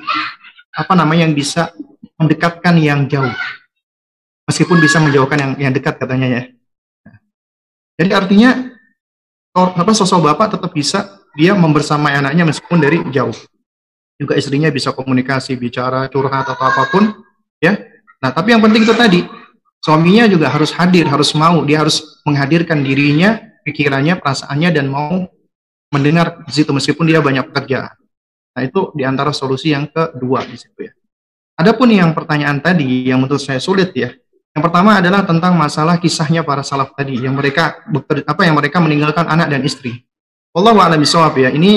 apa 0.73 0.93
namanya, 0.97 1.29
yang 1.29 1.37
bisa 1.37 1.71
mendekatkan 2.17 2.75
yang 2.81 3.05
jauh. 3.05 3.31
Meskipun 4.49 4.81
bisa 4.83 4.99
menjauhkan 4.99 5.37
yang, 5.39 5.51
yang 5.69 5.73
dekat 5.73 5.95
katanya 6.01 6.27
ya. 6.27 6.43
Jadi 7.95 8.09
artinya 8.11 8.73
apa 9.53 9.91
sosok 9.93 10.33
bapak 10.33 10.57
tetap 10.57 10.73
bisa 10.73 11.21
dia 11.37 11.53
membersamai 11.53 12.17
anaknya 12.17 12.43
meskipun 12.49 12.81
dari 12.81 12.99
jauh. 13.13 13.33
Juga 14.17 14.37
istrinya 14.37 14.69
bisa 14.69 14.93
komunikasi, 14.93 15.57
bicara, 15.57 16.05
curhat 16.09 16.45
atau 16.45 16.63
apa 16.63 16.89
pun, 16.89 17.23
ya. 17.57 17.77
Nah, 18.21 18.29
tapi 18.29 18.53
yang 18.53 18.61
penting 18.61 18.85
itu 18.85 18.93
tadi, 18.93 19.25
suaminya 19.81 20.29
juga 20.29 20.47
harus 20.53 20.69
hadir, 20.73 21.09
harus 21.09 21.33
mau, 21.33 21.65
dia 21.65 21.81
harus 21.81 22.21
menghadirkan 22.23 22.85
dirinya, 22.85 23.41
pikirannya, 23.65 24.21
perasaannya 24.21 24.69
dan 24.69 24.85
mau 24.87 25.27
mendengar 25.89 26.45
di 26.45 26.53
situ 26.53 26.69
meskipun 26.73 27.09
dia 27.09 27.19
banyak 27.21 27.49
pekerjaan. 27.51 27.93
Nah, 28.53 28.61
itu 28.61 28.93
di 28.93 29.01
antara 29.01 29.33
solusi 29.33 29.73
yang 29.73 29.89
kedua 29.89 30.45
di 30.45 30.57
situ 30.57 30.85
ya. 30.85 30.93
Adapun 31.57 31.89
yang 31.89 32.13
pertanyaan 32.13 32.61
tadi 32.61 33.09
yang 33.09 33.21
menurut 33.21 33.41
saya 33.41 33.61
sulit 33.61 33.93
ya, 33.93 34.13
yang 34.53 34.61
pertama 34.61 35.01
adalah 35.01 35.25
tentang 35.25 35.57
masalah 35.57 35.97
kisahnya 35.97 36.45
para 36.45 36.61
salaf 36.61 36.93
tadi 36.93 37.17
yang 37.17 37.33
mereka 37.33 37.81
apa 38.29 38.41
yang 38.45 38.53
mereka 38.53 38.77
meninggalkan 38.77 39.25
anak 39.25 39.49
dan 39.49 39.61
istri. 39.65 40.05
Allah 40.53 40.77
a'lam 40.77 41.01
ya. 41.37 41.49
Ini 41.49 41.71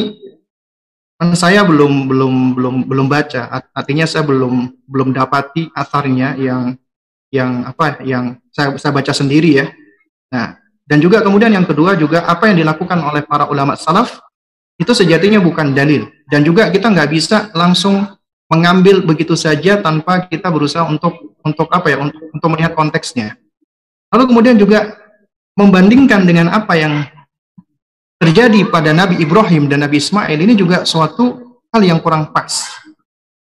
kan 1.16 1.33
saya 1.33 1.64
belum 1.64 2.12
belum 2.12 2.35
belum 2.53 2.74
belum 2.85 3.07
baca, 3.09 3.64
artinya 3.72 4.05
saya 4.05 4.29
belum 4.29 4.85
belum 4.85 5.16
dapati 5.16 5.72
asarnya 5.72 6.37
yang 6.37 6.77
yang 7.33 7.64
apa 7.64 8.05
yang 8.05 8.37
saya, 8.53 8.77
saya 8.77 8.93
baca 8.93 9.12
sendiri 9.16 9.64
ya. 9.64 9.66
Nah, 10.33 10.61
dan 10.85 11.01
juga 11.01 11.24
kemudian 11.24 11.53
yang 11.53 11.64
kedua 11.64 11.97
juga 11.97 12.29
apa 12.29 12.53
yang 12.53 12.61
dilakukan 12.61 13.01
oleh 13.01 13.24
para 13.24 13.49
ulama 13.49 13.72
salaf 13.77 14.20
itu 14.77 14.93
sejatinya 14.93 15.41
bukan 15.41 15.72
dalil 15.72 16.12
dan 16.27 16.43
juga 16.43 16.68
kita 16.70 16.91
nggak 16.91 17.11
bisa 17.11 17.51
langsung 17.55 18.03
mengambil 18.47 19.03
begitu 19.03 19.35
saja 19.35 19.79
tanpa 19.83 20.27
kita 20.27 20.47
berusaha 20.51 20.87
untuk 20.87 21.35
untuk 21.43 21.66
apa 21.70 21.87
ya 21.91 21.99
untuk, 22.03 22.22
untuk 22.31 22.49
melihat 22.55 22.74
konteksnya. 22.74 23.39
Lalu 24.11 24.24
kemudian 24.31 24.57
juga 24.59 24.95
membandingkan 25.59 26.27
dengan 26.27 26.51
apa 26.51 26.74
yang 26.79 27.07
terjadi 28.22 28.66
pada 28.70 28.91
Nabi 28.95 29.20
Ibrahim 29.22 29.66
dan 29.70 29.83
Nabi 29.87 29.99
Ismail 29.99 30.39
ini 30.39 30.55
juga 30.55 30.87
suatu 30.87 31.59
hal 31.74 31.83
yang 31.83 31.99
kurang 31.99 32.31
pas. 32.31 32.70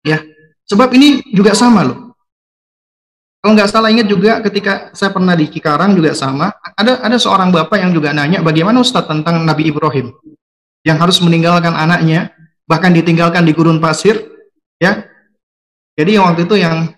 Ya, 0.02 0.24
sebab 0.68 0.92
ini 0.96 1.24
juga 1.32 1.52
sama 1.52 1.84
loh. 1.84 2.08
Kalau 3.38 3.54
nggak 3.54 3.70
salah 3.70 3.88
ingat 3.94 4.10
juga 4.10 4.42
ketika 4.42 4.90
saya 4.92 5.14
pernah 5.14 5.38
di 5.38 5.46
Cikarang 5.46 5.94
juga 5.94 6.10
sama, 6.10 6.50
ada 6.74 6.98
ada 6.98 7.16
seorang 7.22 7.54
bapak 7.54 7.78
yang 7.78 7.94
juga 7.94 8.10
nanya 8.10 8.42
bagaimana 8.42 8.82
Ustadz 8.82 9.06
tentang 9.06 9.46
Nabi 9.46 9.70
Ibrahim 9.70 10.10
yang 10.82 10.98
harus 10.98 11.22
meninggalkan 11.22 11.70
anaknya, 11.70 12.34
bahkan 12.68 12.92
ditinggalkan 12.92 13.42
di 13.48 13.56
gurun 13.56 13.80
pasir, 13.80 14.38
Ya. 14.78 15.06
Jadi 15.98 16.14
yang 16.14 16.30
waktu 16.30 16.46
itu 16.46 16.54
yang 16.54 16.94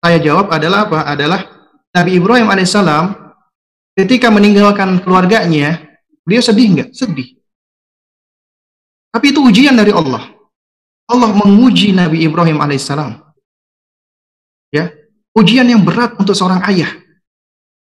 saya 0.00 0.18
jawab 0.18 0.48
adalah 0.48 0.88
apa? 0.88 0.98
Adalah 1.04 1.40
Nabi 1.92 2.16
Ibrahim 2.16 2.48
alaihissalam 2.48 3.12
ketika 3.92 4.32
meninggalkan 4.32 5.04
keluarganya, 5.04 5.84
beliau 6.24 6.40
sedih 6.40 6.66
nggak? 6.72 6.90
Sedih. 6.96 7.36
Tapi 9.12 9.26
itu 9.28 9.44
ujian 9.44 9.76
dari 9.76 9.92
Allah. 9.92 10.32
Allah 11.12 11.30
menguji 11.36 11.92
Nabi 11.92 12.24
Ibrahim 12.24 12.64
alaihissalam. 12.64 13.20
Ya, 14.72 14.88
ujian 15.36 15.68
yang 15.68 15.84
berat 15.84 16.16
untuk 16.16 16.32
seorang 16.32 16.64
ayah. 16.72 16.88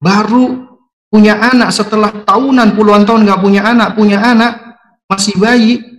Baru 0.02 0.66
punya 1.14 1.38
anak 1.38 1.70
setelah 1.70 2.10
tahunan 2.10 2.74
puluhan 2.74 3.06
tahun 3.06 3.30
nggak 3.30 3.42
punya 3.46 3.62
anak, 3.62 3.94
punya 3.94 4.18
anak 4.18 4.58
masih 5.06 5.38
bayi, 5.38 5.91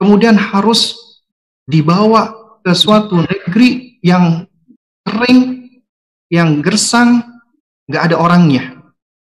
kemudian 0.00 0.34
harus 0.34 0.96
dibawa 1.68 2.32
ke 2.64 2.72
suatu 2.72 3.20
negeri 3.20 4.00
yang 4.00 4.48
kering, 5.04 5.68
yang 6.32 6.64
gersang, 6.64 7.20
nggak 7.84 8.10
ada 8.10 8.16
orangnya. 8.16 8.80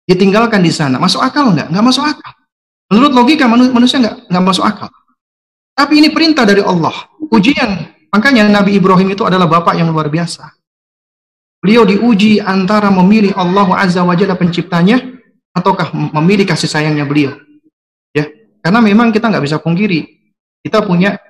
Ditinggalkan 0.04 0.60
di 0.60 0.74
sana, 0.74 0.98
masuk 0.98 1.22
akal 1.22 1.54
nggak? 1.54 1.70
Nggak 1.70 1.84
masuk 1.86 2.04
akal. 2.04 2.32
Menurut 2.92 3.12
logika 3.14 3.48
manusia 3.48 4.02
nggak 4.02 4.28
nggak 4.28 4.44
masuk 4.44 4.66
akal. 4.66 4.90
Tapi 5.74 6.02
ini 6.02 6.08
perintah 6.10 6.44
dari 6.44 6.60
Allah, 6.60 6.92
ujian. 7.30 7.94
Makanya 8.14 8.46
Nabi 8.46 8.78
Ibrahim 8.78 9.10
itu 9.10 9.26
adalah 9.26 9.50
bapak 9.50 9.74
yang 9.74 9.90
luar 9.90 10.06
biasa. 10.06 10.46
Beliau 11.58 11.82
diuji 11.88 12.38
antara 12.44 12.92
memilih 12.92 13.32
Allah 13.34 13.66
Azza 13.80 14.04
wa 14.04 14.12
Jalla 14.14 14.36
penciptanya 14.36 15.00
ataukah 15.56 15.90
memilih 16.12 16.44
kasih 16.44 16.68
sayangnya 16.68 17.08
beliau. 17.08 17.34
Ya, 18.14 18.28
karena 18.62 18.84
memang 18.84 19.10
kita 19.10 19.32
nggak 19.32 19.42
bisa 19.42 19.56
pungkiri 19.58 20.23
kita 20.64 20.80
punya 20.80 21.20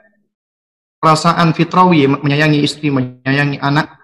perasaan 1.03 1.51
fitrawi 1.53 2.07
menyayangi 2.07 2.63
istri, 2.63 2.89
menyayangi 2.89 3.59
anak. 3.59 3.99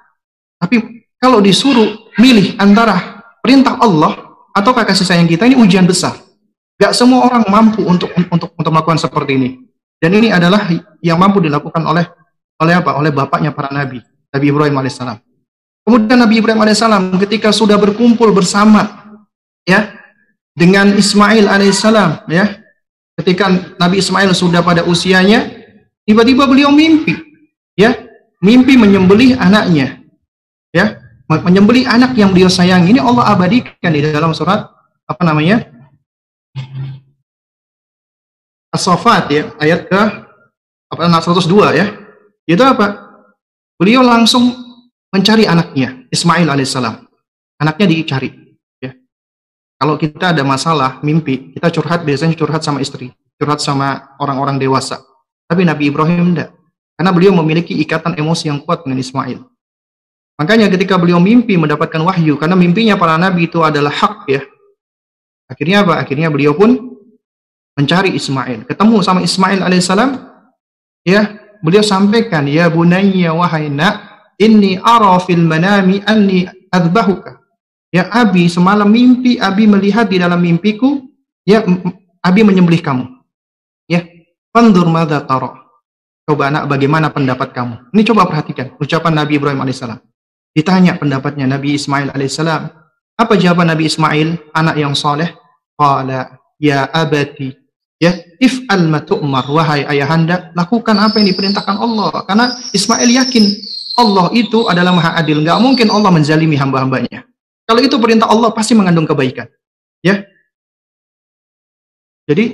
Tapi 0.58 1.06
kalau 1.16 1.38
disuruh 1.38 2.10
milih 2.18 2.58
antara 2.58 3.22
perintah 3.40 3.78
Allah 3.78 4.36
ataukah 4.52 4.84
kasih 4.84 5.06
sayang 5.06 5.30
kita 5.30 5.46
ini 5.46 5.56
ujian 5.56 5.86
besar. 5.86 6.18
Gak 6.76 6.92
semua 6.92 7.24
orang 7.30 7.46
mampu 7.48 7.86
untuk 7.86 8.10
untuk 8.12 8.50
untuk 8.52 8.70
melakukan 8.74 8.98
seperti 8.98 9.32
ini. 9.38 9.50
Dan 10.00 10.16
ini 10.16 10.32
adalah 10.32 10.64
yang 11.04 11.20
mampu 11.20 11.40
dilakukan 11.44 11.84
oleh 11.84 12.08
oleh 12.60 12.74
apa? 12.76 12.96
Oleh 13.00 13.12
bapaknya 13.12 13.52
para 13.52 13.72
nabi, 13.72 14.04
Nabi 14.32 14.46
Ibrahim 14.48 14.76
alaihissalam. 14.76 15.16
Kemudian 15.84 16.18
Nabi 16.20 16.40
Ibrahim 16.40 16.60
alaihissalam 16.60 17.16
ketika 17.20 17.52
sudah 17.52 17.80
berkumpul 17.80 18.32
bersama 18.36 18.84
ya 19.64 19.92
dengan 20.52 20.92
Ismail 20.92 21.48
alaihissalam 21.48 22.28
ya, 22.28 22.59
ketika 23.20 23.76
Nabi 23.76 24.00
Ismail 24.00 24.32
sudah 24.32 24.64
pada 24.64 24.82
usianya, 24.88 25.46
tiba-tiba 26.08 26.48
beliau 26.48 26.72
mimpi 26.72 27.14
ya, 27.76 27.94
mimpi 28.40 28.80
menyembelih 28.80 29.36
anaknya 29.36 30.00
ya, 30.72 30.98
menyembelih 31.28 31.86
anak 31.86 32.16
yang 32.16 32.32
beliau 32.32 32.48
sayangi. 32.48 32.96
Ini 32.96 33.00
Allah 33.04 33.30
abadikan 33.30 33.92
di 33.92 34.00
dalam 34.00 34.32
surat 34.32 34.66
apa 35.04 35.22
namanya? 35.22 35.68
As-Saffat 38.70 39.24
ya, 39.30 39.42
ayat 39.58 39.90
ke 39.90 40.00
apa 40.90 41.02
102 41.06 41.78
ya. 41.78 41.86
Itu 42.46 42.62
apa? 42.66 43.10
Beliau 43.78 44.02
langsung 44.02 44.50
mencari 45.10 45.46
anaknya, 45.46 46.06
Ismail 46.10 46.46
alaihissalam. 46.46 47.06
Anaknya 47.62 47.86
dicari. 47.86 48.49
Kalau 49.80 49.96
kita 49.96 50.36
ada 50.36 50.44
masalah, 50.44 51.00
mimpi, 51.00 51.56
kita 51.56 51.72
curhat 51.72 52.04
biasanya 52.04 52.36
curhat 52.36 52.60
sama 52.60 52.84
istri, 52.84 53.16
curhat 53.40 53.64
sama 53.64 54.12
orang-orang 54.20 54.60
dewasa. 54.60 55.00
Tapi 55.48 55.64
Nabi 55.64 55.88
Ibrahim 55.88 56.36
tidak. 56.36 56.52
Karena 57.00 57.16
beliau 57.16 57.32
memiliki 57.32 57.72
ikatan 57.80 58.12
emosi 58.12 58.52
yang 58.52 58.60
kuat 58.60 58.84
dengan 58.84 59.00
Ismail. 59.00 59.40
Makanya 60.36 60.68
ketika 60.68 61.00
beliau 61.00 61.16
mimpi 61.16 61.56
mendapatkan 61.56 61.96
wahyu, 62.04 62.36
karena 62.36 62.60
mimpinya 62.60 63.00
para 63.00 63.16
nabi 63.16 63.48
itu 63.48 63.64
adalah 63.64 63.88
hak 63.88 64.28
ya. 64.28 64.44
Akhirnya 65.48 65.80
apa? 65.80 65.96
Akhirnya 65.96 66.28
beliau 66.28 66.52
pun 66.52 67.00
mencari 67.72 68.12
Ismail. 68.12 68.68
Ketemu 68.68 69.00
sama 69.00 69.24
Ismail 69.24 69.64
alaihissalam, 69.64 70.20
ya 71.08 71.24
beliau 71.64 71.80
sampaikan, 71.80 72.44
ya 72.44 72.68
bunayya 72.68 73.32
wahai 73.32 73.72
nak, 73.72 74.28
inni 74.36 74.76
ara 74.76 75.16
fil 75.24 75.40
manami 75.40 76.04
anni 76.04 76.44
adbahuka. 76.68 77.39
Ya 77.90 78.06
Abi, 78.10 78.46
semalam 78.46 78.86
mimpi 78.86 79.42
Abi 79.42 79.66
melihat 79.66 80.06
di 80.06 80.22
dalam 80.22 80.38
mimpiku, 80.38 81.10
ya 81.42 81.66
Abi 82.22 82.46
menyembelih 82.46 82.78
kamu. 82.78 83.04
Ya, 83.90 84.06
pandur 84.54 84.86
madza 84.86 85.18
tara. 85.26 85.66
Coba 86.22 86.46
anak 86.46 86.70
bagaimana 86.70 87.10
pendapat 87.10 87.50
kamu? 87.50 87.90
Ini 87.90 88.02
coba 88.06 88.30
perhatikan 88.30 88.78
ucapan 88.78 89.18
Nabi 89.18 89.42
Ibrahim 89.42 89.66
alaihissalam. 89.66 89.98
Ditanya 90.54 90.94
pendapatnya 90.94 91.50
Nabi 91.50 91.74
Ismail 91.74 92.14
alaihissalam. 92.14 92.70
Apa 93.18 93.34
jawaban 93.34 93.66
Nabi 93.66 93.90
Ismail, 93.90 94.38
anak 94.54 94.78
yang 94.78 94.94
soleh? 94.94 95.34
Qala 95.74 96.38
ya 96.62 96.86
abati 96.94 97.60
Ya, 98.00 98.16
if 98.40 98.64
al 98.72 98.88
matu'mar 98.88 99.44
wahai 99.52 99.84
ayahanda, 99.84 100.56
lakukan 100.56 100.96
apa 100.96 101.20
yang 101.20 101.36
diperintahkan 101.36 101.76
Allah. 101.76 102.24
Karena 102.24 102.48
Ismail 102.72 103.04
yakin 103.12 103.44
Allah 104.00 104.32
itu 104.32 104.64
adalah 104.72 104.96
maha 104.96 105.20
adil. 105.20 105.44
Nggak 105.44 105.60
mungkin 105.60 105.92
Allah 105.92 106.08
menzalimi 106.08 106.56
hamba-hambanya. 106.56 107.28
Kalau 107.70 107.86
itu 107.86 107.94
perintah 108.02 108.26
Allah 108.26 108.50
pasti 108.50 108.74
mengandung 108.74 109.06
kebaikan. 109.06 109.46
Ya. 110.02 110.26
Jadi 112.26 112.50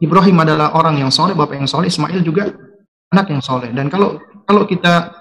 Ibrahim 0.00 0.40
adalah 0.40 0.72
orang 0.72 0.96
yang 1.04 1.12
soleh, 1.12 1.36
bapak 1.36 1.60
yang 1.60 1.68
soleh, 1.68 1.92
Ismail 1.92 2.24
juga 2.24 2.48
anak 3.12 3.28
yang 3.28 3.44
soleh. 3.44 3.68
Dan 3.76 3.92
kalau 3.92 4.16
kalau 4.48 4.64
kita 4.64 5.12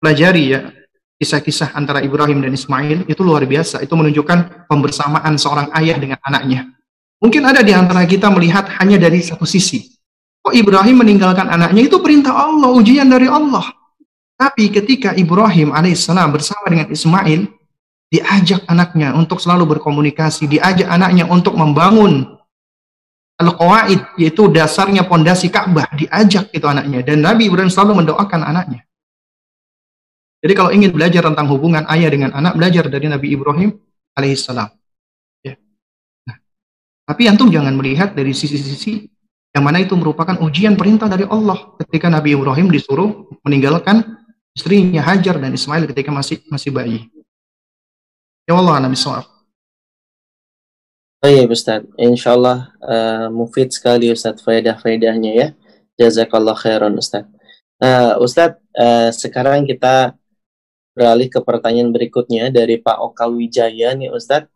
pelajari 0.00 0.56
ya 0.56 0.72
kisah-kisah 1.20 1.76
antara 1.76 2.00
Ibrahim 2.00 2.40
dan 2.40 2.56
Ismail 2.56 3.04
itu 3.04 3.20
luar 3.20 3.44
biasa. 3.44 3.84
Itu 3.84 4.00
menunjukkan 4.00 4.64
pembersamaan 4.64 5.36
seorang 5.36 5.68
ayah 5.76 6.00
dengan 6.00 6.16
anaknya. 6.24 6.72
Mungkin 7.20 7.44
ada 7.44 7.60
di 7.60 7.76
antara 7.76 8.08
kita 8.08 8.32
melihat 8.32 8.64
hanya 8.80 8.96
dari 8.96 9.20
satu 9.20 9.44
sisi. 9.44 9.92
Oh 10.40 10.56
Ibrahim 10.56 11.04
meninggalkan 11.04 11.52
anaknya 11.52 11.84
itu 11.84 12.00
perintah 12.00 12.32
Allah, 12.32 12.72
ujian 12.72 13.12
dari 13.12 13.28
Allah. 13.28 13.66
Tapi 14.40 14.72
ketika 14.72 15.12
Ibrahim 15.18 15.74
alaihissalam 15.74 16.32
bersama 16.32 16.70
dengan 16.70 16.88
Ismail, 16.88 17.57
diajak 18.08 18.64
anaknya 18.68 19.12
untuk 19.12 19.40
selalu 19.40 19.76
berkomunikasi, 19.76 20.48
diajak 20.48 20.88
anaknya 20.88 21.28
untuk 21.28 21.54
membangun 21.54 22.40
al-qawaid, 23.38 24.16
yaitu 24.16 24.48
dasarnya 24.50 25.04
pondasi 25.04 25.52
Ka'bah, 25.52 25.86
diajak 25.94 26.50
itu 26.50 26.66
anaknya. 26.66 27.04
Dan 27.04 27.22
Nabi 27.22 27.46
Ibrahim 27.52 27.70
selalu 27.70 28.04
mendoakan 28.04 28.42
anaknya. 28.42 28.82
Jadi 30.38 30.52
kalau 30.54 30.70
ingin 30.70 30.94
belajar 30.94 31.26
tentang 31.26 31.50
hubungan 31.50 31.82
ayah 31.90 32.08
dengan 32.10 32.30
anak, 32.32 32.54
belajar 32.54 32.86
dari 32.86 33.10
Nabi 33.10 33.34
Ibrahim 33.34 33.74
alaihissalam. 34.16 34.70
Tapi 37.08 37.24
antum 37.24 37.48
jangan 37.48 37.72
melihat 37.72 38.12
dari 38.12 38.36
sisi-sisi 38.36 39.08
yang 39.56 39.64
mana 39.64 39.80
itu 39.80 39.96
merupakan 39.96 40.36
ujian 40.44 40.76
perintah 40.76 41.08
dari 41.08 41.24
Allah 41.24 41.72
ketika 41.80 42.12
Nabi 42.12 42.36
Ibrahim 42.36 42.68
disuruh 42.68 43.32
meninggalkan 43.48 44.04
istrinya 44.52 45.00
Hajar 45.00 45.40
dan 45.40 45.56
Ismail 45.56 45.88
ketika 45.88 46.12
masih 46.12 46.44
masih 46.52 46.68
bayi. 46.68 47.08
Ya 48.48 48.56
Allah, 48.56 48.80
Nabi 48.80 48.96
Soal. 48.96 49.28
Oh 51.20 51.28
iya 51.28 51.44
Ustaz, 51.44 51.84
insya 52.00 52.32
Allah 52.32 52.72
uh, 52.80 53.28
mufid 53.28 53.68
sekali 53.68 54.08
Ustaz 54.08 54.40
faedah-faedahnya 54.40 55.30
ya. 55.36 55.48
Jazakallah 56.00 56.56
khairan 56.56 56.96
Ustaz. 56.96 57.28
Nah 57.76 58.16
Ustaz, 58.16 58.56
uh, 58.72 59.12
sekarang 59.12 59.68
kita 59.68 60.16
beralih 60.96 61.28
ke 61.28 61.44
pertanyaan 61.44 61.92
berikutnya 61.92 62.48
dari 62.48 62.80
Pak 62.80 62.96
Oka 62.96 63.28
Wijaya 63.28 63.92
nih 63.92 64.08
Ustaz. 64.08 64.48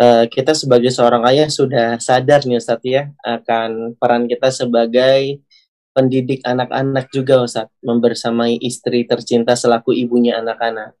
Eh, 0.00 0.24
kita 0.32 0.56
sebagai 0.56 0.88
seorang 0.88 1.28
ayah 1.28 1.52
sudah 1.52 2.00
sadar 2.00 2.40
nih 2.48 2.56
Ustadz 2.56 2.88
ya 2.88 3.12
akan 3.20 4.00
peran 4.00 4.24
kita 4.24 4.48
sebagai 4.48 5.44
pendidik 5.92 6.40
anak-anak 6.40 7.12
juga 7.12 7.44
Ustadz 7.44 7.68
membersamai 7.84 8.56
istri 8.64 9.04
tercinta 9.04 9.52
selaku 9.52 9.92
ibunya 9.92 10.40
anak-anak. 10.40 10.96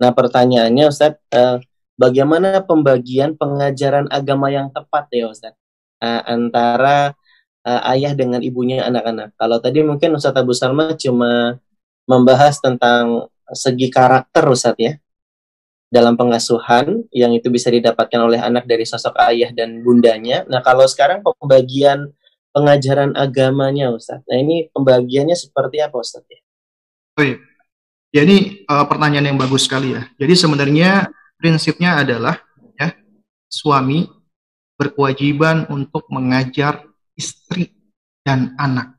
Nah 0.00 0.10
pertanyaannya 0.16 0.84
Ustadz, 0.88 1.20
uh, 1.36 1.60
bagaimana 1.98 2.62
pembagian 2.62 3.34
pengajaran 3.34 4.06
agama 4.08 4.48
yang 4.48 4.70
tepat 4.70 5.10
ya 5.10 5.28
Ustadz 5.28 5.58
uh, 5.98 6.22
antara 6.24 7.12
uh, 7.66 7.82
ayah 7.92 8.14
dengan 8.14 8.40
ibunya 8.40 8.86
anak-anak? 8.86 9.34
Kalau 9.34 9.58
tadi 9.58 9.82
mungkin 9.82 10.14
Ustadz 10.14 10.38
Abu 10.38 10.54
Salma 10.54 10.94
cuma 10.94 11.58
membahas 12.08 12.62
tentang 12.62 13.28
segi 13.52 13.90
karakter 13.90 14.46
Ustadz 14.46 14.80
ya, 14.80 14.92
dalam 15.88 16.14
pengasuhan 16.14 17.08
yang 17.12 17.32
itu 17.32 17.48
bisa 17.48 17.72
didapatkan 17.72 18.20
oleh 18.20 18.38
anak 18.38 18.68
dari 18.68 18.84
sosok 18.84 19.16
ayah 19.28 19.50
dan 19.56 19.80
bundanya. 19.80 20.44
Nah, 20.46 20.60
kalau 20.60 20.84
sekarang 20.84 21.24
pembagian 21.24 22.12
pengajaran 22.52 23.16
agamanya, 23.16 23.92
Ustaz. 23.92 24.20
Nah, 24.28 24.36
ini 24.36 24.68
pembagiannya 24.72 25.36
seperti 25.36 25.80
apa, 25.80 25.96
Ustaz? 25.96 26.24
Ya, 26.28 26.40
iya. 27.24 27.36
ya 28.12 28.20
ini 28.24 28.64
uh, 28.68 28.84
pertanyaan 28.84 29.32
yang 29.32 29.38
bagus 29.40 29.64
sekali 29.64 29.96
ya. 29.96 30.04
Jadi 30.20 30.34
sebenarnya 30.36 31.08
prinsipnya 31.38 32.02
adalah 32.02 32.42
ya 32.74 32.92
suami 33.46 34.10
berkewajiban 34.74 35.70
untuk 35.70 36.06
mengajar 36.10 36.84
istri 37.14 37.74
dan 38.26 38.54
anak. 38.58 38.94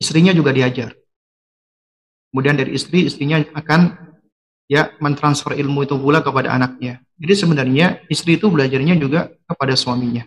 Istrinya 0.00 0.34
juga 0.34 0.50
diajar. 0.50 0.92
Kemudian 2.34 2.58
dari 2.58 2.74
istri, 2.74 3.06
istrinya 3.06 3.40
akan 3.54 3.94
ya 4.66 4.90
mentransfer 4.98 5.54
ilmu 5.54 5.86
itu 5.86 5.94
pula 5.94 6.18
kepada 6.18 6.50
anaknya. 6.50 6.98
Jadi 7.14 7.34
sebenarnya 7.38 8.02
istri 8.10 8.36
itu 8.36 8.50
belajarnya 8.50 8.98
juga 8.98 9.30
kepada 9.46 9.78
suaminya. 9.78 10.26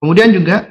Kemudian 0.00 0.32
juga 0.32 0.70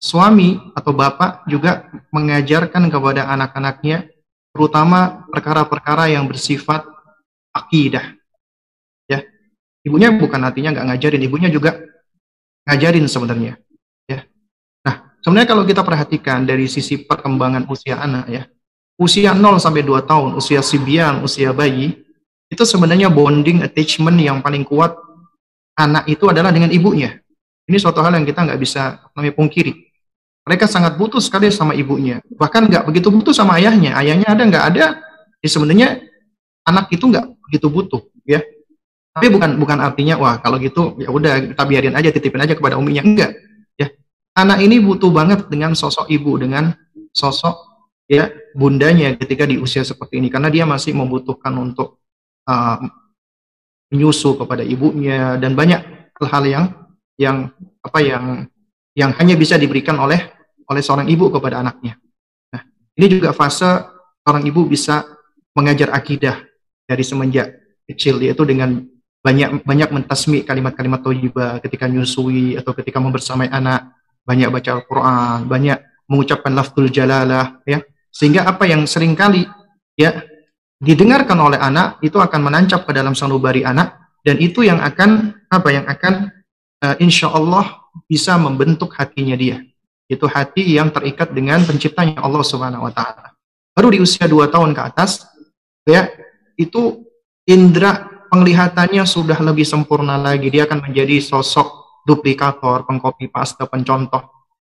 suami 0.00 0.58
atau 0.74 0.90
bapak 0.96 1.46
juga 1.46 1.86
mengajarkan 2.10 2.90
kepada 2.90 3.28
anak-anaknya 3.30 4.08
terutama 4.56 5.28
perkara-perkara 5.28 6.10
yang 6.16 6.24
bersifat 6.24 6.95
akidah. 7.64 8.12
Ya. 9.08 9.24
Ibunya 9.86 10.12
bukan 10.12 10.40
artinya 10.44 10.76
nggak 10.76 10.86
ngajarin, 10.92 11.22
ibunya 11.24 11.48
juga 11.48 11.80
ngajarin 12.68 13.06
sebenarnya. 13.08 13.56
Ya. 14.04 14.26
Nah, 14.84 15.16
sebenarnya 15.24 15.48
kalau 15.48 15.64
kita 15.64 15.82
perhatikan 15.86 16.44
dari 16.44 16.68
sisi 16.68 17.00
perkembangan 17.06 17.64
usia 17.70 18.02
anak 18.02 18.26
ya, 18.28 18.42
usia 19.00 19.32
0 19.32 19.62
sampai 19.62 19.82
2 19.86 20.04
tahun, 20.04 20.36
usia 20.36 20.60
sibian, 20.60 21.24
usia 21.24 21.52
bayi, 21.52 22.04
itu 22.46 22.62
sebenarnya 22.62 23.10
bonding 23.10 23.62
attachment 23.66 24.18
yang 24.22 24.38
paling 24.38 24.62
kuat 24.62 24.94
anak 25.76 26.06
itu 26.08 26.24
adalah 26.30 26.50
dengan 26.50 26.70
ibunya. 26.72 27.18
Ini 27.66 27.76
suatu 27.82 27.98
hal 27.98 28.14
yang 28.14 28.26
kita 28.26 28.46
nggak 28.46 28.60
bisa 28.62 29.02
namanya 29.12 29.34
pungkiri. 29.34 29.74
Mereka 30.46 30.70
sangat 30.70 30.94
butuh 30.94 31.18
sekali 31.18 31.50
sama 31.50 31.74
ibunya. 31.74 32.22
Bahkan 32.22 32.70
nggak 32.70 32.86
begitu 32.86 33.10
butuh 33.10 33.34
sama 33.34 33.58
ayahnya. 33.58 33.98
Ayahnya 33.98 34.30
ada 34.30 34.42
nggak 34.46 34.64
ada, 34.70 34.86
ya 35.42 35.48
sebenarnya 35.50 35.88
anak 36.62 36.86
itu 36.94 37.02
nggak 37.10 37.35
begitu 37.46 37.66
butuh, 37.70 38.02
ya. 38.26 38.42
Tapi 39.16 39.32
bukan 39.32 39.56
bukan 39.56 39.80
artinya 39.80 40.20
wah 40.20 40.36
kalau 40.44 40.60
gitu 40.60 40.92
ya 41.00 41.08
udah 41.08 41.56
kita 41.56 41.62
biarin 41.64 41.96
aja 41.96 42.12
titipin 42.12 42.44
aja 42.44 42.52
kepada 42.52 42.76
uminya 42.76 43.00
enggak, 43.00 43.32
ya. 43.80 43.88
Anak 44.36 44.60
ini 44.60 44.82
butuh 44.82 45.08
banget 45.08 45.48
dengan 45.48 45.72
sosok 45.72 46.10
ibu, 46.12 46.36
dengan 46.36 46.76
sosok 47.16 47.56
ya 48.06 48.30
bundanya 48.54 49.18
ketika 49.18 49.48
di 49.48 49.58
usia 49.58 49.82
seperti 49.82 50.22
ini 50.22 50.30
karena 50.30 50.46
dia 50.52 50.62
masih 50.62 50.94
membutuhkan 50.94 51.50
untuk 51.58 51.98
uh, 52.46 52.78
menyusu 53.90 54.38
kepada 54.38 54.62
ibunya 54.62 55.38
dan 55.38 55.54
banyak 55.58 56.12
hal-hal 56.18 56.44
yang 56.46 56.64
yang 57.18 57.36
apa 57.82 57.98
yang 58.02 58.24
yang 58.96 59.10
hanya 59.16 59.34
bisa 59.34 59.56
diberikan 59.60 59.98
oleh 59.98 60.32
oleh 60.66 60.82
seorang 60.82 61.06
ibu 61.06 61.30
kepada 61.30 61.62
anaknya. 61.62 61.98
Nah, 62.50 62.62
ini 62.98 63.06
juga 63.06 63.30
fase 63.30 63.68
seorang 64.26 64.44
ibu 64.46 64.66
bisa 64.66 65.06
mengajar 65.54 65.94
akidah 65.94 66.42
dari 66.86 67.02
semenjak 67.02 67.52
kecil 67.86 68.22
yaitu 68.22 68.42
dengan 68.46 68.82
banyak 69.26 69.66
banyak 69.66 69.90
mentasmi 69.90 70.46
kalimat-kalimat 70.46 71.02
thayyibah 71.02 71.58
ketika 71.58 71.90
nyusui 71.90 72.54
atau 72.54 72.70
ketika 72.78 73.02
membersamai 73.02 73.50
anak, 73.50 73.90
banyak 74.22 74.46
baca 74.54 74.70
Al-Qur'an, 74.78 75.50
banyak 75.50 75.82
mengucapkan 76.06 76.54
lafzul 76.54 76.86
jalalah 76.86 77.58
ya. 77.66 77.82
Sehingga 78.14 78.46
apa 78.46 78.70
yang 78.70 78.86
sering 78.86 79.18
kali 79.18 79.42
ya 79.98 80.22
didengarkan 80.78 81.36
oleh 81.42 81.58
anak 81.58 81.98
itu 82.06 82.22
akan 82.22 82.40
menancap 82.40 82.86
ke 82.86 82.94
dalam 82.94 83.18
sanubari 83.18 83.66
anak 83.66 83.98
dan 84.22 84.38
itu 84.38 84.62
yang 84.62 84.78
akan 84.78 85.34
apa 85.50 85.68
yang 85.74 85.84
akan 85.90 86.30
uh, 86.86 86.96
insya 87.02 87.34
Allah 87.34 87.82
bisa 88.06 88.38
membentuk 88.38 88.94
hatinya 88.94 89.34
dia 89.34 89.58
itu 90.06 90.22
hati 90.30 90.78
yang 90.78 90.94
terikat 90.94 91.34
dengan 91.34 91.62
penciptanya 91.66 92.22
Allah 92.22 92.44
Subhanahu 92.46 92.86
wa 92.86 92.92
taala. 92.94 93.34
Baru 93.74 93.90
di 93.90 93.98
usia 93.98 94.30
dua 94.30 94.46
tahun 94.46 94.72
ke 94.72 94.82
atas 94.86 95.26
ya 95.82 96.06
itu 96.56 97.04
indera 97.46 98.26
penglihatannya 98.32 99.04
sudah 99.06 99.38
lebih 99.40 99.64
sempurna 99.64 100.18
lagi. 100.18 100.50
Dia 100.50 100.66
akan 100.66 100.90
menjadi 100.90 101.22
sosok 101.22 101.86
duplikator, 102.02 102.84
pengcopy 102.84 103.30
paste, 103.30 103.62
pencontoh. 103.66 104.22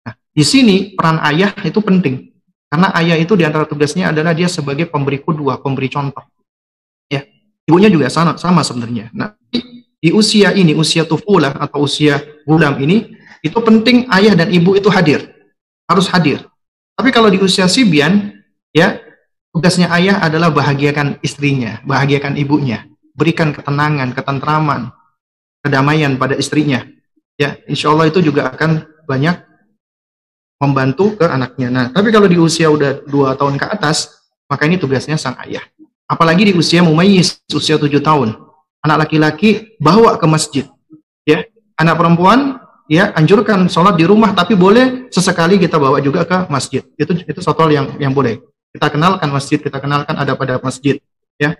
Nah, 0.05 0.13
di 0.31 0.43
sini 0.43 0.93
peran 0.95 1.19
ayah 1.25 1.51
itu 1.63 1.79
penting. 1.83 2.29
Karena 2.69 2.93
ayah 3.01 3.17
itu 3.17 3.33
di 3.33 3.43
antara 3.43 3.65
tugasnya 3.65 4.13
adalah 4.13 4.37
dia 4.37 4.45
sebagai 4.45 4.85
pemberi 4.85 5.19
kedua, 5.25 5.57
pemberi 5.57 5.89
contoh. 5.89 6.21
Ya, 7.09 7.25
ibunya 7.65 7.89
juga 7.89 8.13
sama, 8.13 8.37
sama 8.37 8.61
sebenarnya. 8.61 9.09
Nah, 9.09 9.33
di 9.99 10.13
usia 10.13 10.53
ini, 10.53 10.77
usia 10.77 11.03
tufulah 11.03 11.57
atau 11.57 11.89
usia 11.89 12.21
gulam 12.45 12.77
ini, 12.77 13.17
itu 13.41 13.57
penting 13.57 14.05
ayah 14.13 14.37
dan 14.37 14.53
ibu 14.53 14.77
itu 14.77 14.85
hadir. 14.93 15.33
Harus 15.89 16.05
hadir. 16.13 16.45
Tapi 16.93 17.09
kalau 17.09 17.33
di 17.33 17.41
usia 17.41 17.65
sibian, 17.65 18.37
ya, 18.69 19.01
tugasnya 19.53 19.89
ayah 19.95 20.21
adalah 20.21 20.53
bahagiakan 20.53 21.21
istrinya, 21.25 21.81
bahagiakan 21.85 22.37
ibunya, 22.37 22.85
berikan 23.17 23.53
ketenangan, 23.53 24.13
ketentraman, 24.13 24.93
kedamaian 25.65 26.15
pada 26.15 26.37
istrinya. 26.37 26.85
Ya, 27.39 27.55
insya 27.71 27.91
Allah 27.91 28.11
itu 28.11 28.19
juga 28.19 28.51
akan 28.51 28.83
banyak 29.07 29.35
membantu 30.59 31.15
ke 31.15 31.25
anaknya. 31.25 31.67
Nah, 31.71 31.85
tapi 31.89 32.11
kalau 32.11 32.27
di 32.27 32.35
usia 32.35 32.67
udah 32.67 33.07
dua 33.07 33.33
tahun 33.39 33.55
ke 33.55 33.65
atas, 33.65 34.11
maka 34.51 34.67
ini 34.67 34.75
tugasnya 34.75 35.15
sang 35.15 35.39
ayah. 35.47 35.63
Apalagi 36.09 36.51
di 36.51 36.53
usia 36.57 36.83
mumayyiz, 36.83 37.39
usia 37.47 37.79
tujuh 37.79 38.03
tahun. 38.03 38.35
Anak 38.83 39.07
laki-laki 39.07 39.79
bawa 39.79 40.19
ke 40.19 40.25
masjid. 40.27 40.65
Ya, 41.23 41.47
anak 41.79 41.95
perempuan 41.95 42.59
ya 42.89 43.13
anjurkan 43.13 43.69
sholat 43.69 43.95
di 43.95 44.03
rumah 44.03 44.33
tapi 44.33 44.57
boleh 44.57 45.07
sesekali 45.13 45.61
kita 45.61 45.77
bawa 45.77 46.01
juga 46.01 46.25
ke 46.25 46.49
masjid 46.49 46.81
itu 46.97 47.21
itu 47.21 47.39
satu 47.39 47.69
hal 47.69 47.71
yang 47.71 47.87
yang 48.01 48.11
boleh 48.11 48.41
kita 48.73 48.87
kenalkan 48.93 49.29
masjid 49.33 49.57
kita 49.57 49.77
kenalkan 49.81 50.15
ada 50.17 50.33
pada 50.37 50.61
masjid 50.61 51.01
ya. 51.41 51.57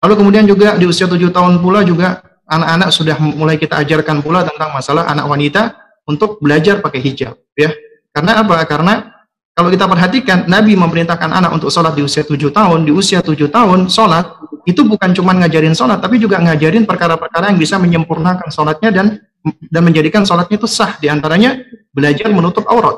Lalu 0.00 0.14
kemudian 0.24 0.44
juga 0.48 0.80
di 0.80 0.88
usia 0.88 1.04
tujuh 1.04 1.28
tahun 1.28 1.60
pula 1.60 1.84
juga 1.84 2.24
anak-anak 2.48 2.88
sudah 2.88 3.16
mulai 3.20 3.60
kita 3.60 3.78
ajarkan 3.84 4.24
pula 4.24 4.42
tentang 4.48 4.72
masalah 4.72 5.04
anak 5.06 5.28
wanita 5.28 5.76
untuk 6.08 6.40
belajar 6.40 6.80
pakai 6.80 7.00
hijab 7.04 7.36
ya. 7.52 7.70
Karena 8.10 8.40
apa? 8.42 8.64
Karena 8.64 9.20
kalau 9.54 9.68
kita 9.68 9.84
perhatikan 9.84 10.48
Nabi 10.48 10.72
memerintahkan 10.72 11.30
anak 11.30 11.50
untuk 11.52 11.68
sholat 11.68 11.92
di 11.92 12.00
usia 12.00 12.24
tujuh 12.24 12.48
tahun. 12.48 12.88
Di 12.88 12.92
usia 12.96 13.20
tujuh 13.20 13.52
tahun 13.52 13.92
sholat 13.92 14.40
itu 14.64 14.80
bukan 14.88 15.12
cuma 15.12 15.36
ngajarin 15.36 15.76
sholat 15.76 16.00
tapi 16.00 16.16
juga 16.16 16.40
ngajarin 16.40 16.88
perkara-perkara 16.88 17.52
yang 17.52 17.60
bisa 17.60 17.76
menyempurnakan 17.76 18.48
sholatnya 18.48 18.88
dan 18.88 19.06
dan 19.68 19.82
menjadikan 19.84 20.24
sholatnya 20.24 20.56
itu 20.56 20.68
sah. 20.68 20.96
Di 20.96 21.12
antaranya 21.12 21.60
belajar 21.92 22.32
menutup 22.32 22.64
aurat. 22.72 22.96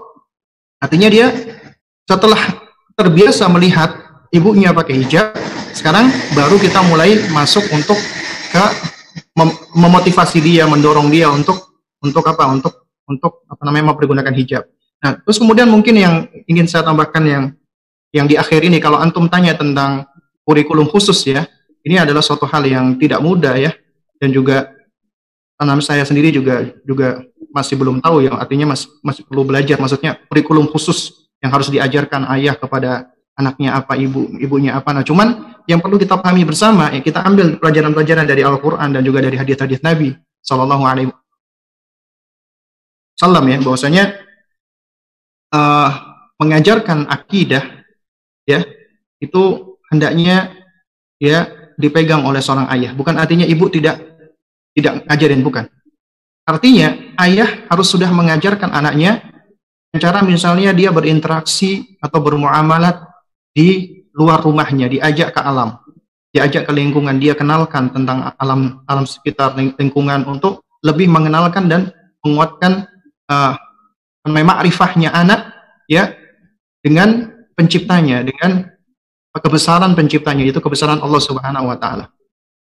Artinya 0.79 1.11
dia 1.11 1.35
setelah 2.07 2.41
terbiasa 3.03 3.51
melihat 3.51 3.99
ibunya 4.31 4.71
pakai 4.71 5.03
hijab 5.03 5.35
sekarang 5.75 6.07
baru 6.39 6.55
kita 6.63 6.79
mulai 6.87 7.19
masuk 7.35 7.67
untuk 7.75 7.99
ke 8.55 8.65
mem 9.35 9.51
memotivasi 9.75 10.39
dia 10.39 10.69
mendorong 10.71 11.11
dia 11.11 11.27
untuk 11.27 11.59
untuk 11.99 12.23
apa? 12.31 12.47
Untuk 12.47 12.87
untuk 13.11 13.43
apa 13.51 13.63
namanya 13.67 13.91
mempergunakan 13.91 14.31
hijab. 14.31 14.63
Nah 15.03 15.19
terus 15.19 15.43
kemudian 15.43 15.67
mungkin 15.67 15.99
yang 15.99 16.15
ingin 16.47 16.71
saya 16.71 16.87
tambahkan 16.87 17.25
yang 17.27 17.45
yang 18.15 18.31
di 18.31 18.39
akhir 18.39 18.63
ini 18.63 18.79
kalau 18.79 19.03
antum 19.03 19.27
tanya 19.27 19.59
tentang 19.59 20.07
kurikulum 20.47 20.87
khusus 20.87 21.19
ya 21.27 21.49
ini 21.83 21.99
adalah 21.99 22.23
suatu 22.23 22.47
hal 22.47 22.63
yang 22.63 22.95
tidak 23.01 23.19
mudah 23.19 23.59
ya 23.59 23.75
dan 24.23 24.31
juga 24.31 24.71
anak 25.59 25.83
saya 25.83 26.07
sendiri 26.07 26.31
juga 26.31 26.71
juga 26.87 27.27
masih 27.51 27.75
belum 27.75 27.99
tahu 27.99 28.23
yang 28.23 28.39
artinya 28.39 28.77
masih 28.77 28.87
masih 29.03 29.23
perlu 29.27 29.43
belajar. 29.43 29.81
Maksudnya 29.83 30.21
kurikulum 30.31 30.71
khusus 30.71 31.27
yang 31.43 31.51
harus 31.51 31.69
diajarkan 31.69 32.25
ayah 32.39 32.55
kepada 32.55 33.11
anaknya 33.35 33.75
apa 33.77 33.99
ibu 33.99 34.39
ibunya 34.39 34.79
apa 34.79 34.95
nah 34.95 35.03
cuman 35.03 35.59
yang 35.67 35.83
perlu 35.83 35.99
kita 35.99 36.17
pahami 36.21 36.47
bersama 36.47 36.95
ya 36.95 37.03
kita 37.03 37.25
ambil 37.27 37.59
pelajaran-pelajaran 37.59 38.27
dari 38.29 38.47
Al-Qur'an 38.47 38.95
dan 38.95 39.03
juga 39.03 39.21
dari 39.25 39.35
hadis-hadis 39.35 39.83
Nabi 39.83 40.15
sallallahu 40.45 40.85
alaihi 40.87 41.09
wasallam 43.19 43.45
ya 43.51 43.59
bahwasanya 43.63 44.05
uh, 45.55 45.91
mengajarkan 46.39 47.11
akidah 47.11 47.63
ya 48.47 48.63
itu 49.23 49.43
hendaknya 49.91 50.55
ya 51.19 51.47
dipegang 51.79 52.27
oleh 52.27 52.43
seorang 52.43 52.69
ayah 52.75 52.93
bukan 52.95 53.17
artinya 53.17 53.47
ibu 53.47 53.67
tidak 53.71 54.13
tidak 54.77 55.05
ngajarin 55.09 55.43
bukan. 55.45 55.65
Artinya 56.43 57.15
ayah 57.23 57.49
harus 57.71 57.87
sudah 57.87 58.11
mengajarkan 58.11 58.73
anaknya 58.75 59.23
cara 60.01 60.25
misalnya 60.25 60.73
dia 60.73 60.89
berinteraksi 60.89 61.99
atau 62.01 62.21
bermuamalat 62.25 63.05
di 63.53 64.01
luar 64.17 64.41
rumahnya, 64.41 64.89
diajak 64.89 65.37
ke 65.37 65.41
alam, 65.41 65.77
diajak 66.33 66.65
ke 66.65 66.73
lingkungan, 66.73 67.21
dia 67.21 67.37
kenalkan 67.37 67.93
tentang 67.93 68.33
alam 68.41 68.81
alam 68.89 69.05
sekitar 69.05 69.53
lingkungan 69.57 70.25
untuk 70.25 70.65
lebih 70.81 71.13
mengenalkan 71.13 71.69
dan 71.69 71.93
menguatkan 72.25 72.89
uh, 73.29 73.55
makrifahnya 74.25 75.13
anak 75.13 75.53
ya 75.89 76.17
dengan 76.81 77.29
penciptanya, 77.53 78.25
dengan 78.25 78.73
kebesaran 79.37 79.93
penciptanya 79.93 80.45
itu 80.45 80.61
kebesaran 80.61 81.01
Allah 81.01 81.21
Subhanahu 81.21 81.69
wa 81.69 81.77
taala. 81.77 82.09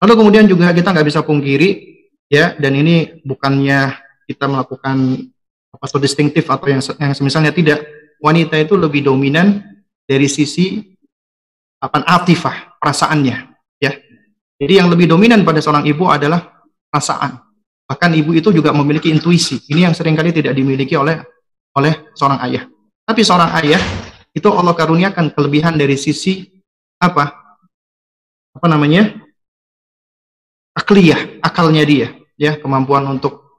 Lalu 0.02 0.12
kemudian 0.18 0.46
juga 0.50 0.70
kita 0.74 0.90
nggak 0.90 1.06
bisa 1.06 1.20
pungkiri 1.22 1.98
ya 2.30 2.54
dan 2.58 2.72
ini 2.74 3.22
bukannya 3.26 3.94
kita 4.30 4.46
melakukan 4.46 5.28
so 5.86 5.98
distintif 6.02 6.46
atau 6.50 6.66
yang 6.66 6.82
yang 6.98 7.12
misalnya 7.22 7.54
tidak. 7.54 7.80
Wanita 8.20 8.60
itu 8.60 8.76
lebih 8.76 9.00
dominan 9.08 9.64
dari 10.04 10.28
sisi 10.28 10.84
apa 11.80 12.04
atifah 12.04 12.76
perasaannya 12.76 13.36
ya. 13.80 13.92
Jadi 14.60 14.72
yang 14.76 14.92
lebih 14.92 15.08
dominan 15.08 15.40
pada 15.40 15.64
seorang 15.64 15.88
ibu 15.88 16.04
adalah 16.04 16.60
perasaan. 16.92 17.40
Bahkan 17.88 18.10
ibu 18.20 18.36
itu 18.36 18.52
juga 18.52 18.76
memiliki 18.76 19.08
intuisi. 19.08 19.56
Ini 19.72 19.88
yang 19.88 19.94
sering 19.96 20.12
kali 20.12 20.36
tidak 20.36 20.52
dimiliki 20.52 21.00
oleh 21.00 21.16
oleh 21.72 22.12
seorang 22.12 22.44
ayah. 22.44 22.68
Tapi 23.08 23.20
seorang 23.24 23.50
ayah 23.64 23.80
itu 24.36 24.46
Allah 24.52 24.76
karuniakan 24.76 25.32
kelebihan 25.32 25.74
dari 25.80 25.96
sisi 25.96 26.46
apa 27.00 27.56
apa 28.54 28.66
namanya 28.68 29.16
akliyah 30.76 31.42
akalnya 31.42 31.82
dia 31.82 32.08
ya 32.38 32.60
kemampuan 32.60 33.02
untuk 33.10 33.49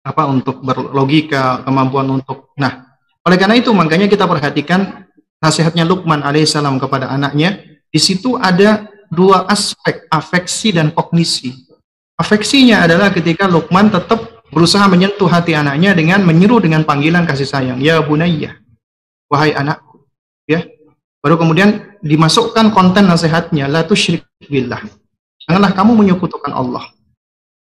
apa 0.00 0.22
untuk 0.28 0.64
berlogika, 0.64 1.60
kemampuan 1.64 2.08
untuk 2.08 2.52
nah 2.56 2.90
Oleh 3.20 3.36
karena 3.36 3.52
itu, 3.60 3.68
makanya 3.76 4.08
kita 4.08 4.24
perhatikan 4.24 5.04
nasihatnya 5.44 5.84
Luqman 5.84 6.24
alaihissalam 6.24 6.80
kepada 6.80 7.12
anaknya. 7.12 7.60
Di 7.92 8.00
situ 8.00 8.40
ada 8.40 8.88
dua 9.12 9.44
aspek, 9.44 10.08
afeksi 10.08 10.72
dan 10.72 10.88
kognisi. 10.88 11.68
Afeksinya 12.16 12.88
adalah 12.88 13.12
ketika 13.12 13.44
Luqman 13.44 13.92
tetap 13.92 14.40
berusaha 14.48 14.84
menyentuh 14.88 15.28
hati 15.28 15.52
anaknya 15.52 15.92
dengan 15.92 16.24
menyeru 16.24 16.64
dengan 16.64 16.80
panggilan 16.84 17.28
kasih 17.28 17.48
sayang, 17.48 17.78
ya 17.80 18.00
bunayya, 18.00 18.56
wahai 19.28 19.52
anakku. 19.52 20.06
Ya. 20.48 20.64
Baru 21.20 21.36
kemudian 21.36 22.00
dimasukkan 22.00 22.72
konten 22.72 23.04
nasihatnya, 23.04 23.68
la 23.68 23.84
tusyrik 23.84 24.24
billah. 24.48 24.80
Janganlah 25.44 25.76
kamu 25.76 25.92
menyekutukan 25.92 26.52
Allah. 26.52 26.88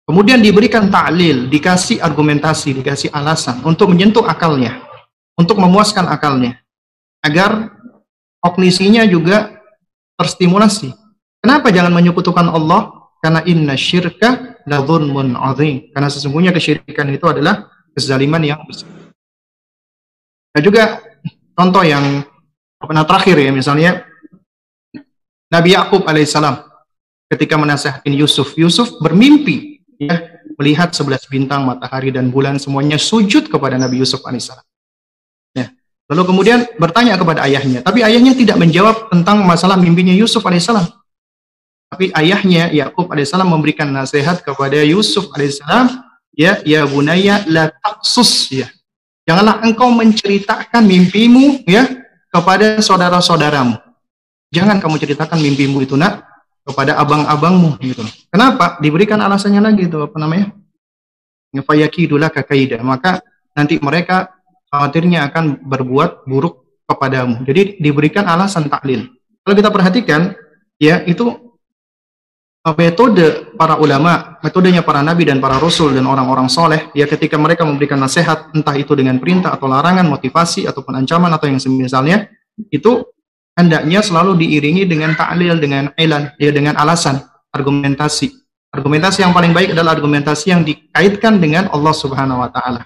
Kemudian 0.08 0.39
diberikan 0.39 0.88
ta'lil, 0.88 1.51
dikasih 1.51 1.99
argumentasi, 1.99 2.80
dikasih 2.80 3.12
alasan 3.12 3.60
untuk 3.68 3.91
menyentuh 3.91 4.24
akalnya, 4.24 4.80
untuk 5.36 5.60
memuaskan 5.60 6.08
akalnya, 6.08 6.64
agar 7.20 7.76
kognisinya 8.39 9.03
juga 9.03 9.60
terstimulasi. 10.16 10.95
Kenapa 11.43 11.76
jangan 11.76 11.91
menyekutukan 11.91 12.47
Allah? 12.47 13.12
Karena 13.20 13.43
inna 13.43 13.76
syirka 13.76 14.58
la 14.64 14.80
dhulmun 14.80 15.36
azim. 15.36 15.91
Karena 15.91 16.08
sesungguhnya 16.08 16.55
kesyirikan 16.55 17.12
itu 17.12 17.28
adalah 17.28 17.68
kezaliman 17.91 18.39
yang 18.47 18.64
besar. 18.64 18.88
Dan 20.55 20.62
juga 20.64 21.03
contoh 21.51 21.84
yang 21.84 22.24
pernah 22.80 23.03
terakhir 23.03 23.36
ya 23.38 23.51
misalnya 23.51 24.08
Nabi 25.51 25.76
Yakub 25.76 26.08
alaihissalam 26.08 26.64
ketika 27.28 27.60
menasehati 27.60 28.10
Yusuf, 28.14 28.55
Yusuf 28.58 28.97
bermimpi 29.03 29.77
ya 29.98 30.41
melihat 30.58 30.93
sebelas 30.93 31.26
bintang, 31.30 31.66
matahari 31.66 32.10
dan 32.10 32.34
bulan 32.34 32.58
semuanya 32.58 32.98
sujud 32.98 33.50
kepada 33.50 33.78
Nabi 33.78 34.02
Yusuf 34.02 34.26
alaihissalam. 34.26 34.66
Ya. 35.54 35.70
Lalu 36.10 36.24
kemudian 36.34 36.60
bertanya 36.82 37.18
kepada 37.18 37.45
ayahnya, 37.45 37.86
tapi 37.86 38.02
ayahnya 38.02 38.34
tidak 38.34 38.58
menjawab 38.58 39.10
tentang 39.14 39.45
masalah 39.45 39.78
mimpinya 39.78 40.14
Yusuf 40.14 40.41
alaihissalam. 40.45 40.86
Tapi 41.88 42.12
ayahnya 42.14 42.74
Yakub 42.74 43.08
alaihissalam 43.08 43.48
memberikan 43.48 43.88
nasihat 43.89 44.41
kepada 44.41 44.82
Yusuf 44.84 45.30
alaihissalam, 45.34 46.04
ya 46.36 46.60
ya 46.66 46.84
bunaya 46.84 47.45
la 47.48 47.70
taksus 47.70 48.50
ya. 48.52 48.68
Janganlah 49.28 49.60
engkau 49.64 49.91
menceritakan 49.91 50.88
mimpimu 50.88 51.68
ya 51.68 51.84
kepada 52.32 52.80
saudara-saudaramu. 52.80 53.76
Jangan 54.56 54.80
kamu 54.80 54.95
ceritakan 55.04 55.39
mimpimu 55.43 55.84
itu 55.84 56.00
nak 56.00 56.27
kepada 56.68 56.99
abang-abangmu 56.99 57.80
gitu. 57.80 58.03
Kenapa? 58.28 58.76
Diberikan 58.84 59.15
alasannya 59.24 59.63
lagi 59.63 59.88
itu 59.88 59.97
apa 60.03 60.18
namanya? 60.20 60.51
Fayakidulah 61.55 62.28
kakaida. 62.28 62.84
Maka 62.84 63.24
nanti 63.55 63.80
mereka 63.80 64.36
khawatirnya 64.68 65.32
akan 65.32 65.63
berbuat 65.63 66.28
buruk 66.28 66.84
kepadamu. 66.84 67.47
Jadi 67.47 67.80
diberikan 67.80 68.28
alasan 68.28 68.68
taklil. 68.68 69.07
Kalau 69.47 69.55
kita 69.55 69.72
perhatikan, 69.72 70.36
ya 70.76 71.07
itu 71.07 71.47
metode 72.76 73.55
para 73.55 73.80
ulama, 73.80 74.36
metodenya 74.43 74.84
para 74.84 74.99
nabi 74.99 75.24
dan 75.24 75.39
para 75.39 75.55
rasul 75.55 75.95
dan 75.95 76.03
orang-orang 76.03 76.51
soleh, 76.51 76.91
ya 76.91 77.07
ketika 77.07 77.39
mereka 77.39 77.63
memberikan 77.63 77.95
nasihat, 77.95 78.51
entah 78.51 78.76
itu 78.76 78.91
dengan 78.91 79.15
perintah 79.24 79.55
atau 79.55 79.72
larangan, 79.72 80.03
motivasi 80.03 80.68
ataupun 80.68 80.99
ancaman 80.99 81.32
atau 81.32 81.47
yang 81.47 81.63
semisalnya, 81.63 82.28
itu 82.68 83.07
hendaknya 83.58 84.05
selalu 84.05 84.38
diiringi 84.38 84.86
dengan 84.86 85.18
ta'lil, 85.18 85.58
dengan 85.58 85.89
ilan, 85.97 86.32
ya 86.38 86.53
dengan 86.53 86.78
alasan, 86.78 87.26
argumentasi. 87.49 88.30
Argumentasi 88.70 89.26
yang 89.26 89.34
paling 89.34 89.51
baik 89.58 89.74
adalah 89.74 89.97
argumentasi 89.97 90.53
yang 90.53 90.62
dikaitkan 90.62 91.41
dengan 91.41 91.66
Allah 91.74 91.95
Subhanahu 91.97 92.45
wa 92.45 92.53
taala. 92.53 92.86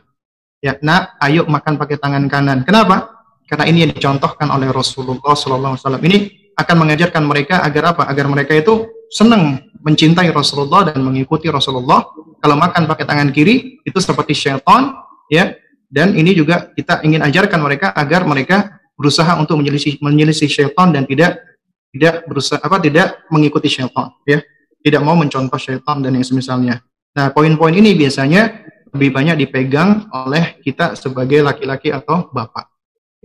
Ya, 0.63 0.80
nak, 0.80 1.19
ayo 1.19 1.43
makan 1.49 1.76
pakai 1.76 1.99
tangan 1.99 2.24
kanan. 2.32 2.63
Kenapa? 2.63 3.11
Karena 3.49 3.67
ini 3.67 3.84
yang 3.84 3.91
dicontohkan 3.91 4.47
oleh 4.47 4.72
Rasulullah 4.72 5.36
sallallahu 5.36 5.76
alaihi 5.76 5.84
wasallam. 5.84 6.03
Ini 6.07 6.17
akan 6.55 6.76
mengajarkan 6.86 7.24
mereka 7.28 7.65
agar 7.65 7.97
apa? 7.97 8.07
Agar 8.07 8.32
mereka 8.32 8.55
itu 8.55 8.88
senang 9.11 9.59
mencintai 9.82 10.32
Rasulullah 10.32 10.88
dan 10.88 11.03
mengikuti 11.03 11.51
Rasulullah. 11.51 12.07
Kalau 12.39 12.55
makan 12.55 12.88
pakai 12.88 13.03
tangan 13.03 13.30
kiri 13.36 13.84
itu 13.84 13.99
seperti 13.99 14.32
syaitan, 14.32 14.95
ya. 15.28 15.51
Dan 15.91 16.15
ini 16.15 16.32
juga 16.32 16.72
kita 16.72 17.03
ingin 17.03 17.19
ajarkan 17.19 17.59
mereka 17.59 17.91
agar 17.91 18.24
mereka 18.24 18.80
berusaha 19.02 19.34
untuk 19.41 19.58
menyelisih 19.58 19.97
menyelisih 19.97 20.45
syaitan 20.45 20.93
dan 20.93 21.10
tidak 21.10 21.41
tidak 21.89 22.22
berusaha 22.30 22.62
apa 22.62 22.78
tidak 22.78 23.26
mengikuti 23.34 23.66
syaitan 23.66 24.14
ya. 24.30 24.45
Tidak 24.82 25.02
mau 25.02 25.18
mencontoh 25.18 25.58
syaitan 25.58 26.02
dan 26.06 26.14
yang 26.14 26.26
semisalnya. 26.26 26.86
Nah 27.18 27.34
poin-poin 27.34 27.74
ini 27.74 27.97
biasanya 27.97 28.70
lebih 28.93 29.10
banyak 29.10 29.36
dipegang 29.41 30.06
oleh 30.14 30.62
kita 30.62 30.93
sebagai 30.93 31.41
laki-laki 31.41 31.89
atau 31.89 32.30
bapak. 32.30 32.70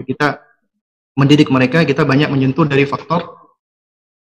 Kita 0.00 0.40
mendidik 1.16 1.52
mereka 1.52 1.84
kita 1.84 2.04
banyak 2.04 2.32
menyentuh 2.32 2.64
dari 2.64 2.88
faktor 2.88 3.36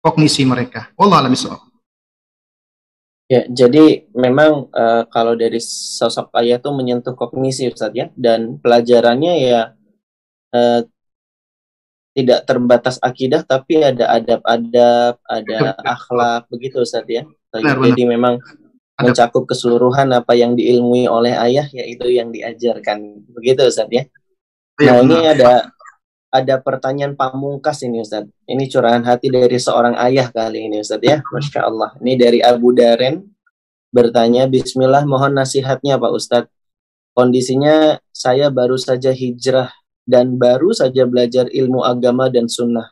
kognisi 0.02 0.46
mereka. 0.46 0.94
Allah 0.98 1.26
alam 1.26 1.34
Ya, 3.30 3.46
jadi 3.46 4.10
memang 4.18 4.74
uh, 4.74 5.06
kalau 5.14 5.38
dari 5.38 5.62
sosok 5.62 6.34
ayah 6.42 6.58
itu 6.58 6.74
menyentuh 6.74 7.14
kognisi 7.14 7.70
Ustaz 7.70 7.94
ya. 7.94 8.10
Dan 8.18 8.58
pelajarannya 8.58 9.34
ya 9.38 9.62
uh, 10.50 10.82
tidak 12.20 12.44
terbatas 12.44 13.00
akidah 13.00 13.42
tapi 13.48 13.80
ada 13.80 14.12
adab-adab, 14.20 15.16
ada 15.24 15.58
akhlak 15.88 16.46
begitu 16.52 16.84
Ustaz 16.84 17.08
ya. 17.08 17.24
Jadi 17.56 18.04
memang 18.06 18.38
mencakup 19.00 19.48
keseluruhan 19.48 20.12
apa 20.12 20.36
yang 20.36 20.60
diilmui 20.60 21.08
oleh 21.08 21.34
ayah 21.40 21.66
yaitu 21.72 22.12
yang 22.12 22.36
diajarkan. 22.36 23.24
Begitu 23.32 23.64
Ustaz 23.66 23.88
ya. 23.88 24.04
Iya, 24.80 24.92
nah, 24.96 25.04
ini 25.04 25.18
ada 25.28 25.52
ada 26.30 26.56
pertanyaan 26.62 27.18
pamungkas 27.18 27.82
ini 27.82 28.04
Ustaz. 28.04 28.28
Ini 28.46 28.70
curahan 28.70 29.02
hati 29.02 29.32
dari 29.34 29.58
seorang 29.58 29.98
ayah 29.98 30.30
kali 30.30 30.68
ini 30.68 30.84
Ustaz 30.84 31.02
ya. 31.02 31.24
Masya 31.24 31.60
Allah. 31.66 31.96
Ini 32.04 32.14
dari 32.20 32.40
Abu 32.44 32.76
Daren 32.76 33.24
bertanya, 33.90 34.46
Bismillah 34.46 35.04
mohon 35.08 35.34
nasihatnya 35.34 35.98
Pak 35.98 36.12
Ustadz. 36.14 36.54
Kondisinya 37.18 38.00
saya 38.14 38.48
baru 38.54 38.78
saja 38.78 39.12
hijrah 39.12 39.74
dan 40.10 40.42
baru 40.42 40.74
saja 40.74 41.06
belajar 41.06 41.46
ilmu 41.54 41.86
agama 41.86 42.34
dan 42.34 42.50
sunnah. 42.50 42.90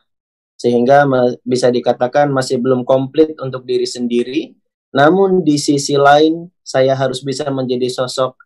Sehingga 0.54 1.02
bisa 1.42 1.74
dikatakan 1.74 2.30
masih 2.30 2.62
belum 2.62 2.86
komplit 2.86 3.34
untuk 3.42 3.66
diri 3.66 3.86
sendiri, 3.86 4.54
namun 4.94 5.42
di 5.42 5.58
sisi 5.58 5.98
lain 5.98 6.46
saya 6.62 6.94
harus 6.94 7.26
bisa 7.26 7.50
menjadi 7.50 7.90
sosok 7.90 8.38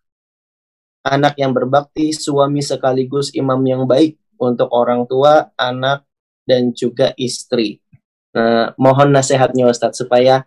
anak 1.05 1.37
yang 1.37 1.53
berbakti, 1.53 2.17
suami 2.17 2.65
sekaligus 2.65 3.35
imam 3.37 3.61
yang 3.67 3.85
baik 3.85 4.17
untuk 4.41 4.73
orang 4.73 5.05
tua, 5.05 5.51
anak, 5.59 6.07
dan 6.49 6.73
juga 6.73 7.13
istri. 7.19 7.83
Nah, 8.33 8.73
mohon 8.81 9.13
nasihatnya 9.13 9.69
Ustadz 9.69 10.01
supaya 10.01 10.47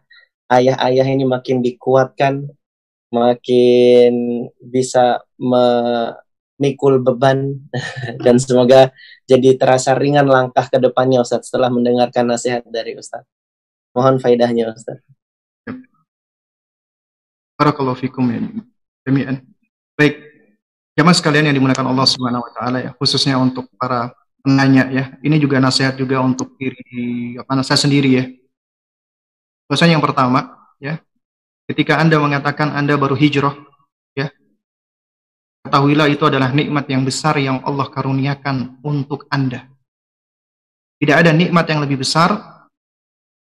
ayah-ayah 0.49 1.05
ini 1.05 1.27
makin 1.27 1.61
dikuatkan, 1.61 2.49
makin 3.13 4.13
bisa 4.59 5.21
me 5.37 5.65
mikul 6.55 7.03
beban 7.03 7.59
dan 8.25 8.39
semoga 8.39 8.91
jadi 9.27 9.59
terasa 9.59 9.95
ringan 9.95 10.27
langkah 10.27 10.67
ke 10.67 10.77
depannya 10.79 11.23
Ustaz 11.23 11.51
setelah 11.51 11.67
mendengarkan 11.67 12.29
nasihat 12.29 12.63
dari 12.67 12.95
Ustaz. 12.95 13.25
Mohon 13.95 14.19
faedahnya 14.19 14.71
Ustaz. 14.71 14.99
Barakallahu 17.55 17.95
fikum 17.95 18.27
ya. 18.27 18.43
Baik. 19.95 20.15
Jamaah 20.95 21.15
sekalian 21.15 21.51
yang 21.51 21.55
dimuliakan 21.59 21.91
Allah 21.91 22.07
Subhanahu 22.07 22.43
wa 22.47 22.51
taala 22.55 22.77
ya, 22.79 22.91
khususnya 22.95 23.35
untuk 23.35 23.67
para 23.75 24.15
penanya 24.39 24.87
ya. 24.91 25.03
Ini 25.19 25.35
juga 25.39 25.59
nasihat 25.59 25.99
juga 25.99 26.23
untuk 26.23 26.55
diri 26.55 27.35
apa 27.35 27.63
saya 27.63 27.79
sendiri 27.79 28.09
ya. 28.15 28.25
Bahasanya 29.67 29.99
yang 29.99 30.05
pertama 30.05 30.55
ya, 30.79 30.99
ketika 31.67 31.99
Anda 31.99 32.19
mengatakan 32.19 32.71
Anda 32.71 32.95
baru 32.95 33.15
hijrah 33.15 33.55
Ketahuilah 35.65 36.07
itu 36.13 36.21
adalah 36.29 36.53
nikmat 36.53 36.85
yang 36.85 37.01
besar 37.01 37.41
yang 37.41 37.57
Allah 37.65 37.89
karuniakan 37.89 38.85
untuk 38.85 39.25
Anda. 39.33 39.65
Tidak 41.01 41.15
ada 41.17 41.33
nikmat 41.33 41.65
yang 41.65 41.81
lebih 41.81 42.05
besar 42.05 42.37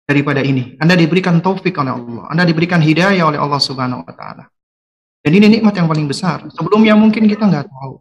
daripada 0.06 0.38
ini. 0.38 0.78
Anda 0.78 0.94
diberikan 0.94 1.42
taufik 1.42 1.74
oleh 1.74 1.90
Allah. 1.90 2.24
Anda 2.30 2.46
diberikan 2.46 2.78
hidayah 2.78 3.26
oleh 3.26 3.42
Allah 3.42 3.58
Subhanahu 3.58 4.06
wa 4.06 4.14
taala. 4.14 4.46
Dan 5.26 5.42
ini 5.42 5.58
nikmat 5.58 5.74
yang 5.74 5.90
paling 5.90 6.06
besar. 6.06 6.46
Sebelumnya 6.54 6.94
mungkin 6.94 7.26
kita 7.26 7.50
nggak 7.50 7.66
tahu. 7.66 7.94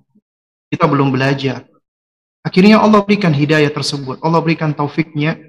Kita 0.70 0.86
belum 0.86 1.10
belajar. 1.10 1.66
Akhirnya 2.46 2.84
Allah 2.84 3.02
berikan 3.02 3.34
hidayah 3.34 3.74
tersebut. 3.74 4.22
Allah 4.22 4.44
berikan 4.46 4.78
taufiknya. 4.78 5.42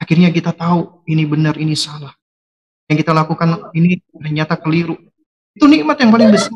Akhirnya 0.00 0.32
kita 0.32 0.56
tahu 0.56 1.04
ini 1.04 1.28
benar, 1.28 1.60
ini 1.60 1.76
salah. 1.76 2.16
Yang 2.88 3.04
kita 3.04 3.12
lakukan 3.12 3.74
ini 3.76 4.00
ternyata 4.08 4.56
keliru. 4.56 4.96
Itu 5.52 5.68
nikmat 5.68 6.00
yang 6.00 6.14
paling 6.14 6.30
besar. 6.30 6.54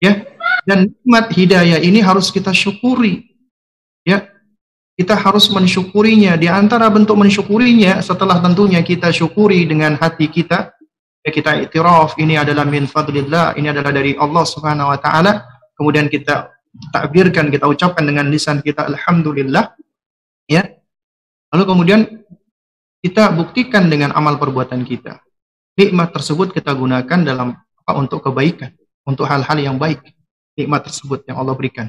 Ya, 0.00 0.24
dan 0.64 0.90
nikmat 0.90 1.32
hidayah 1.32 1.78
ini 1.80 2.00
harus 2.00 2.28
kita 2.28 2.52
syukuri. 2.52 3.24
Ya. 4.04 4.28
Kita 4.96 5.16
harus 5.16 5.48
mensyukurinya. 5.48 6.36
Di 6.36 6.44
antara 6.44 6.84
bentuk 6.92 7.16
mensyukurinya 7.16 8.04
setelah 8.04 8.36
tentunya 8.44 8.84
kita 8.84 9.08
syukuri 9.08 9.64
dengan 9.64 9.96
hati 9.96 10.28
kita, 10.28 10.76
ya 11.24 11.30
kita 11.32 11.56
itiraf 11.64 12.20
ini 12.20 12.36
adalah 12.36 12.68
min 12.68 12.84
fadlillah, 12.84 13.56
ini 13.56 13.72
adalah 13.72 13.96
dari 13.96 14.12
Allah 14.20 14.44
Subhanahu 14.44 14.92
wa 14.92 14.98
taala. 15.00 15.48
Kemudian 15.72 16.12
kita 16.12 16.52
takbirkan, 16.92 17.48
kita 17.48 17.64
ucapkan 17.64 18.04
dengan 18.04 18.28
lisan 18.28 18.60
kita 18.60 18.92
alhamdulillah 18.92 19.72
ya. 20.44 20.68
Lalu 21.50 21.64
kemudian 21.64 22.00
kita 23.00 23.32
buktikan 23.32 23.88
dengan 23.88 24.12
amal 24.12 24.36
perbuatan 24.36 24.84
kita. 24.84 25.16
Nikmat 25.80 26.12
tersebut 26.12 26.52
kita 26.52 26.76
gunakan 26.76 27.20
dalam 27.24 27.56
apa 27.56 27.92
untuk 27.96 28.20
kebaikan, 28.28 28.76
untuk 29.08 29.24
hal-hal 29.24 29.56
yang 29.56 29.80
baik. 29.80 30.04
Nikmat 30.60 30.86
tersebut 30.86 31.24
yang 31.24 31.40
Allah 31.40 31.56
berikan. 31.56 31.88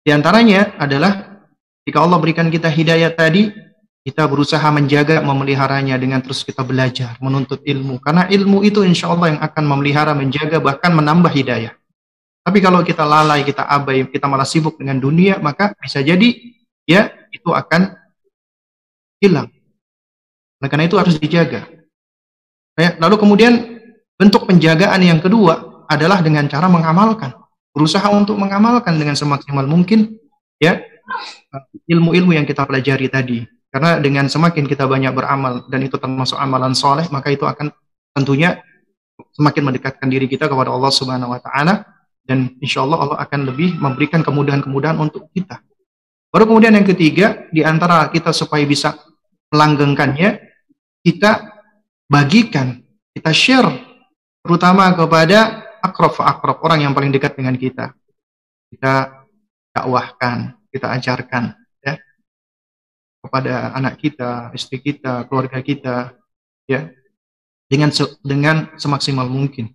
Di 0.00 0.14
antaranya 0.14 0.72
adalah 0.80 1.42
jika 1.84 2.00
Allah 2.02 2.18
berikan 2.18 2.48
kita 2.48 2.66
hidayah 2.72 3.12
tadi, 3.12 3.52
kita 4.06 4.22
berusaha 4.26 4.62
menjaga, 4.70 5.18
memeliharanya 5.18 5.98
dengan 5.98 6.22
terus 6.22 6.46
kita 6.46 6.62
belajar, 6.62 7.18
menuntut 7.18 7.60
ilmu. 7.66 7.98
Karena 7.98 8.30
ilmu 8.30 8.62
itu 8.62 8.86
insya 8.86 9.10
Allah 9.10 9.34
yang 9.34 9.40
akan 9.42 9.64
memelihara, 9.66 10.14
menjaga, 10.14 10.62
bahkan 10.62 10.94
menambah 10.94 11.30
hidayah. 11.34 11.74
Tapi 12.46 12.62
kalau 12.62 12.86
kita 12.86 13.02
lalai, 13.02 13.42
kita 13.42 13.66
abai, 13.66 14.06
kita 14.06 14.30
malah 14.30 14.46
sibuk 14.46 14.78
dengan 14.78 15.02
dunia, 15.02 15.42
maka 15.42 15.74
bisa 15.82 15.98
jadi 15.98 16.38
ya 16.86 17.10
itu 17.34 17.50
akan 17.50 17.98
hilang. 19.18 19.50
Nah, 20.62 20.68
karena 20.70 20.86
itu 20.86 20.94
harus 20.96 21.18
dijaga. 21.18 21.66
Ya, 22.78 22.94
lalu 23.02 23.18
kemudian 23.18 23.82
bentuk 24.14 24.46
penjagaan 24.46 25.02
yang 25.02 25.18
kedua 25.18 25.86
adalah 25.90 26.22
dengan 26.22 26.46
cara 26.46 26.70
mengamalkan. 26.70 27.34
Berusaha 27.76 28.08
untuk 28.08 28.40
mengamalkan 28.40 28.96
dengan 28.96 29.12
semaksimal 29.12 29.68
mungkin 29.68 30.16
ya 30.56 30.80
ilmu-ilmu 31.84 32.32
yang 32.32 32.48
kita 32.48 32.64
pelajari 32.64 33.12
tadi. 33.12 33.44
Karena 33.68 34.00
dengan 34.00 34.24
semakin 34.32 34.64
kita 34.64 34.88
banyak 34.88 35.12
beramal 35.12 35.68
dan 35.68 35.84
itu 35.84 36.00
termasuk 36.00 36.40
amalan 36.40 36.72
soleh, 36.72 37.04
maka 37.12 37.28
itu 37.28 37.44
akan 37.44 37.68
tentunya 38.16 38.64
semakin 39.36 39.68
mendekatkan 39.68 40.08
diri 40.08 40.24
kita 40.24 40.48
kepada 40.48 40.72
Allah 40.72 40.88
Subhanahu 40.88 41.36
Wa 41.36 41.40
Taala 41.44 41.84
dan 42.24 42.56
insya 42.64 42.80
Allah 42.88 43.04
Allah 43.04 43.18
akan 43.20 43.40
lebih 43.52 43.76
memberikan 43.76 44.24
kemudahan-kemudahan 44.24 44.96
untuk 44.96 45.28
kita. 45.36 45.60
Baru 46.32 46.48
kemudian 46.48 46.72
yang 46.72 46.88
ketiga, 46.88 47.44
di 47.52 47.60
antara 47.60 48.08
kita 48.08 48.32
supaya 48.32 48.64
bisa 48.64 48.96
melanggengkannya, 49.52 50.40
kita 51.04 51.52
bagikan, 52.08 52.80
kita 53.12 53.30
share, 53.36 53.70
terutama 54.40 54.88
kepada 54.96 55.65
akrof 55.86 56.18
akrof 56.18 56.58
orang 56.66 56.86
yang 56.86 56.92
paling 56.92 57.14
dekat 57.14 57.38
dengan 57.38 57.54
kita. 57.54 57.94
Kita 58.70 59.24
dakwahkan, 59.72 60.58
kita 60.74 60.86
ajarkan 60.98 61.66
kepada 63.26 63.74
anak 63.74 63.98
kita, 63.98 64.54
istri 64.54 64.78
kita, 64.78 65.26
keluarga 65.26 65.58
kita, 65.58 66.14
ya, 66.70 66.86
dengan 67.66 67.90
se 67.90 68.06
dengan 68.22 68.70
semaksimal 68.78 69.26
mungkin. 69.26 69.74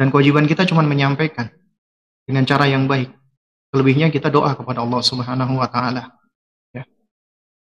Dan 0.00 0.08
kewajiban 0.08 0.48
kita 0.48 0.64
cuma 0.64 0.80
menyampaikan 0.80 1.52
dengan 2.24 2.48
cara 2.48 2.64
yang 2.64 2.88
baik. 2.88 3.12
Selebihnya 3.68 4.08
kita 4.08 4.32
doa 4.32 4.56
kepada 4.56 4.80
Allah 4.80 5.04
Subhanahu 5.04 5.60
wa 5.60 5.68
taala. 5.68 6.16
Ya. 6.72 6.88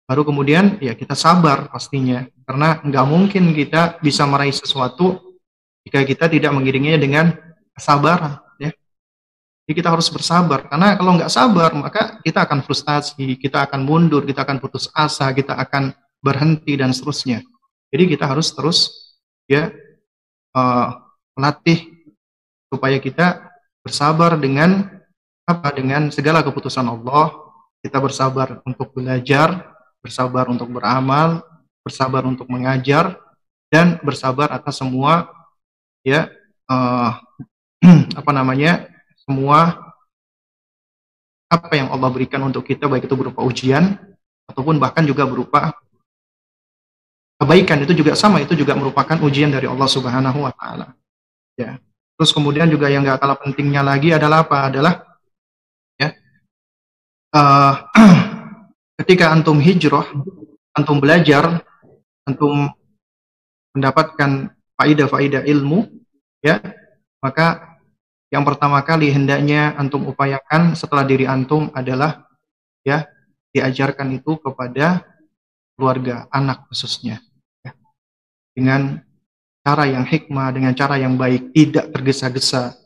Baru 0.05 0.28
kemudian 0.28 0.76
ya 0.84 0.92
kita 0.92 1.16
sabar 1.16 1.72
pastinya 1.72 2.28
karena 2.44 2.84
nggak 2.84 3.06
mungkin 3.09 3.56
kita 3.56 3.96
bisa 4.05 4.28
meraih 4.28 4.52
sesuatu 4.52 5.27
jika 5.89 6.05
kita 6.05 6.28
tidak 6.28 6.52
mengiringinya 6.52 7.01
dengan 7.01 7.27
kesabaran. 7.73 8.44
Jadi 9.69 9.85
kita 9.85 9.93
harus 9.93 10.09
bersabar 10.09 10.65
karena 10.65 10.97
kalau 10.97 11.12
nggak 11.20 11.28
sabar 11.28 11.69
maka 11.77 12.16
kita 12.24 12.40
akan 12.48 12.65
frustasi, 12.65 13.36
kita 13.36 13.69
akan 13.69 13.85
mundur, 13.85 14.24
kita 14.24 14.40
akan 14.40 14.65
putus 14.65 14.89
asa, 14.97 15.28
kita 15.36 15.52
akan 15.52 15.93
berhenti 16.24 16.73
dan 16.81 16.89
seterusnya. 16.97 17.44
Jadi 17.93 18.16
kita 18.16 18.24
harus 18.24 18.48
terus 18.56 18.89
ya 19.44 19.69
uh, 20.56 20.89
melatih 21.36 21.85
supaya 22.73 22.97
kita 22.97 23.44
bersabar 23.85 24.40
dengan 24.40 24.89
apa 25.44 25.69
dengan 25.77 26.09
segala 26.09 26.40
keputusan 26.40 26.89
Allah. 26.89 27.36
Kita 27.85 28.01
bersabar 28.01 28.65
untuk 28.65 28.89
belajar, 28.97 29.69
bersabar 30.01 30.48
untuk 30.48 30.73
beramal, 30.73 31.44
bersabar 31.85 32.24
untuk 32.24 32.48
mengajar 32.48 33.20
dan 33.69 34.01
bersabar 34.01 34.48
atas 34.48 34.81
semua 34.81 35.28
ya 36.04 36.30
uh, 36.70 37.10
apa 38.20 38.30
namanya 38.34 38.86
semua 39.22 39.88
apa 41.48 41.72
yang 41.72 41.88
Allah 41.88 42.12
berikan 42.12 42.44
untuk 42.44 42.64
kita 42.68 42.84
baik 42.86 43.08
itu 43.08 43.16
berupa 43.16 43.40
ujian 43.40 43.96
ataupun 44.48 44.76
bahkan 44.76 45.04
juga 45.04 45.24
berupa 45.24 45.72
kebaikan 47.40 47.80
itu 47.86 47.96
juga 47.96 48.12
sama 48.18 48.42
itu 48.44 48.52
juga 48.52 48.76
merupakan 48.76 49.16
ujian 49.24 49.48
dari 49.48 49.64
Allah 49.64 49.88
Subhanahu 49.88 50.44
wa 50.44 50.52
taala. 50.52 50.92
Ya. 51.56 51.80
Terus 52.18 52.34
kemudian 52.34 52.66
juga 52.66 52.90
yang 52.90 53.06
gak 53.06 53.22
kalah 53.22 53.38
pentingnya 53.38 53.80
lagi 53.80 54.10
adalah 54.10 54.42
apa? 54.42 54.68
Adalah 54.68 54.92
ya 55.96 56.10
uh, 57.32 57.74
ketika 59.00 59.30
antum 59.30 59.62
hijrah, 59.62 60.04
antum 60.74 60.98
belajar, 60.98 61.62
antum 62.26 62.68
mendapatkan 63.72 64.50
faidah-faidah 64.78 65.42
ilmu, 65.44 65.90
ya, 66.40 66.62
maka 67.18 67.76
yang 68.30 68.46
pertama 68.46 68.78
kali 68.86 69.10
hendaknya 69.10 69.74
antum 69.74 70.06
upayakan 70.06 70.76
setelah 70.78 71.02
diri 71.02 71.24
antum 71.24 71.72
adalah 71.74 72.28
ya 72.84 73.09
diajarkan 73.56 74.20
itu 74.20 74.36
kepada 74.38 75.02
keluarga 75.74 76.28
anak 76.28 76.68
khususnya 76.68 77.24
ya. 77.64 77.72
dengan 78.52 79.00
cara 79.64 79.88
yang 79.88 80.05
hikmah 80.05 80.52
dengan 80.52 80.72
cara 80.76 81.00
yang 81.00 81.16
baik 81.16 81.56
tidak 81.56 81.88
tergesa-gesa 81.90 82.76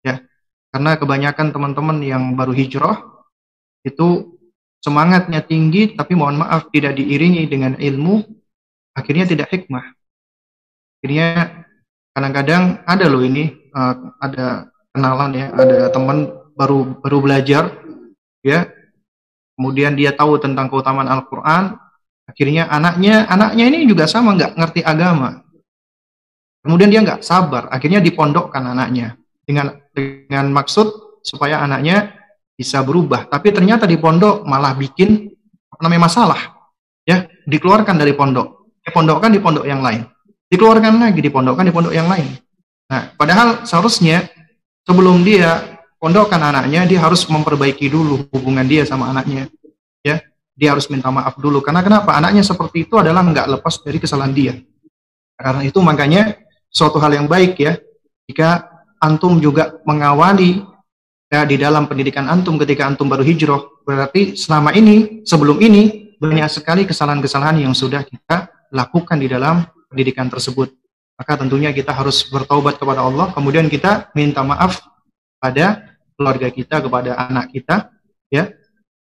ya. 0.00 0.24
Karena 0.72 0.96
kebanyakan 0.96 1.52
teman-teman 1.52 2.00
yang 2.00 2.32
baru 2.32 2.56
hijrah 2.56 3.04
itu 3.84 4.36
semangatnya 4.80 5.44
tinggi 5.44 5.92
tapi 5.92 6.16
mohon 6.16 6.40
maaf 6.40 6.72
tidak 6.72 6.96
diiringi 6.96 7.44
dengan 7.48 7.76
ilmu 7.76 8.24
akhirnya 8.96 9.28
tidak 9.28 9.52
hikmah 9.52 9.92
akhirnya 11.06 11.62
kadang-kadang 12.18 12.82
ada 12.82 13.06
loh 13.06 13.22
ini 13.22 13.54
uh, 13.70 13.94
ada 14.18 14.66
kenalan 14.90 15.30
ya, 15.38 15.46
ada 15.54 15.86
teman 15.94 16.34
baru 16.58 16.98
baru 16.98 17.22
belajar 17.22 17.70
ya. 18.42 18.66
Kemudian 19.54 19.94
dia 19.94 20.10
tahu 20.10 20.42
tentang 20.42 20.66
keutamaan 20.66 21.06
Al-Qur'an, 21.06 21.78
akhirnya 22.26 22.66
anaknya 22.66 23.22
anaknya 23.30 23.70
ini 23.70 23.86
juga 23.86 24.10
sama 24.10 24.34
nggak 24.34 24.58
ngerti 24.58 24.82
agama. 24.82 25.46
Kemudian 26.66 26.90
dia 26.90 27.06
nggak 27.06 27.22
sabar, 27.22 27.70
akhirnya 27.70 28.02
dipondokkan 28.02 28.66
anaknya 28.66 29.14
dengan 29.46 29.78
dengan 29.94 30.50
maksud 30.50 31.22
supaya 31.22 31.62
anaknya 31.62 32.18
bisa 32.58 32.82
berubah. 32.82 33.30
Tapi 33.30 33.54
ternyata 33.54 33.86
di 33.86 33.94
pondok 33.94 34.42
malah 34.42 34.74
bikin 34.74 35.30
namanya 35.78 36.10
masalah. 36.10 36.40
Ya, 37.06 37.30
dikeluarkan 37.46 37.94
dari 37.94 38.10
pondok. 38.10 38.74
Dipondokkan 38.82 39.30
di 39.30 39.38
pondok 39.38 39.62
yang 39.62 39.78
lain. 39.78 40.15
Dikeluarkan 40.46 41.02
lagi, 41.02 41.18
dipondokkan 41.18 41.66
di 41.66 41.74
pondok 41.74 41.94
yang 41.94 42.06
lain. 42.06 42.38
Nah, 42.86 43.10
padahal 43.18 43.66
seharusnya 43.66 44.30
sebelum 44.86 45.26
dia 45.26 45.82
pondokkan 45.98 46.38
anaknya, 46.38 46.86
dia 46.86 47.02
harus 47.02 47.26
memperbaiki 47.26 47.90
dulu 47.90 48.30
hubungan 48.30 48.62
dia 48.62 48.86
sama 48.86 49.10
anaknya. 49.10 49.50
Ya, 50.06 50.22
dia 50.54 50.70
harus 50.70 50.86
minta 50.86 51.10
maaf 51.10 51.34
dulu. 51.34 51.58
Karena 51.58 51.82
kenapa? 51.82 52.14
Anaknya 52.14 52.46
seperti 52.46 52.86
itu 52.86 52.94
adalah 52.94 53.26
nggak 53.26 53.58
lepas 53.58 53.82
dari 53.82 53.98
kesalahan 53.98 54.30
dia. 54.30 54.54
Karena 55.34 55.66
itu 55.66 55.82
makanya 55.82 56.38
suatu 56.70 57.02
hal 57.02 57.10
yang 57.10 57.26
baik 57.26 57.58
ya, 57.58 57.74
jika 58.30 58.70
antum 59.02 59.42
juga 59.42 59.76
mengawali 59.82 60.62
ya 61.26 61.42
di 61.42 61.58
dalam 61.58 61.90
pendidikan 61.90 62.30
antum 62.30 62.54
ketika 62.54 62.86
antum 62.86 63.10
baru 63.10 63.26
hijrah, 63.26 63.82
berarti 63.82 64.38
selama 64.38 64.70
ini, 64.72 65.26
sebelum 65.26 65.58
ini 65.58 66.14
banyak 66.22 66.48
sekali 66.48 66.88
kesalahan-kesalahan 66.88 67.66
yang 67.66 67.74
sudah 67.76 68.06
kita 68.06 68.48
lakukan 68.72 69.18
di 69.20 69.28
dalam 69.28 69.66
pendidikan 69.96 70.28
tersebut 70.28 70.76
maka 71.16 71.32
tentunya 71.40 71.72
kita 71.72 71.96
harus 71.96 72.28
bertaubat 72.28 72.76
kepada 72.76 73.00
Allah, 73.00 73.32
kemudian 73.32 73.72
kita 73.72 74.12
minta 74.12 74.44
maaf 74.44 74.84
pada 75.40 75.96
keluarga 76.12 76.52
kita, 76.52 76.84
kepada 76.84 77.16
anak 77.16 77.48
kita, 77.56 77.88
ya. 78.28 78.52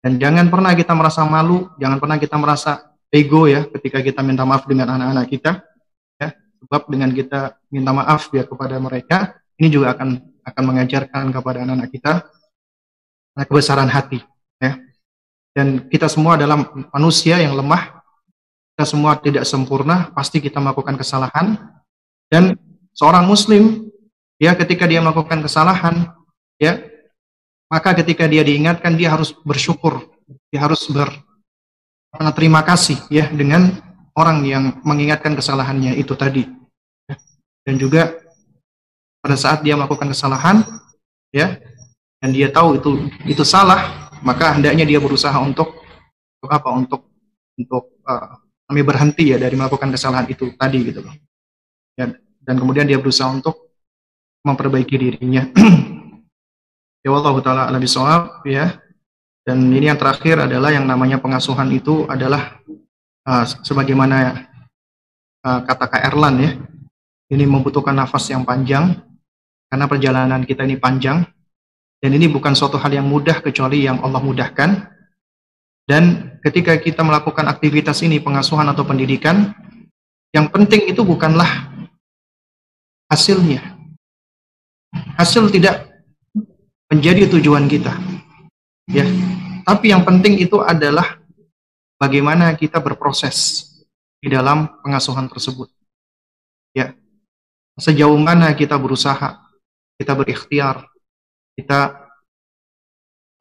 Dan 0.02 0.18
jangan 0.18 0.50
pernah 0.50 0.74
kita 0.74 0.98
merasa 0.98 1.22
malu, 1.30 1.70
jangan 1.78 2.02
pernah 2.02 2.18
kita 2.18 2.36
merasa 2.42 2.72
ego 3.14 3.46
ya 3.46 3.66
ketika 3.70 4.02
kita 4.02 4.26
minta 4.26 4.42
maaf 4.42 4.66
dengan 4.66 4.98
anak-anak 4.98 5.26
kita, 5.30 5.62
ya. 6.18 6.34
Sebab 6.66 6.90
dengan 6.90 7.14
kita 7.14 7.62
minta 7.70 7.94
maaf 7.94 8.34
ya 8.34 8.42
kepada 8.42 8.82
mereka, 8.82 9.38
ini 9.62 9.70
juga 9.70 9.94
akan 9.94 10.18
akan 10.50 10.64
mengajarkan 10.66 11.30
kepada 11.30 11.62
anak-anak 11.62 11.94
kita 11.94 12.26
kebesaran 13.38 13.86
hati, 13.86 14.18
ya. 14.58 14.82
Dan 15.54 15.86
kita 15.94 16.10
semua 16.10 16.42
adalah 16.42 16.74
manusia 16.90 17.38
yang 17.38 17.54
lemah, 17.54 17.99
kita 18.80 18.88
semua 18.88 19.20
tidak 19.20 19.44
sempurna, 19.44 20.08
pasti 20.16 20.40
kita 20.40 20.64
melakukan 20.64 20.96
kesalahan, 20.96 21.60
dan 22.32 22.56
seorang 22.96 23.28
muslim 23.28 23.92
ya 24.40 24.56
ketika 24.56 24.88
dia 24.88 25.04
melakukan 25.04 25.44
kesalahan 25.44 26.16
ya 26.56 26.80
maka 27.68 27.92
ketika 28.00 28.24
dia 28.24 28.40
diingatkan 28.40 28.96
dia 28.96 29.12
harus 29.12 29.36
bersyukur, 29.44 30.08
dia 30.48 30.64
harus 30.64 30.88
ber 30.88 31.12
terima 32.40 32.64
kasih 32.64 33.04
ya 33.12 33.28
dengan 33.28 33.84
orang 34.16 34.48
yang 34.48 34.64
mengingatkan 34.88 35.36
kesalahannya 35.36 36.00
itu 36.00 36.16
tadi. 36.16 36.48
Ya. 37.12 37.20
Dan 37.68 37.84
juga 37.84 38.16
pada 39.20 39.36
saat 39.36 39.60
dia 39.60 39.76
melakukan 39.76 40.08
kesalahan 40.08 40.64
ya 41.36 41.60
dan 42.24 42.32
dia 42.32 42.48
tahu 42.48 42.80
itu 42.80 43.12
itu 43.28 43.44
salah, 43.44 44.08
maka 44.24 44.56
hendaknya 44.56 44.88
dia 44.88 45.04
berusaha 45.04 45.36
untuk 45.36 45.84
untuk 46.40 46.48
apa? 46.56 46.70
Untuk 46.72 47.02
untuk 47.60 47.84
uh, 48.08 48.49
berhenti 48.86 49.34
ya 49.34 49.42
dari 49.42 49.58
melakukan 49.58 49.90
kesalahan 49.90 50.30
itu 50.30 50.54
tadi 50.54 50.80
gitu 50.86 51.02
loh. 51.02 51.16
Ya, 51.98 52.14
dan 52.46 52.56
kemudian 52.62 52.86
dia 52.86 53.02
berusaha 53.02 53.26
untuk 53.34 53.74
memperbaiki 54.46 54.96
dirinya. 54.96 55.50
ya 57.04 57.10
Allah 57.10 57.36
taala 57.42 57.62
alam 57.68 57.82
ya. 58.46 58.78
Dan 59.42 59.66
ini 59.74 59.90
yang 59.90 59.98
terakhir 59.98 60.46
adalah 60.46 60.70
yang 60.70 60.86
namanya 60.86 61.18
pengasuhan 61.18 61.74
itu 61.74 62.06
adalah 62.06 62.62
uh, 63.26 63.46
sebagaimana 63.66 64.46
uh, 65.42 65.60
kata 65.66 65.86
Kak 65.90 66.04
Erlan 66.14 66.36
ya. 66.38 66.52
Ini 67.30 67.46
membutuhkan 67.46 67.94
nafas 67.94 68.30
yang 68.30 68.46
panjang 68.46 69.06
karena 69.70 69.86
perjalanan 69.86 70.42
kita 70.46 70.66
ini 70.66 70.82
panjang 70.82 71.22
dan 72.02 72.12
ini 72.16 72.26
bukan 72.26 72.58
suatu 72.58 72.82
hal 72.82 72.90
yang 72.90 73.06
mudah 73.06 73.44
kecuali 73.44 73.86
yang 73.86 74.02
Allah 74.02 74.24
mudahkan. 74.24 74.99
Dan 75.90 76.38
ketika 76.46 76.78
kita 76.78 77.02
melakukan 77.02 77.50
aktivitas 77.50 78.06
ini 78.06 78.22
pengasuhan 78.22 78.70
atau 78.70 78.86
pendidikan, 78.86 79.58
yang 80.30 80.46
penting 80.54 80.86
itu 80.86 81.02
bukanlah 81.02 81.66
hasilnya. 83.10 83.74
Hasil 85.18 85.50
tidak 85.50 85.90
menjadi 86.94 87.26
tujuan 87.34 87.66
kita. 87.66 87.98
Ya. 88.94 89.10
Tapi 89.66 89.90
yang 89.90 90.06
penting 90.06 90.38
itu 90.38 90.62
adalah 90.62 91.18
bagaimana 91.98 92.54
kita 92.54 92.78
berproses 92.78 93.66
di 94.22 94.30
dalam 94.30 94.70
pengasuhan 94.86 95.26
tersebut. 95.26 95.74
Ya. 96.78 96.94
Sejauh 97.82 98.18
mana 98.22 98.54
kita 98.54 98.78
berusaha, 98.78 99.42
kita 99.98 100.14
berikhtiar, 100.14 100.86
kita 101.58 101.98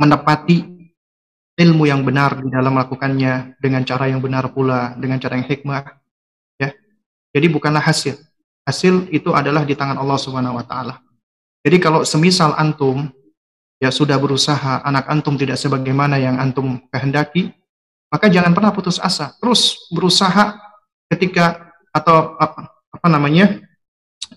menepati 0.01 0.78
ilmu 1.59 1.91
yang 1.91 2.07
benar 2.07 2.39
di 2.39 2.47
dalam 2.55 2.79
melakukannya 2.79 3.59
dengan 3.59 3.83
cara 3.83 4.07
yang 4.07 4.23
benar 4.23 4.55
pula, 4.55 4.95
dengan 4.95 5.19
cara 5.19 5.35
yang 5.35 5.47
hikmah. 5.51 5.99
Ya. 6.63 6.71
Jadi 7.35 7.47
bukanlah 7.51 7.83
hasil. 7.83 8.15
Hasil 8.63 9.11
itu 9.11 9.35
adalah 9.35 9.67
di 9.67 9.75
tangan 9.75 9.99
Allah 9.99 10.19
Subhanahu 10.23 10.55
wa 10.55 10.63
taala. 10.63 11.03
Jadi 11.67 11.83
kalau 11.83 12.07
semisal 12.07 12.55
antum 12.55 13.11
ya 13.83 13.91
sudah 13.91 14.15
berusaha, 14.23 14.87
anak 14.87 15.11
antum 15.11 15.35
tidak 15.35 15.59
sebagaimana 15.59 16.23
yang 16.23 16.39
antum 16.39 16.79
kehendaki, 16.95 17.51
maka 18.07 18.31
jangan 18.31 18.55
pernah 18.55 18.71
putus 18.71 19.03
asa. 19.03 19.35
Terus 19.43 19.91
berusaha 19.91 20.55
ketika 21.11 21.75
atau 21.91 22.39
apa, 22.39 22.71
apa 22.71 23.07
namanya? 23.11 23.59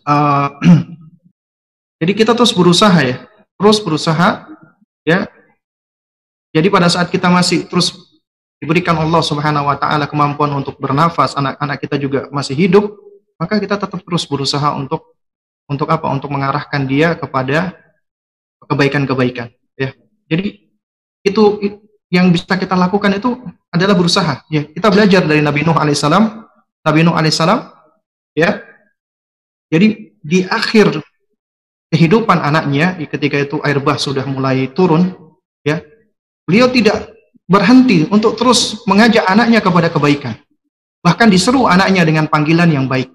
Uh, 0.01 0.49
jadi 2.01 2.17
kita 2.17 2.33
terus 2.33 2.55
berusaha 2.55 2.97
ya, 3.05 3.29
terus 3.61 3.77
berusaha 3.77 4.49
ya 5.05 5.29
jadi 6.51 6.67
pada 6.67 6.91
saat 6.91 7.07
kita 7.07 7.31
masih 7.31 7.63
terus 7.67 8.11
diberikan 8.61 8.93
Allah 8.93 9.23
Subhanahu 9.25 9.71
wa 9.71 9.75
taala 9.79 10.05
kemampuan 10.05 10.53
untuk 10.53 10.77
bernafas, 10.77 11.33
anak-anak 11.33 11.81
kita 11.81 11.95
juga 11.97 12.29
masih 12.29 12.53
hidup, 12.53 12.93
maka 13.41 13.57
kita 13.57 13.79
tetap 13.79 13.97
terus 14.03 14.27
berusaha 14.29 14.75
untuk 14.77 15.17
untuk 15.65 15.87
apa? 15.89 16.11
Untuk 16.11 16.29
mengarahkan 16.29 16.85
dia 16.85 17.17
kepada 17.17 17.73
kebaikan-kebaikan, 18.67 19.49
ya. 19.79 19.95
Jadi 20.29 20.69
itu 21.25 21.43
yang 22.11 22.29
bisa 22.29 22.59
kita 22.59 22.75
lakukan 22.75 23.15
itu 23.15 23.33
adalah 23.73 23.97
berusaha, 23.97 24.45
ya. 24.51 24.67
Kita 24.67 24.93
belajar 24.93 25.25
dari 25.25 25.41
Nabi 25.41 25.65
Nuh 25.65 25.73
alaihissalam, 25.73 26.45
Nabi 26.85 26.99
Nuh 27.01 27.15
alaihissalam, 27.17 27.65
ya. 28.37 28.61
Jadi 29.71 30.19
di 30.21 30.43
akhir 30.45 31.01
kehidupan 31.89 32.37
anaknya, 32.37 32.99
ketika 33.09 33.39
itu 33.39 33.57
air 33.63 33.81
bah 33.81 33.97
sudah 33.97 34.27
mulai 34.27 34.69
turun, 34.69 35.15
ya, 35.65 35.81
Beliau 36.45 36.67
tidak 36.71 37.11
berhenti 37.45 38.07
untuk 38.07 38.39
terus 38.39 38.79
mengajak 38.87 39.27
anaknya 39.27 39.59
kepada 39.59 39.91
kebaikan. 39.91 40.39
Bahkan 41.03 41.27
diseru 41.27 41.65
anaknya 41.67 42.05
dengan 42.07 42.29
panggilan 42.31 42.69
yang 42.71 42.85
baik, 42.85 43.09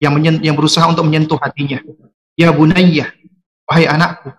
yang, 0.00 0.16
yang 0.40 0.56
berusaha 0.56 0.86
untuk 0.88 1.04
menyentuh 1.04 1.36
hatinya. 1.36 1.82
Ya 2.34 2.50
bunayya, 2.50 3.14
wahai 3.68 3.86
anakku, 3.86 4.32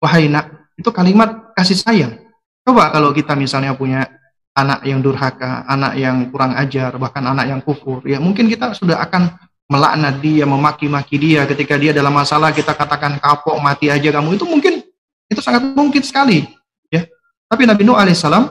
wahai 0.00 0.30
nak, 0.30 0.72
itu 0.78 0.88
kalimat 0.92 1.52
kasih 1.56 1.76
sayang. 1.76 2.12
Coba 2.64 2.88
kalau 2.92 3.12
kita 3.12 3.36
misalnya 3.36 3.76
punya 3.76 4.08
anak 4.56 4.88
yang 4.88 5.04
durhaka, 5.04 5.68
anak 5.68 6.00
yang 6.00 6.32
kurang 6.32 6.56
ajar, 6.56 6.96
bahkan 6.96 7.24
anak 7.28 7.46
yang 7.52 7.60
kufur, 7.60 8.00
ya 8.08 8.16
mungkin 8.16 8.48
kita 8.48 8.72
sudah 8.72 9.04
akan 9.04 9.36
melaknat 9.68 10.24
dia, 10.24 10.48
memaki-maki 10.48 11.20
dia 11.20 11.44
ketika 11.44 11.76
dia 11.76 11.92
dalam 11.92 12.14
masalah 12.14 12.56
kita 12.56 12.72
katakan 12.72 13.20
kapok, 13.20 13.60
mati 13.60 13.92
aja 13.92 14.08
kamu, 14.08 14.40
itu 14.40 14.48
mungkin 14.48 14.80
itu 15.28 15.40
sangat 15.44 15.76
mungkin 15.76 16.00
sekali. 16.00 16.55
Tapi 17.46 17.62
Nabi 17.66 17.82
Nuh 17.86 17.94
alaihissalam, 17.94 18.44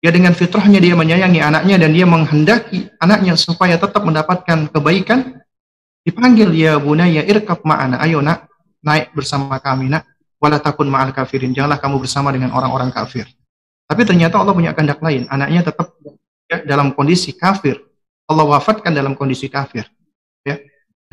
ya 0.00 0.10
dengan 0.12 0.32
fitrahnya 0.32 0.80
dia 0.80 0.96
menyayangi 0.96 1.40
anaknya 1.40 1.76
dan 1.76 1.90
dia 1.92 2.06
menghendaki 2.08 2.88
anaknya 3.00 3.36
supaya 3.36 3.76
tetap 3.76 4.00
mendapatkan 4.04 4.72
kebaikan, 4.72 5.40
dipanggil 6.06 6.52
ya 6.56 6.80
bunaya 6.80 7.20
irkab 7.26 7.60
ma'ana, 7.66 8.00
ayo 8.00 8.24
nak, 8.24 8.48
naik 8.80 9.12
bersama 9.12 9.60
kami 9.60 9.92
nak, 9.92 10.08
wala 10.40 10.62
takun 10.62 10.88
ma'al 10.88 11.12
kafirin, 11.12 11.52
janganlah 11.52 11.80
kamu 11.82 12.00
bersama 12.00 12.32
dengan 12.32 12.54
orang-orang 12.56 12.88
kafir. 12.94 13.28
Tapi 13.86 14.02
ternyata 14.02 14.42
Allah 14.42 14.54
punya 14.54 14.74
kehendak 14.74 14.98
lain, 14.98 15.30
anaknya 15.30 15.70
tetap 15.70 15.94
ya, 16.50 16.62
dalam 16.66 16.90
kondisi 16.94 17.34
kafir. 17.34 17.78
Allah 18.26 18.42
wafatkan 18.42 18.90
dalam 18.90 19.14
kondisi 19.14 19.46
kafir. 19.46 19.86
Ya. 20.42 20.58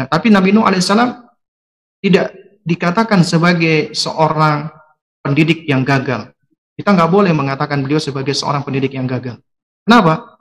Nah, 0.01 0.09
tapi 0.09 0.33
Nabi 0.33 0.49
Nuh 0.49 0.65
alaihissalam 0.65 1.29
tidak 2.01 2.33
dikatakan 2.65 3.21
sebagai 3.21 3.93
seorang 3.93 4.73
pendidik 5.21 5.69
yang 5.69 5.85
gagal. 5.85 6.32
Kita 6.73 6.89
nggak 6.89 7.09
boleh 7.09 7.31
mengatakan 7.37 7.85
beliau 7.85 8.01
sebagai 8.01 8.33
seorang 8.33 8.65
pendidik 8.65 8.97
yang 8.97 9.05
gagal. 9.05 9.37
Kenapa? 9.85 10.39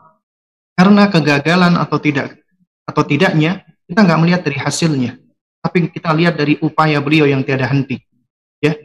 Karena 0.72 1.04
kegagalan 1.12 1.76
atau 1.76 2.00
tidak 2.00 2.40
atau 2.88 3.02
tidaknya 3.04 3.62
kita 3.86 4.00
nggak 4.00 4.20
melihat 4.24 4.40
dari 4.40 4.56
hasilnya, 4.56 5.20
tapi 5.60 5.92
kita 5.92 6.10
lihat 6.16 6.34
dari 6.40 6.56
upaya 6.64 6.98
beliau 7.04 7.28
yang 7.28 7.44
tiada 7.44 7.68
henti. 7.68 8.00
Ya, 8.59 8.78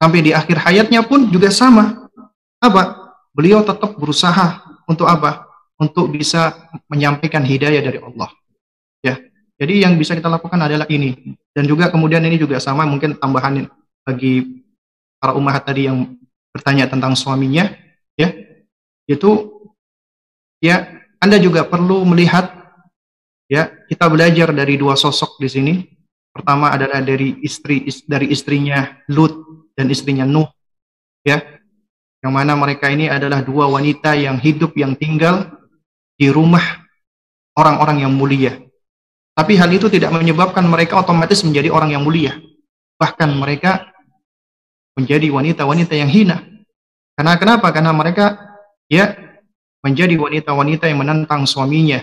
sampai 0.00 0.24
di 0.24 0.32
akhir 0.32 0.56
hayatnya 0.64 1.04
pun 1.04 1.28
juga 1.28 1.52
sama. 1.52 2.08
Apa? 2.56 3.12
Beliau 3.36 3.60
tetap 3.60 3.92
berusaha 4.00 4.64
untuk 4.88 5.04
apa? 5.04 5.44
Untuk 5.76 6.08
bisa 6.08 6.56
menyampaikan 6.88 7.44
hidayah 7.44 7.84
dari 7.84 8.00
Allah. 8.00 8.32
Ya, 9.04 9.20
jadi 9.60 9.84
yang 9.84 10.00
bisa 10.00 10.16
kita 10.16 10.32
lakukan 10.32 10.56
adalah 10.56 10.88
ini. 10.88 11.36
Dan 11.52 11.68
juga 11.68 11.92
kemudian 11.92 12.24
ini 12.24 12.40
juga 12.40 12.56
sama 12.56 12.88
mungkin 12.88 13.20
tambahan 13.20 13.68
bagi 14.08 14.64
para 15.20 15.36
umat 15.36 15.60
tadi 15.60 15.92
yang 15.92 16.16
bertanya 16.56 16.88
tentang 16.88 17.12
suaminya, 17.12 17.68
ya, 18.16 18.32
itu 19.04 19.52
ya 20.64 20.88
Anda 21.20 21.36
juga 21.36 21.68
perlu 21.68 22.08
melihat 22.08 22.48
ya 23.52 23.68
kita 23.84 24.08
belajar 24.08 24.56
dari 24.56 24.80
dua 24.80 24.96
sosok 24.96 25.36
di 25.36 25.48
sini. 25.52 25.74
Pertama 26.32 26.72
adalah 26.72 27.00
dari 27.04 27.36
istri 27.44 27.84
dari 28.08 28.32
istrinya 28.32 28.96
Lut 29.12 29.32
dan 29.76 29.88
istrinya 29.92 30.24
Nuh, 30.24 30.48
ya, 31.24 31.40
yang 32.20 32.32
mana 32.32 32.56
mereka 32.56 32.92
ini 32.92 33.08
adalah 33.08 33.40
dua 33.44 33.68
wanita 33.68 34.16
yang 34.16 34.40
hidup 34.40 34.72
yang 34.76 34.96
tinggal 34.96 35.48
di 36.16 36.32
rumah 36.32 36.84
orang-orang 37.56 38.04
yang 38.04 38.12
mulia. 38.12 38.56
Tapi 39.36 39.52
hal 39.56 39.68
itu 39.68 39.92
tidak 39.92 40.16
menyebabkan 40.16 40.64
mereka 40.64 40.96
otomatis 40.96 41.44
menjadi 41.44 41.68
orang 41.68 41.92
yang 41.92 42.04
mulia. 42.04 42.40
Bahkan 42.96 43.36
mereka 43.36 43.92
menjadi 44.96 45.28
wanita-wanita 45.28 45.92
yang 45.92 46.08
hina. 46.08 46.42
Karena 47.14 47.36
kenapa? 47.36 47.68
Karena 47.70 47.92
mereka 47.92 48.36
ya 48.88 49.12
menjadi 49.84 50.16
wanita-wanita 50.18 50.88
yang 50.88 50.98
menentang 51.04 51.44
suaminya, 51.46 52.02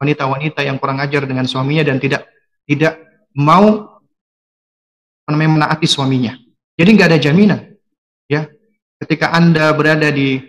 wanita-wanita 0.00 0.64
yang 0.64 0.80
kurang 0.80 0.98
ajar 0.98 1.28
dengan 1.28 1.46
suaminya 1.46 1.84
dan 1.86 2.00
tidak 2.02 2.26
tidak 2.66 2.98
mau 3.36 4.00
menaati 5.30 5.86
suaminya. 5.86 6.36
Jadi 6.76 6.88
nggak 6.98 7.08
ada 7.14 7.20
jaminan, 7.20 7.60
ya. 8.26 8.48
Ketika 8.98 9.32
anda 9.32 9.72
berada 9.72 10.08
di 10.12 10.40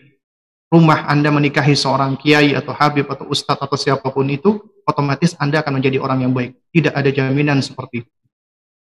rumah 0.73 1.05
anda 1.05 1.29
menikahi 1.29 1.77
seorang 1.77 2.17
kiai 2.17 2.57
atau 2.57 2.73
habib 2.73 3.05
atau 3.05 3.29
ustadz 3.29 3.61
atau 3.61 3.77
siapa 3.77 4.09
pun 4.09 4.25
itu, 4.27 4.57
otomatis 4.89 5.37
anda 5.37 5.61
akan 5.61 5.77
menjadi 5.77 6.01
orang 6.01 6.25
yang 6.25 6.33
baik. 6.33 6.57
Tidak 6.73 6.93
ada 6.93 7.09
jaminan 7.13 7.61
seperti 7.61 8.03
itu, 8.03 8.11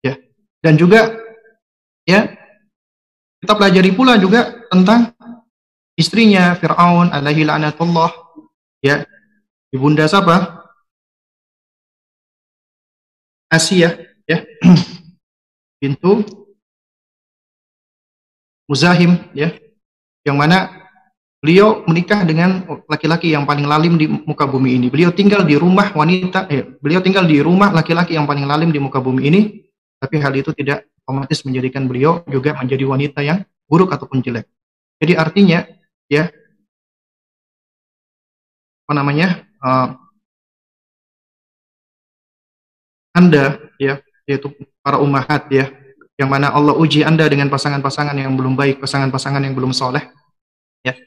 ya. 0.01 0.15
Dan 0.63 0.79
juga, 0.79 1.11
ya, 2.07 2.40
kita 3.41 3.57
pelajari 3.57 3.91
pula 3.97 4.21
juga 4.21 4.53
tentang 4.69 5.17
istrinya 5.97 6.53
Fir'aun 6.61 7.09
alaihi 7.09 7.49
la'natullah. 7.49 8.12
Ya 8.85 9.05
ibunda 9.73 10.05
siapa? 10.05 10.61
Asia 13.49 13.97
ya. 14.29 14.45
Pintu 15.81 16.21
Muzahim 18.69 19.17
ya. 19.33 19.57
Yang 20.21 20.37
mana 20.37 20.59
beliau 21.41 21.81
menikah 21.89 22.21
dengan 22.29 22.69
laki-laki 22.85 23.33
yang 23.33 23.49
paling 23.49 23.65
lalim 23.65 23.97
di 23.97 24.05
muka 24.05 24.45
bumi 24.45 24.77
ini. 24.77 24.87
Beliau 24.93 25.09
tinggal 25.17 25.49
di 25.49 25.57
rumah 25.57 25.89
wanita, 25.97 26.45
eh, 26.53 26.77
beliau 26.77 27.01
tinggal 27.01 27.25
di 27.25 27.41
rumah 27.41 27.73
laki-laki 27.73 28.21
yang 28.21 28.29
paling 28.29 28.45
lalim 28.45 28.69
di 28.69 28.77
muka 28.77 29.01
bumi 29.01 29.23
ini, 29.33 29.41
tapi 29.97 30.21
hal 30.21 30.37
itu 30.37 30.53
tidak 30.53 30.85
otomatis 31.05 31.43
menjadikan 31.43 31.89
beliau 31.91 32.23
juga 32.29 32.55
menjadi 32.57 32.85
wanita 32.87 33.21
yang 33.25 33.43
buruk 33.67 33.91
ataupun 33.95 34.23
jelek. 34.23 34.47
Jadi 35.01 35.13
artinya 35.17 35.65
ya 36.11 36.29
apa 38.91 38.93
namanya 38.99 39.47
uh, 39.63 39.95
anda 43.15 43.63
ya 43.79 44.03
yaitu 44.27 44.51
para 44.83 44.99
umahat 44.99 45.47
ya 45.51 45.71
yang 46.19 46.27
mana 46.27 46.51
Allah 46.51 46.75
uji 46.75 47.07
anda 47.07 47.23
dengan 47.31 47.47
pasangan-pasangan 47.47 48.19
yang 48.19 48.35
belum 48.35 48.59
baik 48.59 48.83
pasangan-pasangan 48.83 49.47
yang 49.47 49.55
belum 49.55 49.71
soleh 49.71 50.03
ya 50.83 50.99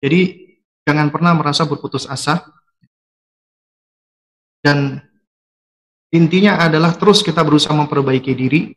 jadi 0.00 0.48
jangan 0.88 1.12
pernah 1.12 1.36
merasa 1.36 1.68
berputus 1.68 2.08
asa 2.08 2.40
dan 4.64 5.04
intinya 6.10 6.64
adalah 6.64 6.96
terus 6.96 7.20
kita 7.20 7.44
berusaha 7.44 7.76
memperbaiki 7.76 8.32
diri 8.32 8.72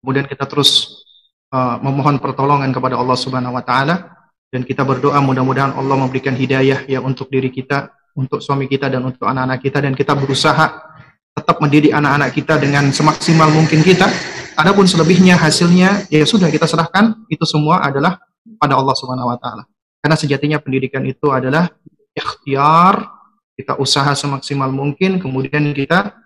kemudian 0.00 0.26
kita 0.26 0.48
terus 0.48 1.04
uh, 1.52 1.76
memohon 1.84 2.18
pertolongan 2.18 2.72
kepada 2.72 2.96
Allah 2.96 3.16
Subhanahu 3.16 3.54
wa 3.56 3.64
taala 3.64 4.20
dan 4.50 4.66
kita 4.66 4.82
berdoa 4.82 5.20
mudah-mudahan 5.22 5.78
Allah 5.78 5.94
memberikan 5.94 6.34
hidayah 6.34 6.82
ya 6.90 6.98
untuk 6.98 7.30
diri 7.30 7.54
kita, 7.54 7.94
untuk 8.18 8.42
suami 8.42 8.66
kita 8.66 8.90
dan 8.90 9.06
untuk 9.06 9.22
anak-anak 9.28 9.62
kita 9.62 9.78
dan 9.78 9.94
kita 9.94 10.12
berusaha 10.18 10.90
tetap 11.30 11.56
mendidik 11.62 11.94
anak-anak 11.94 12.34
kita 12.34 12.58
dengan 12.58 12.90
semaksimal 12.90 13.46
mungkin 13.54 13.80
kita. 13.86 14.10
Adapun 14.58 14.84
selebihnya 14.84 15.38
hasilnya 15.38 16.10
ya 16.10 16.26
sudah 16.26 16.50
kita 16.50 16.66
serahkan 16.66 17.16
itu 17.30 17.46
semua 17.46 17.80
adalah 17.80 18.18
pada 18.58 18.74
Allah 18.76 18.92
Subhanahu 18.98 19.30
wa 19.30 19.38
taala. 19.38 19.64
Karena 20.02 20.16
sejatinya 20.18 20.58
pendidikan 20.58 21.04
itu 21.06 21.30
adalah 21.30 21.70
ikhtiar, 22.12 23.06
kita 23.54 23.78
usaha 23.78 24.10
semaksimal 24.16 24.72
mungkin 24.74 25.22
kemudian 25.22 25.70
kita 25.76 26.16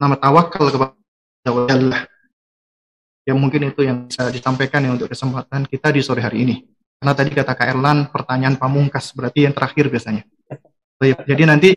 nama 0.00 0.16
tawakal 0.16 0.72
kepada 0.72 0.94
Allah. 1.68 2.08
Ya 3.26 3.34
mungkin 3.34 3.66
itu 3.66 3.82
yang 3.82 4.06
bisa 4.06 4.30
disampaikan 4.30 4.86
ya 4.86 4.94
untuk 4.94 5.10
kesempatan 5.10 5.66
kita 5.66 5.90
di 5.90 5.98
sore 5.98 6.22
hari 6.22 6.46
ini. 6.46 6.62
Karena 7.02 7.12
tadi 7.12 7.30
kata 7.34 7.52
Kak 7.58 7.68
Erlan, 7.74 7.98
pertanyaan 8.08 8.54
pamungkas, 8.54 9.10
berarti 9.12 9.50
yang 9.50 9.52
terakhir 9.52 9.90
biasanya. 9.90 10.22
Jadi 11.02 11.42
nanti 11.42 11.70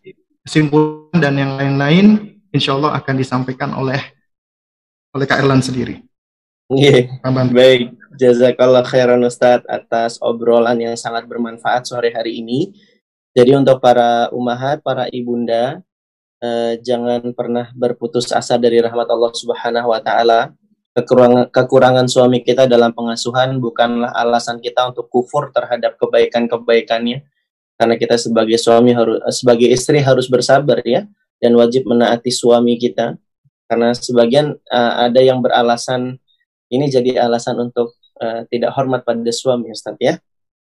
kesimpulan 0.45 1.17
dan 1.17 1.35
yang 1.35 1.57
lain-lain, 1.57 2.38
insya 2.53 2.77
Allah 2.77 2.95
akan 3.01 3.15
disampaikan 3.17 3.73
oleh 3.73 3.99
oleh 5.11 5.26
Kak 5.26 5.41
Erlan 5.41 5.65
sendiri. 5.65 6.05
Yeah. 6.69 7.17
baik. 7.49 7.97
Jazakallah 8.13 8.85
khairan 8.85 9.26
Ustadz 9.26 9.65
atas 9.65 10.21
obrolan 10.21 10.77
yang 10.77 10.93
sangat 10.93 11.26
bermanfaat 11.26 11.89
sore 11.89 12.13
hari 12.13 12.45
ini. 12.45 12.77
Jadi 13.34 13.57
untuk 13.57 13.81
para 13.81 14.30
umahat, 14.30 14.85
para 14.85 15.09
ibunda, 15.09 15.81
eh, 16.45 16.77
jangan 16.85 17.26
pernah 17.34 17.73
berputus 17.73 18.30
asa 18.30 18.53
dari 18.61 18.77
rahmat 18.85 19.09
Allah 19.09 19.34
Subhanahu 19.34 19.89
wa 19.89 19.97
taala 19.97 20.53
kekurangan, 20.97 21.53
kekurangan 21.53 22.07
suami 22.09 22.41
kita 22.41 22.65
dalam 22.65 22.91
pengasuhan 22.91 23.61
bukanlah 23.61 24.09
alasan 24.15 24.57
kita 24.59 24.89
untuk 24.89 25.07
kufur 25.07 25.53
terhadap 25.53 25.95
kebaikan-kebaikannya. 26.01 27.25
Karena 27.79 27.95
kita 27.95 28.19
sebagai 28.19 28.59
suami 28.59 28.91
harus 28.91 29.23
sebagai 29.31 29.71
istri 29.71 30.03
harus 30.03 30.27
bersabar 30.27 30.83
ya 30.83 31.07
dan 31.39 31.55
wajib 31.55 31.87
menaati 31.87 32.27
suami 32.27 32.75
kita. 32.75 33.15
Karena 33.69 33.95
sebagian 33.95 34.57
uh, 34.67 34.93
ada 35.07 35.21
yang 35.23 35.39
beralasan 35.39 36.19
ini 36.67 36.91
jadi 36.91 37.23
alasan 37.23 37.55
untuk 37.61 37.95
uh, 38.19 38.43
tidak 38.51 38.75
hormat 38.75 39.07
pada 39.07 39.31
suami 39.31 39.71
Ustaz 39.71 39.95
ya. 40.01 40.19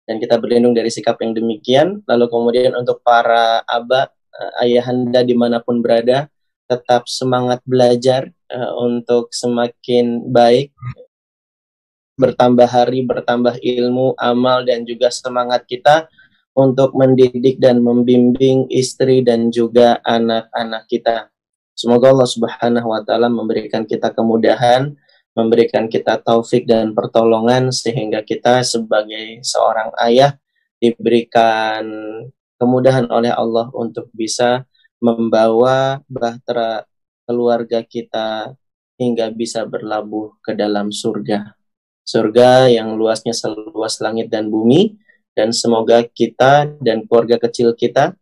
Dan 0.05 0.21
kita 0.21 0.38
berlindung 0.38 0.77
dari 0.77 0.93
sikap 0.93 1.17
yang 1.25 1.33
demikian. 1.33 2.05
Lalu 2.05 2.25
kemudian 2.29 2.71
untuk 2.77 3.01
para 3.01 3.65
abah 3.65 4.11
uh, 4.11 4.61
ayahanda 4.61 5.25
di 5.25 5.33
mana 5.33 5.57
pun 5.57 5.81
berada 5.81 6.29
tetap 6.72 7.11
semangat 7.11 7.60
belajar 7.68 8.31
uh, 8.48 8.72
untuk 8.80 9.35
semakin 9.35 10.31
baik 10.31 10.72
bertambah 12.15 12.69
hari 12.72 13.03
bertambah 13.03 13.60
ilmu 13.60 14.15
amal 14.15 14.64
dan 14.64 14.88
juga 14.88 15.11
semangat 15.11 15.68
kita 15.68 16.07
untuk 16.56 16.95
mendidik 16.95 17.60
dan 17.60 17.84
membimbing 17.84 18.72
istri 18.72 19.23
dan 19.23 19.52
juga 19.52 19.99
anak-anak 20.07 20.88
kita. 20.88 21.27
Semoga 21.76 22.11
Allah 22.15 22.30
Subhanahu 22.31 22.88
wa 22.88 23.02
taala 23.03 23.27
memberikan 23.27 23.84
kita 23.84 24.11
kemudahan 24.15 24.95
memberikan 25.31 25.88
kita 25.88 26.19
taufik 26.19 26.68
dan 26.68 26.91
pertolongan 26.91 27.72
sehingga 27.72 28.19
kita 28.23 28.64
sebagai 28.68 29.39
seorang 29.48 29.95
ayah 30.03 30.35
diberikan 30.81 31.88
kemudahan 32.60 33.07
oleh 33.07 33.31
Allah 33.31 33.72
untuk 33.72 34.11
bisa 34.11 34.68
membawa 35.02 35.99
bahtera 36.06 36.86
keluarga 37.26 37.82
kita 37.82 38.53
hingga 39.02 39.34
bisa 39.34 39.65
berlabuh 39.65 40.38
ke 40.45 40.53
dalam 40.53 40.94
surga. 40.94 41.57
Surga 42.06 42.69
yang 42.69 42.94
luasnya 42.94 43.34
seluas 43.34 43.98
langit 43.98 44.30
dan 44.30 44.53
bumi 44.53 44.94
dan 45.34 45.49
semoga 45.49 46.06
kita 46.06 46.69
dan 46.78 47.10
keluarga 47.10 47.41
kecil 47.41 47.73
kita 47.73 48.14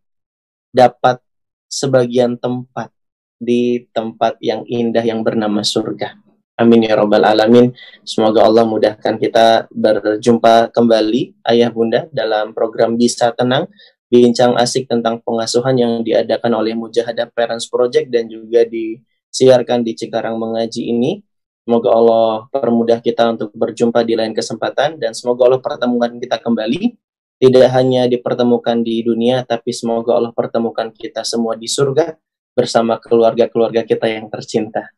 dapat 0.72 1.20
sebagian 1.68 2.40
tempat 2.40 2.88
di 3.36 3.88
tempat 3.92 4.40
yang 4.40 4.64
indah 4.64 5.04
yang 5.04 5.20
bernama 5.20 5.60
surga. 5.60 6.16
Amin 6.60 6.84
ya 6.84 6.92
robbal 6.92 7.24
alamin. 7.24 7.72
Semoga 8.04 8.44
Allah 8.44 8.68
mudahkan 8.68 9.16
kita 9.16 9.64
berjumpa 9.72 10.68
kembali 10.76 11.40
ayah 11.48 11.72
bunda 11.72 12.04
dalam 12.12 12.52
program 12.52 13.00
Bisa 13.00 13.32
Tenang 13.32 13.64
bincang 14.10 14.58
asik 14.58 14.90
tentang 14.90 15.22
pengasuhan 15.22 15.78
yang 15.78 15.92
diadakan 16.02 16.58
oleh 16.58 16.74
Mujahadah 16.74 17.30
Parents 17.30 17.70
Project 17.70 18.10
dan 18.10 18.26
juga 18.26 18.66
disiarkan 18.66 19.86
di 19.86 19.94
Cikarang 19.94 20.34
Mengaji 20.34 20.90
ini. 20.90 21.22
Semoga 21.62 21.94
Allah 21.94 22.28
permudah 22.50 22.98
kita 22.98 23.30
untuk 23.38 23.54
berjumpa 23.54 24.02
di 24.02 24.18
lain 24.18 24.34
kesempatan 24.34 24.98
dan 24.98 25.14
semoga 25.14 25.46
Allah 25.46 25.62
pertemukan 25.62 26.10
kita 26.18 26.42
kembali 26.42 26.98
tidak 27.40 27.72
hanya 27.72 28.04
dipertemukan 28.10 28.84
di 28.84 29.00
dunia 29.00 29.46
tapi 29.46 29.72
semoga 29.72 30.18
Allah 30.18 30.34
pertemukan 30.34 30.90
kita 30.90 31.22
semua 31.22 31.54
di 31.54 31.70
surga 31.70 32.18
bersama 32.52 32.98
keluarga-keluarga 32.98 33.86
kita 33.86 34.10
yang 34.10 34.26
tercinta. 34.28 34.90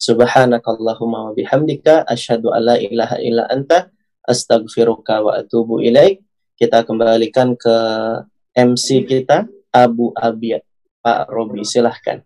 Subhanakallahumma 0.00 1.30
wa 1.30 1.32
bihamdika 1.36 2.02
asyhadu 2.08 2.50
alla 2.50 2.80
ilaha 2.80 3.20
illa 3.22 3.46
anta 3.46 3.94
astaghfiruka 4.26 5.22
wa 5.22 5.38
atubu 5.38 5.84
ilaik. 5.84 6.24
Kita 6.58 6.82
kembalikan 6.82 7.54
ke 7.54 7.76
MC 8.54 9.02
kita 9.02 9.50
Abu 9.74 10.14
Abiyat. 10.14 10.62
Pak 11.02 11.28
Robi, 11.28 11.66
silahkan. 11.66 12.22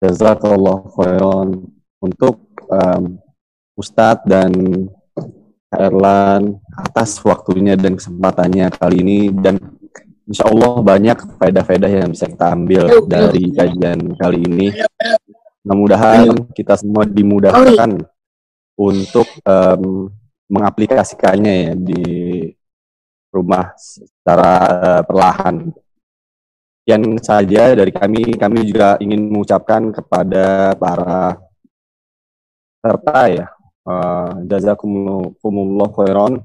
Jazakallah 0.00 0.88
khairan 0.96 1.68
untuk 2.00 2.40
um, 2.72 3.20
Ustadz 3.76 4.24
dan 4.24 4.52
Erlan 5.68 6.56
atas 6.72 7.20
waktunya 7.20 7.76
dan 7.76 8.00
kesempatannya 8.00 8.72
kali 8.72 9.04
ini 9.04 9.18
dan 9.28 9.60
insya 10.24 10.48
Allah 10.48 10.80
banyak 10.80 11.36
faedah-faedah 11.36 11.90
yang 11.90 12.10
bisa 12.16 12.26
kita 12.26 12.56
ambil 12.56 13.04
dari 13.04 13.52
kajian 13.52 14.16
kali 14.16 14.40
ini. 14.40 14.66
Mudah-mudahan 15.62 16.48
kita 16.56 16.80
semua 16.80 17.04
dimudahkan 17.04 18.00
untuk 18.80 19.28
um, 19.44 20.08
mengaplikasikannya 20.48 21.54
ya 21.68 21.72
di 21.76 22.04
rumah 23.28 23.76
secara 23.76 24.52
uh, 24.80 25.02
perlahan. 25.04 25.68
Yang 26.88 27.22
saja 27.22 27.76
dari 27.76 27.92
kami, 27.92 28.34
kami 28.40 28.66
juga 28.66 28.96
ingin 28.98 29.28
mengucapkan 29.28 29.92
kepada 29.92 30.74
para 30.80 31.38
serta 32.80 33.18
ya, 33.28 33.46
uh, 33.84 34.40
jazakumullah 34.48 35.92
khairan 35.92 36.40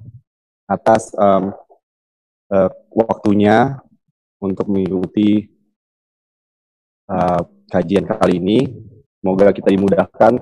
atas 0.68 1.16
um, 1.16 1.56
uh, 2.52 2.70
waktunya 2.92 3.80
untuk 4.44 4.68
mengikuti 4.70 5.50
uh, 7.10 7.42
kajian 7.72 8.06
kali 8.06 8.38
ini. 8.38 8.60
Semoga 9.24 9.50
kita 9.50 9.74
dimudahkan 9.74 10.38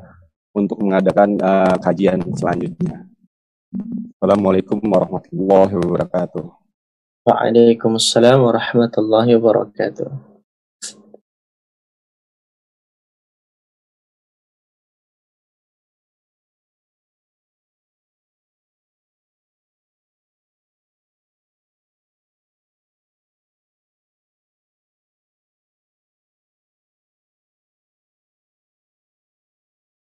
untuk 0.54 0.80
mengadakan 0.80 1.36
uh, 1.42 1.76
kajian 1.82 2.22
selanjutnya. 2.38 3.10
Assalamualaikum 4.18 4.78
warahmatullahi 4.80 5.74
wabarakatuh. 5.74 6.46
Waalaikumsalam 7.26 8.38
warahmatullahi 8.38 9.34
wabarakatuh. 9.36 10.33